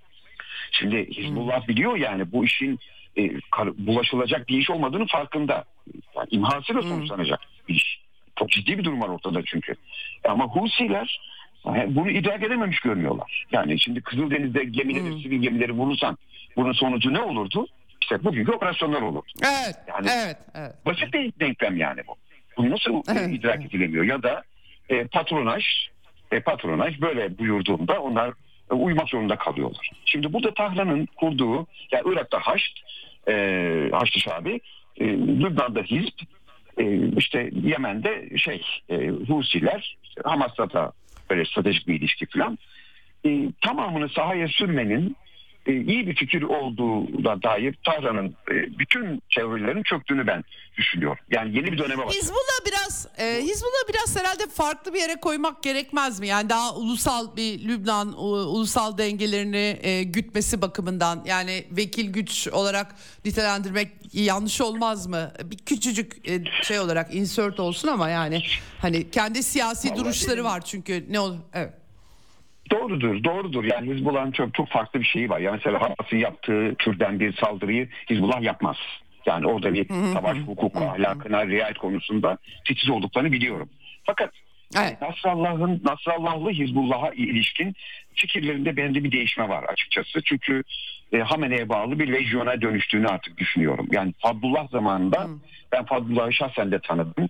[0.72, 2.80] Şimdi Hizbullah biliyor yani bu işin
[3.18, 3.30] e,
[3.78, 5.64] bulaşılacak bir iş olmadığını farkında.
[6.16, 7.40] Yani imhasıyla sonuçlanacak
[7.70, 8.00] bir iş.
[8.40, 9.76] Çok ciddi bir durum var ortada çünkü.
[10.24, 11.35] Ama Husiler e,
[11.66, 13.46] bunu idrak edememiş görünüyorlar.
[13.52, 16.18] Yani şimdi Kızıldeniz'de gemileri, sivil gemileri vurursan
[16.56, 17.68] bunun sonucu ne olurdu?
[18.02, 19.24] İşte bugünkü operasyonlar olur.
[19.44, 20.72] Evet, Yani- evet, evet.
[20.86, 22.16] Basit bir denklem yani bu.
[22.58, 23.30] Bu nasıl Evet.
[23.34, 24.04] idrak edilemiyor?
[24.04, 24.44] Ya da
[24.90, 25.66] e, patronaj
[26.32, 28.34] e, patronaj böyle buyurduğunda onlar
[28.72, 29.90] e, uymak zorunda kalıyorlar.
[30.06, 32.74] Şimdi burada Tahran'ın kurduğu yani Irak'ta Haçlı
[33.28, 34.60] e, Haçlı Şabi
[34.98, 36.20] e, Lübnan'da Hizb
[36.78, 40.92] e, işte Yemen'de şey e, Husiler Hamas'ta da
[41.30, 42.58] böyle stratejik bir ilişki falan.
[43.26, 45.16] E, tamamını sahaya sürmenin
[45.72, 50.44] iyi bir fikir olduğuna dair Tahran'ın e, bütün teorilerin çöktüğünü ben
[50.78, 51.18] düşünüyorum.
[51.32, 52.22] Yani yeni bir döneme başladı.
[52.22, 56.28] Hizbullah biraz e, Hizbullah biraz herhalde farklı bir yere koymak gerekmez mi?
[56.28, 63.90] Yani daha ulusal bir Lübnan ulusal dengelerini e, gütmesi bakımından yani vekil güç olarak nitelendirmek
[64.14, 65.32] yanlış olmaz mı?
[65.44, 68.42] Bir küçücük e, şey olarak insert olsun ama yani
[68.82, 71.85] hani kendi siyasi Vallahi duruşları var çünkü ne olur evet.
[72.72, 73.64] Doğrudur, doğrudur.
[73.64, 75.40] Yani Hizbullah'ın çok çok farklı bir şeyi var.
[75.40, 78.78] Yani mesela Hamas'ın yaptığı türden bir saldırıyı Hizbullah yapmaz.
[79.26, 82.38] Yani orada bir savaş hukuku, ahlakına riayet konusunda
[82.68, 83.70] titiz olduklarını biliyorum.
[84.04, 84.30] Fakat
[84.78, 85.02] Evet.
[85.02, 87.76] Nasrallah'ın Nasrallahlı Hizbullah'a ilişkin
[88.16, 90.22] fikirlerinde bende bir değişme var açıkçası.
[90.22, 90.64] Çünkü
[91.14, 93.88] e, Hamene'ye bağlı bir lejyona dönüştüğünü artık düşünüyorum.
[93.92, 95.28] Yani Fadlullah zamanında
[95.72, 97.28] ben Fadlullah'ı şahsen de tanıdım.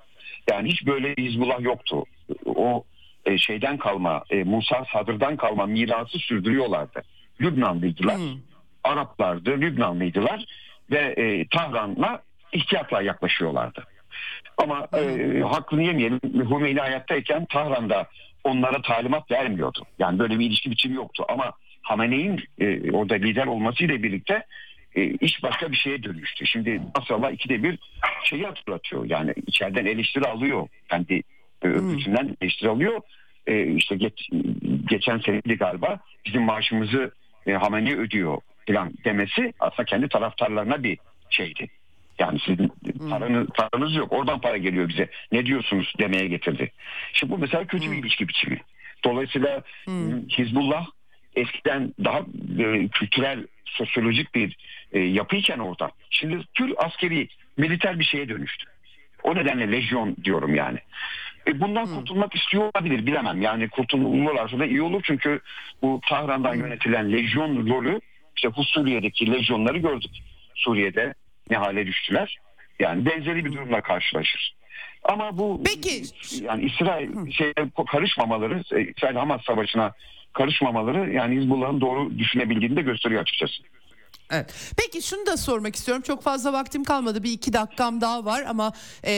[0.50, 2.04] Yani hiç böyle bir Hizbullah yoktu.
[2.46, 2.84] O
[3.26, 7.02] e, şeyden kalma, e, Musa Sadr'dan kalma mirası sürdürüyorlardı.
[7.42, 8.16] Lübnanlıydılar.
[8.84, 10.46] Araplardı, Lübnanlıydılar
[10.92, 12.22] ve e, Tahran'la
[12.52, 13.84] ihtiyatla yaklaşıyorlardı.
[14.58, 16.20] Ama e, hakkını yemeyelim.
[16.24, 18.08] Hümeyni hayattayken Tahran'da
[18.44, 19.86] onlara talimat vermiyordu.
[20.00, 21.26] Yani böyle bir ilişki biçimi yoktu.
[21.30, 24.46] Ama Hamene'in e, orada lider olmasıyla birlikte
[24.96, 26.48] e, iş başka bir şeye dönüştü.
[26.48, 27.80] Şimdi Nasrallah ikide bir
[28.24, 29.06] şeyi hatırlatıyor.
[29.06, 30.68] Yani içeriden eleştiri alıyor.
[30.90, 31.24] Kendi
[31.66, 33.02] e, örgütünden eleştiri alıyor.
[33.48, 34.30] E, işte geç,
[34.90, 37.12] geçen seneydi galiba bizim maaşımızı
[37.48, 38.38] e, Hamenei ödüyor
[38.68, 40.98] falan demesi aslında kendi taraftarlarına bir
[41.30, 41.68] şeydi.
[42.20, 42.72] Yani sizin
[43.10, 44.12] paranız, paranız yok.
[44.12, 45.10] Oradan para geliyor bize.
[45.32, 46.72] Ne diyorsunuz demeye getirdi.
[47.14, 48.62] Şimdi bu mesela kötü bir ilişki biçimi.
[49.04, 49.64] Dolayısıyla
[50.38, 50.86] Hizbullah
[51.36, 52.20] eskiden daha
[52.60, 54.58] e, kültürel, sosyolojik bir
[54.92, 55.92] e, yapıyken orada.
[56.10, 57.28] Şimdi tür askeri,
[57.58, 58.66] militer bir şeye dönüştü.
[59.24, 60.80] O nedenle lejyon diyorum yani.
[61.48, 63.42] E bundan kurtulmak istiyor olabilir bilemem.
[63.42, 65.40] Yani kurtulurlarsa da iyi olur çünkü
[65.82, 68.00] bu Tahran'dan yönetilen lejyon rolü
[68.36, 70.12] işte bu Suriye'deki lejyonları gördük.
[70.56, 71.14] Suriye'de
[71.50, 72.38] ne hale düştüler.
[72.80, 74.56] Yani benzeri bir durumla karşılaşır.
[75.04, 76.04] Ama bu Peki.
[76.44, 77.54] yani İsrail şey
[77.92, 78.62] karışmamaları,
[78.98, 79.94] İsrail Hamas savaşına
[80.34, 83.64] karışmamaları yani Hizbullah'ın doğru düşünebildiğini de gösteriyor açıkçası.
[84.32, 84.54] Evet.
[84.78, 86.04] Peki şunu da sormak istiyorum.
[86.08, 87.24] Çok fazla vaktim kalmadı.
[87.24, 88.74] Bir iki dakikam daha var ama
[89.04, 89.12] e,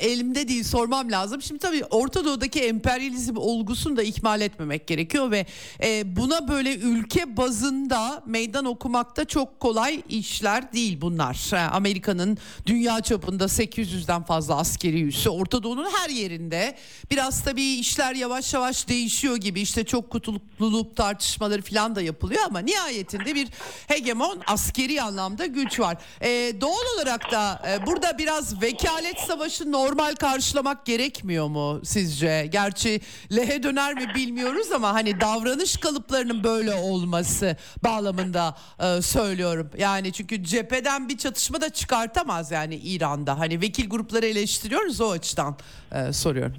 [0.00, 1.42] elimde değil sormam lazım.
[1.42, 5.46] Şimdi tabii Orta Doğu'daki emperyalizm olgusunu da ihmal etmemek gerekiyor ve
[5.82, 11.50] e, buna böyle ülke bazında meydan okumakta çok kolay işler değil bunlar.
[11.72, 15.30] Amerika'nın dünya çapında 800'den fazla askeri üssü.
[15.30, 16.76] Orta Doğu'nun her yerinde.
[17.10, 19.60] Biraz tabii işler yavaş yavaş değişiyor gibi.
[19.60, 23.48] İşte çok kutupluluk tartışmaları falan da yapılıyor ama nihayetinde bir
[23.86, 25.96] hegemon askeri anlamda güç var.
[26.22, 32.48] Ee, doğal olarak da e, burada biraz vekalet savaşı normal karşılamak gerekmiyor mu sizce?
[32.52, 33.00] Gerçi
[33.36, 39.70] lehe döner mi bilmiyoruz ama hani davranış kalıplarının böyle olması bağlamında e, söylüyorum.
[39.78, 43.38] Yani çünkü cepheden bir çatışma da çıkartamaz yani İran'da.
[43.38, 45.56] Hani vekil grupları eleştiriyoruz o açıdan
[45.92, 46.56] e, soruyorum.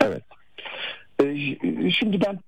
[0.00, 0.22] Evet.
[1.22, 1.26] E,
[1.90, 2.38] şimdi ben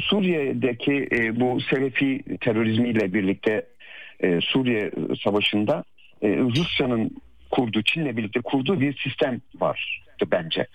[0.00, 3.66] Suriye'deki e, bu Selefi terörizmiyle birlikte
[4.20, 4.90] e, Suriye
[5.24, 5.84] Savaşı'nda
[6.22, 7.10] e, Rusya'nın
[7.50, 10.02] kurduğu, Çin'le birlikte kurduğu bir sistem var
[10.32, 10.66] bence.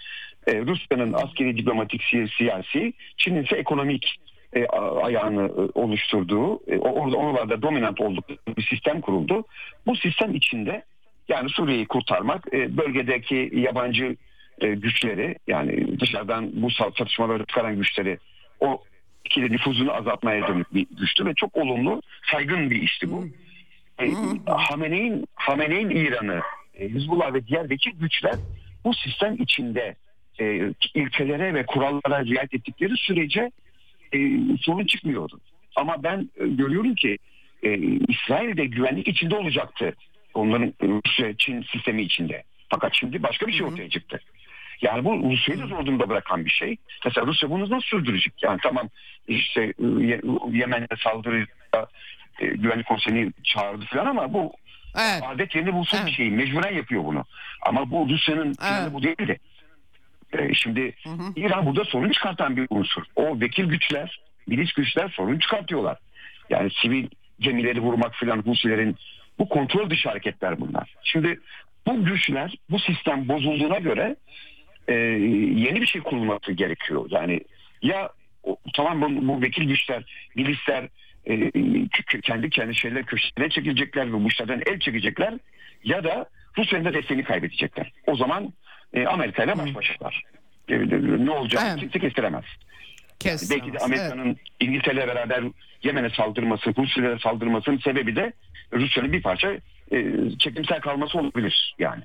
[0.48, 2.04] E, Rusya'nın askeri, diplomatik,
[2.38, 4.18] siyasi, Çin'in ise ekonomik
[4.54, 4.66] e,
[5.04, 9.44] ayağını e, oluşturduğu, e, orada oralarda dominant oldukları bir sistem kuruldu.
[9.86, 10.84] Bu sistem içinde
[11.28, 14.16] yani Suriye'yi kurtarmak, e, bölgedeki yabancı
[14.60, 18.18] e, güçleri yani dışarıdan bu çatışmaları çıkaran güçleri
[18.60, 18.84] o
[19.26, 23.26] ikili nüfuzunu azaltmaya dönük bir güçtü ve çok olumlu, saygın bir işti bu.
[24.00, 24.12] E,
[24.46, 26.42] Hamene'in Hamene'in İran'ı,
[26.80, 28.36] e, Hizbullah ve diğer vekil güçler
[28.86, 29.96] bu sistem içinde
[30.40, 33.52] e, ilkelere ve kurallara riayet ettikleri sürece
[34.14, 34.20] e,
[34.62, 35.40] sorun çıkmıyordu.
[35.76, 37.18] Ama ben e, görüyorum ki
[37.64, 37.78] e,
[38.08, 39.96] İsrail de güvenlik içinde olacaktı.
[40.34, 42.44] Onların Rusya, Çin sistemi içinde.
[42.70, 44.20] Fakat şimdi başka bir şey ortaya çıktı.
[44.82, 46.78] Yani bu Rusya'yı da zor durumda bırakan bir şey.
[47.06, 48.34] Mesela Rusya bunu nasıl sürdürecek?
[48.44, 48.90] Yani tamam
[49.28, 49.86] işte e,
[50.52, 51.46] Yemen'de saldırı
[52.40, 54.54] e, güvenlik konseyini çağırdı falan ama bu
[54.96, 55.24] evet.
[55.28, 56.08] adet yerini bulsun evet.
[56.08, 56.30] bir şey.
[56.30, 57.26] Mecburen yapıyor bunu.
[57.66, 58.94] Ama bu Rusya'nın evet.
[58.94, 59.40] bu değildi.
[60.34, 61.34] E, şimdi hı hı.
[61.36, 63.04] İran burada sorun çıkartan bir unsur.
[63.16, 65.98] O vekil güçler, milis güçler sorun çıkartıyorlar.
[66.50, 67.08] Yani sivil
[67.40, 68.98] gemileri vurmak filan Husilerin
[69.40, 70.96] bu kontrol dışı hareketler bunlar.
[71.04, 71.40] Şimdi
[71.88, 74.16] bu güçler bu sistem bozulduğuna göre
[74.88, 77.06] e, yeni bir şey kurulması gerekiyor.
[77.10, 77.42] Yani
[77.82, 78.10] ya
[78.74, 80.04] tamam bu, bu vekil güçler,
[80.36, 80.88] milisler
[81.26, 81.52] e,
[82.22, 85.34] kendi kendi şeyler köşesine çekilecekler ve bu işlerden el çekecekler
[85.84, 86.26] ya da
[86.58, 87.92] Rusya'nın da desteğini kaybedecekler.
[88.08, 88.54] O zaman
[88.94, 90.24] e, Amerika ile baş başalar.
[90.70, 90.80] E,
[91.26, 91.80] ne olacak evet.
[91.80, 92.46] kimse kestiremez.
[93.20, 93.62] Kestiremez.
[93.62, 94.38] Belki de Amerika'nın evet.
[94.60, 95.44] İngiltere'yle beraber
[95.84, 98.34] Yemen'e saldırması, Rusya'ya saldırmasının sebebi de
[98.74, 99.52] Rusya'nın bir parça
[99.92, 100.06] e,
[100.40, 102.04] çekimsel kalması olabilir yani.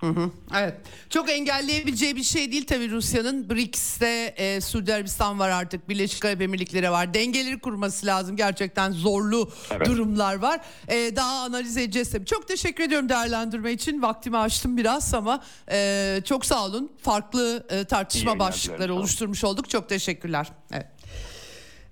[0.00, 0.74] Hı hı, evet.
[1.10, 3.50] Çok engelleyebileceği bir şey değil tabii Rusya'nın.
[3.50, 5.88] BRICS'te e, Suudi Arabistan var artık.
[5.88, 7.14] Birleşik Arap Emirlikleri var.
[7.14, 8.36] Dengeleri kurması lazım.
[8.36, 9.86] Gerçekten zorlu evet.
[9.86, 10.60] durumlar var.
[10.88, 12.26] E, daha analiz edeceğiz tabii.
[12.26, 14.02] Çok teşekkür ediyorum değerlendirme için.
[14.02, 16.92] Vaktimi açtım biraz ama e, çok sağ olun.
[17.02, 19.70] Farklı e, tartışma başlıkları oluşturmuş olduk.
[19.70, 20.52] Çok teşekkürler.
[20.72, 20.97] Evet.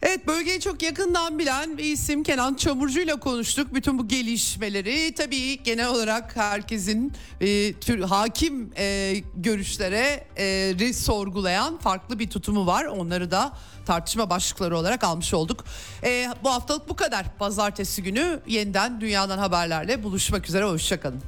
[0.09, 3.75] Evet bölgeyi çok yakından bilen bir isim Kenan Çamurcu ile konuştuk.
[3.75, 12.19] Bütün bu gelişmeleri tabii genel olarak herkesin e, tür, hakim e, görüşlere e, sorgulayan farklı
[12.19, 12.85] bir tutumu var.
[12.85, 13.53] Onları da
[13.87, 15.65] tartışma başlıkları olarak almış olduk.
[16.03, 17.37] E, bu haftalık bu kadar.
[17.39, 20.65] Pazartesi günü yeniden dünyadan haberlerle buluşmak üzere.
[20.65, 21.21] Hoşçakalın.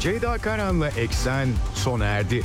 [0.00, 2.44] Ceyda Karan'la Eksen sona erdi.